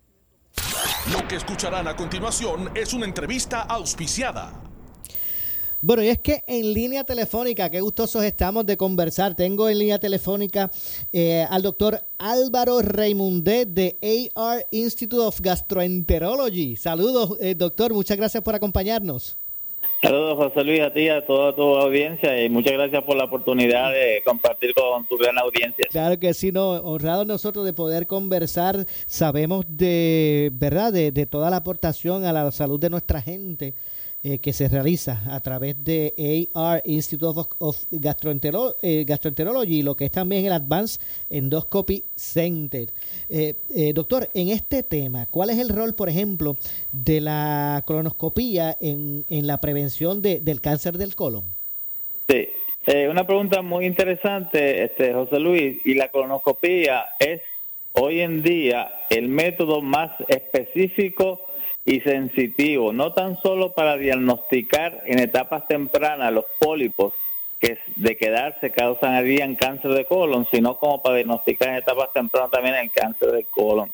Lo 1.12 1.28
que 1.28 1.36
escucharán 1.36 1.86
a 1.86 1.94
continuación 1.94 2.72
es 2.74 2.92
una 2.92 3.04
entrevista 3.04 3.60
auspiciada. 3.62 4.69
Bueno, 5.82 6.02
y 6.02 6.08
es 6.08 6.18
que 6.18 6.44
en 6.46 6.74
línea 6.74 7.04
telefónica, 7.04 7.70
qué 7.70 7.80
gustosos 7.80 8.22
estamos 8.22 8.66
de 8.66 8.76
conversar. 8.76 9.34
Tengo 9.34 9.66
en 9.66 9.78
línea 9.78 9.98
telefónica 9.98 10.70
eh, 11.10 11.46
al 11.48 11.62
doctor 11.62 12.02
Álvaro 12.18 12.82
Raimundet 12.82 13.66
de 13.68 14.30
AR 14.34 14.66
Institute 14.72 15.22
of 15.22 15.40
Gastroenterology. 15.40 16.76
Saludos, 16.76 17.38
eh, 17.40 17.54
doctor. 17.54 17.94
Muchas 17.94 18.18
gracias 18.18 18.42
por 18.42 18.54
acompañarnos. 18.54 19.38
Saludos, 20.02 20.36
José 20.36 20.64
Luis, 20.64 20.80
a 20.80 20.92
ti 20.92 21.08
a 21.08 21.24
toda 21.24 21.54
tu 21.54 21.62
audiencia 21.62 22.42
y 22.44 22.50
muchas 22.50 22.74
gracias 22.74 23.02
por 23.02 23.16
la 23.16 23.24
oportunidad 23.24 23.90
de 23.90 24.22
compartir 24.22 24.74
con 24.74 25.06
tu 25.06 25.16
gran 25.16 25.38
audiencia. 25.38 25.86
Claro 25.90 26.18
que 26.18 26.34
sí, 26.34 26.52
no, 26.52 26.72
honrados 26.72 27.26
nosotros 27.26 27.64
de 27.64 27.72
poder 27.72 28.06
conversar. 28.06 28.84
Sabemos 29.06 29.64
de, 29.66 30.50
¿verdad?, 30.52 30.92
de, 30.92 31.10
de 31.10 31.24
toda 31.24 31.48
la 31.48 31.56
aportación 31.56 32.26
a 32.26 32.34
la 32.34 32.50
salud 32.50 32.78
de 32.78 32.90
nuestra 32.90 33.22
gente 33.22 33.74
eh, 34.22 34.38
que 34.38 34.52
se 34.52 34.68
realiza 34.68 35.22
a 35.30 35.40
través 35.40 35.82
de 35.82 36.48
AR 36.54 36.82
Institute 36.84 37.24
of, 37.38 37.46
of 37.58 37.84
eh, 37.90 39.04
Gastroenterology, 39.06 39.82
lo 39.82 39.96
que 39.96 40.04
es 40.04 40.10
también 40.10 40.44
el 40.44 40.52
Advanced 40.52 41.00
Endoscopy 41.30 42.04
Center. 42.16 42.90
Eh, 43.28 43.54
eh, 43.70 43.92
doctor, 43.94 44.28
en 44.34 44.50
este 44.50 44.82
tema, 44.82 45.26
¿cuál 45.26 45.50
es 45.50 45.58
el 45.58 45.70
rol, 45.70 45.94
por 45.94 46.08
ejemplo, 46.08 46.56
de 46.92 47.20
la 47.20 47.82
colonoscopía 47.86 48.76
en, 48.80 49.24
en 49.30 49.46
la 49.46 49.58
prevención 49.60 50.20
de- 50.20 50.40
del 50.40 50.60
cáncer 50.60 50.98
del 50.98 51.14
colon? 51.14 51.44
Sí, 52.28 52.48
una 53.10 53.26
pregunta 53.26 53.62
muy 53.62 53.86
interesante, 53.86 54.84
este 54.84 55.12
José 55.12 55.38
Luis, 55.38 55.78
y 55.84 55.94
la 55.94 56.08
colonoscopía 56.10 57.04
es 57.18 57.40
hoy 57.92 58.20
en 58.20 58.42
día 58.42 58.90
el 59.10 59.28
método 59.28 59.80
más 59.82 60.10
específico 60.28 61.40
y 61.84 62.00
sensitivo, 62.00 62.92
no 62.92 63.12
tan 63.12 63.36
solo 63.40 63.72
para 63.72 63.96
diagnosticar 63.96 65.02
en 65.06 65.18
etapas 65.18 65.66
tempranas 65.66 66.32
los 66.32 66.44
pólipos 66.58 67.14
que 67.58 67.78
de 67.96 68.16
quedarse 68.16 68.70
causarían 68.70 69.54
cáncer 69.54 69.92
de 69.92 70.04
colon, 70.04 70.46
sino 70.50 70.76
como 70.76 71.02
para 71.02 71.16
diagnosticar 71.16 71.68
en 71.68 71.76
etapas 71.76 72.12
tempranas 72.12 72.50
también 72.50 72.74
el 72.74 72.90
cáncer 72.90 73.32
de 73.32 73.44
colon. 73.44 73.90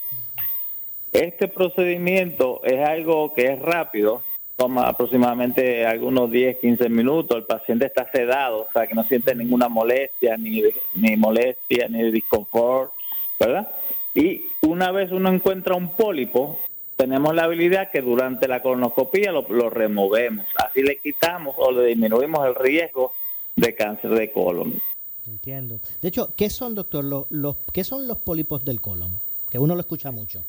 Este 1.12 1.48
procedimiento 1.48 2.60
es 2.64 2.86
algo 2.86 3.32
que 3.34 3.52
es 3.52 3.58
rápido, 3.58 4.22
toma 4.56 4.88
aproximadamente 4.88 5.86
algunos 5.86 6.30
10, 6.30 6.58
15 6.58 6.88
minutos, 6.88 7.36
el 7.36 7.44
paciente 7.44 7.86
está 7.86 8.10
sedado, 8.10 8.66
o 8.68 8.72
sea 8.72 8.86
que 8.86 8.94
no 8.94 9.04
siente 9.04 9.34
ninguna 9.34 9.68
molestia, 9.68 10.36
ni, 10.36 10.62
ni 10.94 11.16
molestia, 11.16 11.88
ni 11.88 12.10
disconfort, 12.10 12.92
¿verdad? 13.38 13.68
Y 14.14 14.46
una 14.62 14.92
vez 14.92 15.12
uno 15.12 15.30
encuentra 15.30 15.74
un 15.74 15.88
pólipo, 15.90 16.58
tenemos 16.96 17.34
la 17.34 17.44
habilidad 17.44 17.90
que 17.90 18.00
durante 18.00 18.48
la 18.48 18.62
colonoscopía 18.62 19.32
lo, 19.32 19.46
lo 19.48 19.70
removemos, 19.70 20.46
así 20.64 20.82
le 20.82 20.98
quitamos 20.98 21.54
o 21.58 21.70
le 21.70 21.86
disminuimos 21.86 22.46
el 22.46 22.54
riesgo 22.54 23.14
de 23.54 23.74
cáncer 23.74 24.10
de 24.10 24.30
colon. 24.30 24.80
Entiendo. 25.26 25.80
De 26.00 26.08
hecho, 26.08 26.34
¿qué 26.36 26.50
son, 26.50 26.74
doctor, 26.74 27.04
los, 27.04 27.26
los, 27.30 27.56
¿qué 27.72 27.84
son 27.84 28.06
los 28.06 28.18
pólipos 28.18 28.64
del 28.64 28.80
colon? 28.80 29.18
Que 29.50 29.58
uno 29.58 29.74
lo 29.74 29.80
escucha 29.80 30.10
mucho. 30.10 30.44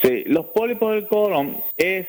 Sí, 0.00 0.24
los 0.26 0.46
pólipos 0.46 0.94
del 0.94 1.08
colon 1.08 1.62
es, 1.76 2.06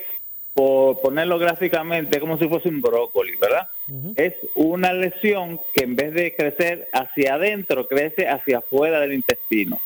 por 0.53 1.01
ponerlo 1.01 1.39
gráficamente, 1.39 2.19
como 2.19 2.37
si 2.37 2.47
fuese 2.47 2.69
un 2.69 2.81
brócoli, 2.81 3.35
¿verdad? 3.37 3.69
Es 4.15 4.33
una 4.55 4.93
lesión 4.93 5.59
que 5.73 5.83
en 5.83 5.95
vez 5.95 6.13
de 6.13 6.35
crecer 6.35 6.89
hacia 6.93 7.35
adentro, 7.35 7.87
crece 7.87 8.27
hacia 8.27 8.59
afuera 8.59 8.99
del 8.99 9.13
intestino, 9.13 9.79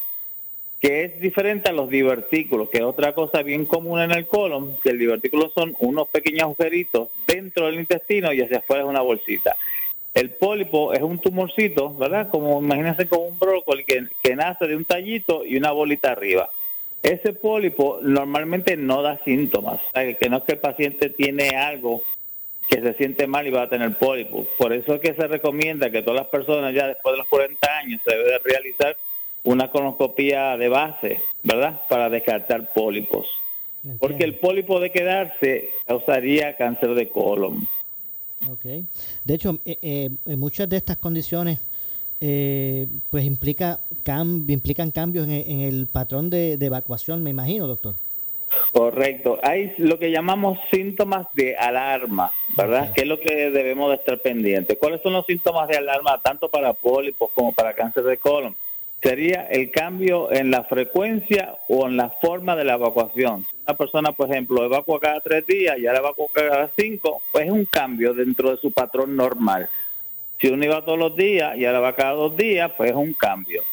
que 0.80 1.04
es 1.04 1.20
diferente 1.20 1.70
a 1.70 1.74
los 1.74 1.90
divertículos, 1.90 2.70
que 2.70 2.78
es 2.78 2.84
otra 2.84 3.14
cosa 3.14 3.44
bien 3.44 3.66
común 3.66 4.00
en 4.00 4.12
el 4.12 4.28
colon, 4.28 4.78
que 4.82 4.90
el 4.92 5.00
divertículo 5.00 5.52
son 5.54 5.76
unos 5.80 6.08
pequeños 6.08 6.44
agujeritos 6.44 7.10
dentro 7.28 7.66
del 7.66 7.76
intestino 7.76 8.32
y 8.32 8.42
hacia 8.42 8.60
afuera 8.60 8.84
es 8.84 8.90
una 8.90 9.02
bolsita. 9.02 9.58
El 10.14 10.32
pólipo 10.32 10.94
es 10.94 11.02
un 11.02 11.20
tumorcito, 11.20 11.94
¿verdad? 11.96 12.30
Como 12.30 12.62
imagínense 12.62 13.08
como 13.08 13.26
un 13.26 13.38
brócoli 13.38 13.84
que, 13.84 14.08
que 14.24 14.36
nace 14.36 14.68
de 14.68 14.76
un 14.76 14.86
tallito 14.86 15.46
y 15.46 15.58
una 15.58 15.72
bolita 15.72 16.12
arriba. 16.12 16.50
Ese 17.04 17.34
pólipo 17.34 18.00
normalmente 18.02 18.76
no 18.76 19.02
da 19.02 19.22
síntomas, 19.24 19.82
que 19.94 20.30
no 20.30 20.38
es 20.38 20.44
que 20.44 20.54
el 20.54 20.60
paciente 20.60 21.10
tiene 21.10 21.50
algo 21.50 22.04
que 22.70 22.82
se 22.82 22.94
siente 22.94 23.26
mal 23.28 23.48
y 23.48 23.52
va 23.52 23.64
a 23.64 23.70
tener 23.70 23.98
pólipo. 23.98 24.46
Por 24.58 24.74
eso 24.74 24.96
es 24.96 25.02
que 25.02 25.14
se 25.14 25.28
recomienda 25.28 25.90
que 25.90 26.02
todas 26.02 26.22
las 26.22 26.30
personas 26.30 26.74
ya 26.74 26.88
después 26.88 27.14
de 27.14 27.20
los 27.20 27.28
40 27.28 27.78
años 27.78 28.02
se 28.04 28.16
debe 28.16 28.32
de 28.32 28.40
realizar 28.40 28.98
una 29.44 29.72
colonoscopía 29.72 30.58
de 30.58 30.70
base, 30.70 31.22
¿verdad? 31.44 31.82
Para 31.90 32.10
descartar 32.10 32.74
pólipos. 32.74 33.28
Porque 34.00 34.26
el 34.26 34.36
pólipo 34.40 34.80
de 34.80 34.92
quedarse 34.92 35.70
causaría 35.88 36.58
cáncer 36.58 36.96
de 36.96 37.08
colon. 37.10 37.68
Ok. 38.50 38.66
De 39.24 39.34
hecho, 39.34 39.60
eh, 39.66 39.78
eh, 39.82 40.10
en 40.26 40.40
muchas 40.40 40.68
de 40.68 40.78
estas 40.78 40.98
condiciones, 40.98 41.60
eh, 42.22 42.88
pues 43.10 43.24
implica 43.24 43.80
cam- 44.04 44.50
implican 44.50 44.92
cambios 44.92 45.26
en, 45.26 45.32
en 45.32 45.62
el 45.62 45.88
patrón 45.88 46.30
de, 46.30 46.58
de 46.58 46.66
evacuación, 46.66 47.24
me 47.24 47.30
imagino, 47.30 47.68
doctor. 47.68 47.96
Correcto. 48.74 49.40
Hay 49.44 49.74
lo 49.78 49.98
que 50.00 50.12
llamamos 50.12 50.58
síntomas 50.72 51.28
de 51.34 51.56
alarma, 51.56 52.34
¿verdad? 52.58 52.92
Que 52.94 53.02
es 53.02 53.08
lo 53.08 53.20
que 53.20 53.52
debemos 53.52 53.90
de 53.92 53.96
estar 53.96 54.20
pendientes. 54.20 54.78
¿Cuáles 54.78 55.02
son 55.02 55.14
los 55.14 55.26
síntomas 55.26 55.68
de 55.70 55.78
alarma 55.78 56.20
tanto 56.22 56.50
para 56.50 56.74
pólipos 56.74 57.32
como 57.34 57.54
para 57.54 57.74
cáncer 57.74 58.04
de 58.04 58.18
colon? 58.18 58.56
Sería 59.02 59.48
el 59.50 59.72
cambio 59.72 60.32
en 60.32 60.52
la 60.52 60.66
frecuencia 60.66 61.56
o 61.70 61.88
en 61.88 61.96
la 61.96 62.10
forma 62.10 62.56
de 62.58 62.66
la 62.66 62.74
evacuación. 62.74 63.46
Una 63.66 63.78
persona, 63.78 64.12
por 64.12 64.30
ejemplo, 64.30 64.66
evacua 64.66 65.00
cada 65.00 65.22
tres 65.22 65.48
días 65.48 65.78
y 65.78 65.88
ahora 65.88 66.00
evacua 66.00 66.28
cada 66.34 66.70
cinco, 66.78 67.22
pues 67.32 67.46
es 67.46 67.52
un 67.52 67.66
cambio 67.66 68.14
dentro 68.14 68.52
de 68.52 68.58
su 68.58 68.72
patrón 68.72 69.16
normal. 69.16 69.70
Si 70.40 70.48
uno 70.48 70.66
iba 70.66 70.84
todos 70.84 71.00
los 71.00 71.16
días 71.16 71.58
y 71.58 71.66
ahora 71.66 71.80
va 71.80 71.96
cada 71.96 72.12
dos 72.14 72.36
días, 72.36 72.72
pues 72.76 72.92
es 72.92 72.96
un 72.96 73.14
cambio. 73.14 73.64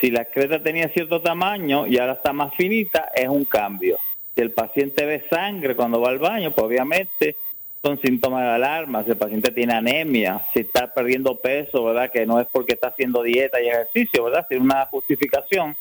Si 0.00 0.10
la 0.10 0.22
excreta 0.22 0.62
tenía 0.62 0.88
cierto 0.88 1.20
tamaño 1.20 1.86
y 1.86 1.98
ahora 1.98 2.14
está 2.14 2.32
más 2.32 2.54
finita, 2.54 3.10
es 3.14 3.28
un 3.28 3.44
cambio. 3.44 3.98
Si 4.34 4.40
el 4.40 4.52
paciente 4.52 5.04
ve 5.04 5.24
sangre 5.28 5.76
cuando 5.76 6.00
va 6.00 6.08
al 6.08 6.18
baño, 6.18 6.50
pues 6.52 6.66
obviamente 6.66 7.36
son 7.82 8.00
síntomas 8.00 8.42
de 8.42 8.50
alarma. 8.50 9.02
Si 9.04 9.10
el 9.10 9.16
paciente 9.16 9.50
tiene 9.50 9.74
anemia, 9.74 10.46
si 10.52 10.60
está 10.60 10.92
perdiendo 10.94 11.36
peso, 11.36 11.84
¿verdad? 11.84 12.10
Que 12.10 12.24
no 12.24 12.40
es 12.40 12.46
porque 12.50 12.74
está 12.74 12.88
haciendo 12.88 13.22
dieta 13.22 13.60
y 13.60 13.68
ejercicio, 13.68 14.24
¿verdad? 14.24 14.46
Sin 14.48 14.62
una 14.62 14.86
justificación. 14.86 15.76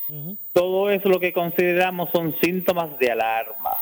Todo 0.52 0.90
eso 0.90 1.10
lo 1.10 1.20
que 1.20 1.32
consideramos 1.32 2.10
son 2.12 2.36
síntomas 2.42 2.98
de 2.98 3.12
alarma. 3.12 3.78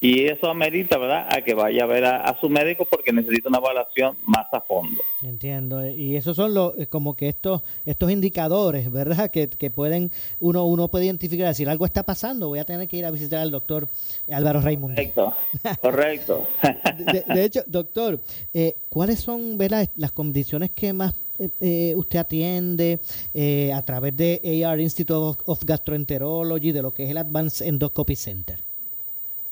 Y 0.00 0.24
eso 0.26 0.48
amerita, 0.48 0.96
¿verdad?, 0.96 1.26
a 1.28 1.42
que 1.42 1.54
vaya 1.54 1.84
a 1.84 1.86
ver 1.86 2.04
a, 2.04 2.22
a 2.22 2.38
su 2.40 2.48
médico 2.48 2.86
porque 2.88 3.12
necesita 3.12 3.48
una 3.48 3.58
evaluación 3.58 4.16
más 4.24 4.46
a 4.52 4.60
fondo. 4.60 5.02
Entiendo. 5.22 5.86
Y 5.88 6.16
esos 6.16 6.36
son 6.36 6.54
los, 6.54 6.78
eh, 6.78 6.86
como 6.86 7.16
que 7.16 7.28
estos, 7.28 7.62
estos 7.84 8.10
indicadores, 8.10 8.90
¿verdad? 8.92 9.30
Que, 9.30 9.48
que 9.48 9.70
pueden, 9.70 10.10
uno, 10.38 10.64
uno 10.66 10.88
puede 10.88 11.06
identificar, 11.06 11.48
decir 11.48 11.68
algo 11.68 11.84
está 11.84 12.04
pasando, 12.04 12.48
voy 12.48 12.60
a 12.60 12.64
tener 12.64 12.86
que 12.86 12.96
ir 12.96 13.06
a 13.06 13.10
visitar 13.10 13.40
al 13.40 13.50
doctor 13.50 13.88
Álvaro 14.30 14.60
Raimundo. 14.60 14.94
Correcto, 14.94 15.34
correcto. 15.80 16.48
De, 16.98 17.22
de 17.34 17.44
hecho, 17.44 17.62
doctor, 17.66 18.20
eh, 18.52 18.76
¿cuáles 18.88 19.20
son 19.20 19.58
¿verdad? 19.58 19.88
las 19.96 20.12
condiciones 20.12 20.70
que 20.70 20.92
más 20.92 21.14
eh, 21.38 21.50
eh, 21.60 21.94
usted 21.96 22.18
atiende 22.18 23.00
eh, 23.32 23.72
a 23.72 23.84
través 23.84 24.16
de 24.16 24.64
AR 24.66 24.80
Institute 24.80 25.12
of, 25.12 25.38
of 25.44 25.64
Gastroenterology, 25.64 26.72
de 26.72 26.82
lo 26.82 26.92
que 26.92 27.04
es 27.04 27.10
el 27.10 27.18
Advanced 27.18 27.66
Endoscopy 27.66 28.16
Center? 28.16 28.67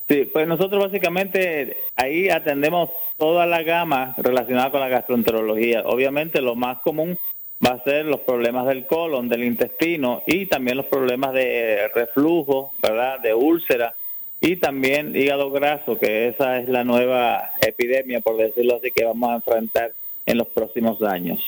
Sí, 0.09 0.28
pues 0.32 0.46
nosotros 0.46 0.84
básicamente 0.84 1.78
ahí 1.96 2.28
atendemos 2.28 2.90
toda 3.16 3.44
la 3.44 3.62
gama 3.62 4.14
relacionada 4.18 4.70
con 4.70 4.80
la 4.80 4.88
gastroenterología. 4.88 5.82
Obviamente 5.84 6.40
lo 6.40 6.54
más 6.54 6.78
común 6.78 7.18
va 7.64 7.70
a 7.70 7.84
ser 7.84 8.04
los 8.04 8.20
problemas 8.20 8.66
del 8.66 8.86
colon, 8.86 9.28
del 9.28 9.42
intestino 9.42 10.22
y 10.26 10.46
también 10.46 10.76
los 10.76 10.86
problemas 10.86 11.32
de 11.32 11.88
reflujo, 11.94 12.72
¿verdad? 12.80 13.18
De 13.18 13.34
úlcera 13.34 13.94
y 14.40 14.57
también 14.57 15.16
hígado 15.16 15.50
graso, 15.50 15.98
que 15.98 16.28
esa 16.28 16.59
es 16.59 16.68
la 16.68 16.84
nueva 16.84 17.50
epidemia, 17.61 18.20
por 18.20 18.36
decirlo 18.36 18.76
así, 18.76 18.92
que 18.92 19.04
vamos 19.04 19.30
a 19.30 19.36
enfrentar 19.36 19.92
en 20.26 20.38
los 20.38 20.46
próximos 20.48 21.02
años. 21.02 21.42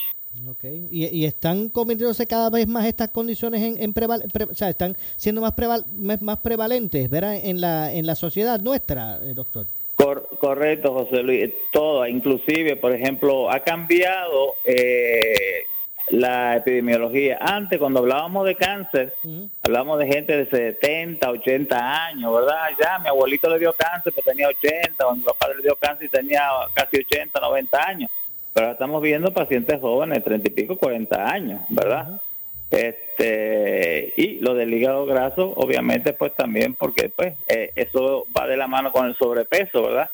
Okay. 0.47 0.87
Y, 0.91 1.07
y 1.07 1.25
están 1.25 1.69
convirtiéndose 1.69 2.25
cada 2.25 2.49
vez 2.49 2.67
más 2.67 2.85
estas 2.85 3.11
condiciones 3.11 3.61
en, 3.61 3.81
en 3.81 3.93
preval- 3.93 4.31
pre- 4.31 4.45
o 4.45 4.55
sea, 4.55 4.69
están 4.69 4.95
siendo 5.17 5.41
más, 5.41 5.53
preval- 5.53 5.85
más 6.21 6.37
prevalentes, 6.39 7.09
¿verdad? 7.09 7.35
En 7.43 7.59
la, 7.61 7.91
en 7.93 8.05
la 8.05 8.15
sociedad 8.15 8.59
nuestra, 8.61 9.19
eh, 9.21 9.33
doctor. 9.33 9.67
Cor- 9.95 10.29
correcto, 10.39 10.93
José 10.93 11.23
Luis. 11.23 11.51
Todo, 11.73 12.07
inclusive, 12.07 12.77
por 12.77 12.93
ejemplo, 12.95 13.51
ha 13.51 13.59
cambiado 13.59 14.53
eh, 14.63 15.65
la 16.09 16.55
epidemiología. 16.55 17.37
Antes, 17.41 17.77
cuando 17.77 17.99
hablábamos 17.99 18.45
de 18.47 18.55
cáncer, 18.55 19.13
hablábamos 19.61 19.99
de 19.99 20.07
gente 20.07 20.37
de 20.37 20.49
70, 20.49 21.29
80 21.29 22.05
años, 22.07 22.33
¿verdad? 22.33 22.69
Ya, 22.81 22.97
mi 22.99 23.09
abuelito 23.09 23.49
le 23.49 23.59
dio 23.59 23.73
cáncer, 23.73 24.13
pero 24.15 24.25
tenía 24.25 24.47
80, 24.47 25.05
o 25.07 25.15
mi 25.15 25.21
papá 25.23 25.49
le 25.55 25.61
dio 25.61 25.75
cáncer 25.75 26.07
y 26.07 26.09
tenía 26.09 26.41
casi 26.73 26.97
80, 26.97 27.39
90 27.39 27.83
años. 27.87 28.11
Pero 28.59 28.67
ahora 28.67 28.73
estamos 28.73 29.01
viendo 29.01 29.31
pacientes 29.31 29.79
jóvenes, 29.79 30.21
30 30.21 30.49
y 30.49 30.51
pico, 30.51 30.77
40 30.77 31.31
años, 31.31 31.61
¿verdad? 31.69 32.19
Este, 32.69 34.13
y 34.17 34.39
lo 34.41 34.53
del 34.53 34.73
hígado 34.73 35.05
graso, 35.05 35.53
obviamente, 35.55 36.11
pues 36.11 36.35
también, 36.35 36.73
porque 36.73 37.07
pues 37.07 37.35
eh, 37.47 37.71
eso 37.77 38.27
va 38.37 38.47
de 38.47 38.57
la 38.57 38.67
mano 38.67 38.91
con 38.91 39.05
el 39.05 39.15
sobrepeso, 39.15 39.83
¿verdad? 39.83 40.09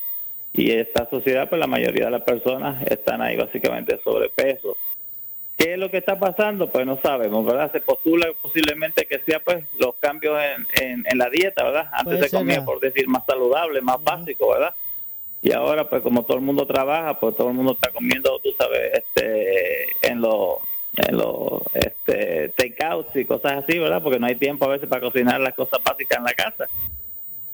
Y 0.54 0.74
esta 0.74 1.10
sociedad, 1.10 1.50
pues 1.50 1.60
la 1.60 1.66
mayoría 1.66 2.06
de 2.06 2.12
las 2.12 2.22
personas 2.22 2.86
están 2.86 3.24
ahí 3.24 3.36
básicamente 3.36 4.00
sobrepeso. 4.04 4.78
¿Qué 5.58 5.74
es 5.74 5.80
lo 5.80 5.90
que 5.90 5.98
está 5.98 6.20
pasando? 6.20 6.70
Pues 6.70 6.86
no 6.86 7.00
sabemos, 7.02 7.44
¿verdad? 7.48 7.72
Se 7.72 7.82
postula 7.82 8.28
posiblemente 8.40 9.08
que 9.08 9.22
sea 9.26 9.40
pues 9.40 9.66
los 9.80 9.96
cambios 9.96 10.40
en, 10.84 11.04
en, 11.08 11.18
la 11.18 11.32
dieta, 11.32 11.64
¿verdad? 11.64 11.90
Antes 11.92 12.30
se 12.30 12.38
comía, 12.38 12.64
por 12.64 12.80
decir, 12.80 13.08
más 13.08 13.26
saludable, 13.26 13.82
más 13.82 14.04
básico, 14.04 14.52
¿verdad? 14.52 14.76
Y 15.46 15.54
ahora, 15.54 15.88
pues 15.88 16.02
como 16.02 16.24
todo 16.24 16.38
el 16.38 16.44
mundo 16.44 16.66
trabaja, 16.66 17.20
pues 17.20 17.36
todo 17.38 17.50
el 17.50 17.54
mundo 17.54 17.74
está 17.74 17.92
comiendo, 17.92 18.40
tú 18.40 18.50
sabes, 18.58 18.94
este, 18.96 19.86
en 20.02 20.20
los 20.20 20.58
en 20.98 21.18
los 21.18 21.62
este, 21.76 22.50
takeouts 22.58 23.16
y 23.16 23.26
cosas 23.26 23.64
así, 23.64 23.78
¿verdad? 23.78 24.02
Porque 24.02 24.18
no 24.18 24.26
hay 24.26 24.38
tiempo 24.38 24.66
a 24.66 24.70
veces 24.70 24.90
para 24.90 25.02
cocinar 25.02 25.40
las 25.40 25.54
cosas 25.54 25.80
básicas 25.84 26.18
en 26.18 26.24
la 26.24 26.34
casa. 26.34 26.66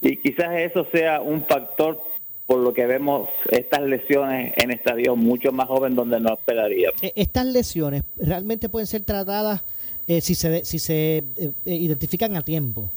Y 0.00 0.16
quizás 0.16 0.54
eso 0.54 0.86
sea 0.90 1.20
un 1.20 1.44
factor 1.44 2.00
por 2.46 2.60
lo 2.60 2.72
que 2.72 2.86
vemos 2.86 3.28
estas 3.50 3.82
lesiones 3.82 4.54
en 4.56 4.70
estadios 4.70 5.18
mucho 5.18 5.52
más 5.52 5.66
jóvenes 5.66 5.94
donde 5.94 6.18
no 6.18 6.32
esperaríamos. 6.32 7.02
E, 7.02 7.12
estas 7.14 7.44
lesiones 7.44 8.04
realmente 8.16 8.70
pueden 8.70 8.86
ser 8.86 9.02
tratadas 9.02 9.64
eh, 10.06 10.22
si 10.22 10.34
se, 10.34 10.64
si 10.64 10.78
se 10.78 11.18
eh, 11.18 11.24
eh, 11.36 11.74
identifican 11.74 12.36
a 12.38 12.42
tiempo. 12.42 12.90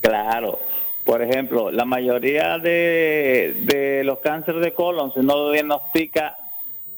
Claro. 0.00 0.60
Por 1.04 1.22
ejemplo, 1.22 1.70
la 1.70 1.84
mayoría 1.84 2.58
de, 2.58 3.56
de 3.62 4.04
los 4.04 4.18
cánceres 4.18 4.60
de 4.60 4.74
colon, 4.74 5.12
si 5.12 5.20
no 5.20 5.34
lo 5.36 5.50
diagnostica 5.50 6.36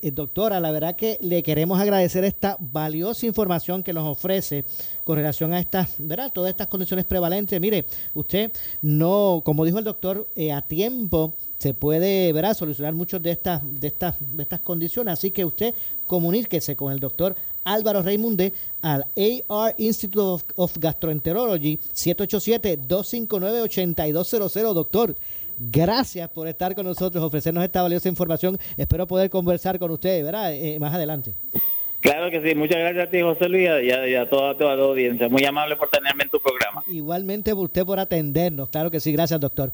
Eh, 0.00 0.12
doctora, 0.12 0.60
la 0.60 0.70
verdad 0.70 0.94
que 0.94 1.18
le 1.20 1.42
queremos 1.42 1.80
agradecer 1.80 2.22
esta 2.24 2.56
valiosa 2.60 3.26
información 3.26 3.82
que 3.82 3.92
nos 3.92 4.06
ofrece 4.06 4.64
con 5.02 5.16
relación 5.16 5.52
a 5.52 5.58
estas, 5.58 5.96
¿verdad? 5.98 6.30
Todas 6.32 6.50
estas 6.50 6.68
condiciones 6.68 7.04
prevalentes. 7.04 7.60
Mire, 7.60 7.86
usted 8.14 8.52
no, 8.82 9.42
como 9.44 9.64
dijo 9.64 9.78
el 9.78 9.84
doctor, 9.84 10.28
eh, 10.36 10.52
a 10.52 10.62
tiempo 10.62 11.34
se 11.58 11.74
puede, 11.74 12.32
¿verdad? 12.32 12.56
Solucionar 12.56 12.94
muchas 12.94 13.20
de 13.22 13.32
estas, 13.32 13.60
de 13.64 13.88
estas, 13.88 14.14
de 14.20 14.42
estas 14.42 14.60
condiciones. 14.60 15.14
Así 15.14 15.32
que 15.32 15.44
usted 15.44 15.74
comuníquese 16.06 16.76
con 16.76 16.92
el 16.92 17.00
doctor 17.00 17.34
Álvaro 17.64 18.02
Raimunde 18.02 18.52
al 18.80 19.06
AR 19.48 19.74
Institute 19.78 20.44
of, 20.56 20.78
Gastroenterology 20.78 21.78
787-259-8200. 21.94 24.72
Doctor, 24.72 25.14
gracias 25.58 26.30
por 26.30 26.48
estar 26.48 26.74
con 26.74 26.86
nosotros, 26.86 27.22
ofrecernos 27.22 27.62
esta 27.64 27.82
valiosa 27.82 28.08
información. 28.08 28.58
Espero 28.76 29.06
poder 29.06 29.28
conversar 29.30 29.78
con 29.78 29.90
usted 29.90 30.24
¿verdad? 30.24 30.54
Eh, 30.54 30.78
más 30.80 30.94
adelante. 30.94 31.34
Claro 32.02 32.32
que 32.32 32.42
sí, 32.42 32.56
muchas 32.56 32.78
gracias 32.78 33.06
a 33.06 33.10
ti, 33.10 33.20
José 33.20 33.48
Luis, 33.48 33.68
y 33.84 33.92
a, 33.92 34.28
toda, 34.28 34.56
toda 34.56 34.74
la 34.74 34.82
audiencia. 34.82 35.28
Muy 35.28 35.44
amable 35.44 35.76
por 35.76 35.88
tenerme 35.88 36.24
en 36.24 36.30
tu 36.30 36.40
programa. 36.40 36.82
Igualmente 36.88 37.54
usted 37.54 37.86
por 37.86 38.00
atendernos, 38.00 38.70
claro 38.70 38.90
que 38.90 38.98
sí, 38.98 39.12
gracias, 39.12 39.38
doctor. 39.38 39.72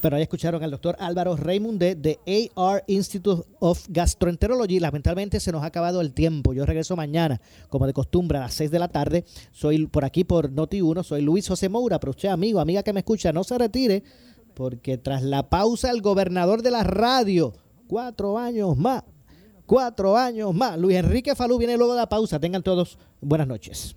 Pero 0.00 0.16
ahí 0.16 0.22
escucharon 0.22 0.62
al 0.62 0.70
doctor 0.70 0.96
Álvaro 0.98 1.36
Raimunde 1.36 1.94
de 1.94 2.18
AR 2.56 2.84
Institute 2.86 3.42
of 3.58 3.84
Gastroenterology. 3.88 4.80
Lamentablemente 4.80 5.40
se 5.40 5.52
nos 5.52 5.62
ha 5.62 5.66
acabado 5.66 6.00
el 6.00 6.12
tiempo. 6.12 6.52
Yo 6.54 6.64
regreso 6.64 6.96
mañana, 6.96 7.40
como 7.68 7.86
de 7.86 7.92
costumbre, 7.92 8.38
a 8.38 8.42
las 8.42 8.54
6 8.54 8.70
de 8.70 8.78
la 8.78 8.88
tarde. 8.88 9.24
Soy 9.52 9.86
por 9.86 10.04
aquí 10.04 10.24
por 10.24 10.50
Noti1, 10.50 11.04
soy 11.04 11.22
Luis 11.22 11.46
José 11.46 11.68
Moura. 11.68 12.00
Pero 12.00 12.12
usted, 12.12 12.30
amigo, 12.30 12.60
amiga 12.60 12.82
que 12.82 12.92
me 12.92 13.00
escucha, 13.00 13.32
no 13.32 13.44
se 13.44 13.58
retire, 13.58 14.02
porque 14.54 14.96
tras 14.96 15.22
la 15.22 15.48
pausa, 15.50 15.90
el 15.90 16.00
gobernador 16.00 16.62
de 16.62 16.70
la 16.70 16.82
radio, 16.82 17.52
cuatro 17.86 18.38
años 18.38 18.76
más, 18.76 19.02
cuatro 19.66 20.16
años 20.16 20.54
más. 20.54 20.78
Luis 20.78 20.96
Enrique 20.96 21.34
Falú 21.34 21.58
viene 21.58 21.76
luego 21.76 21.92
de 21.92 22.00
la 22.00 22.08
pausa. 22.08 22.40
Tengan 22.40 22.62
todos 22.62 22.98
buenas 23.20 23.46
noches. 23.46 23.96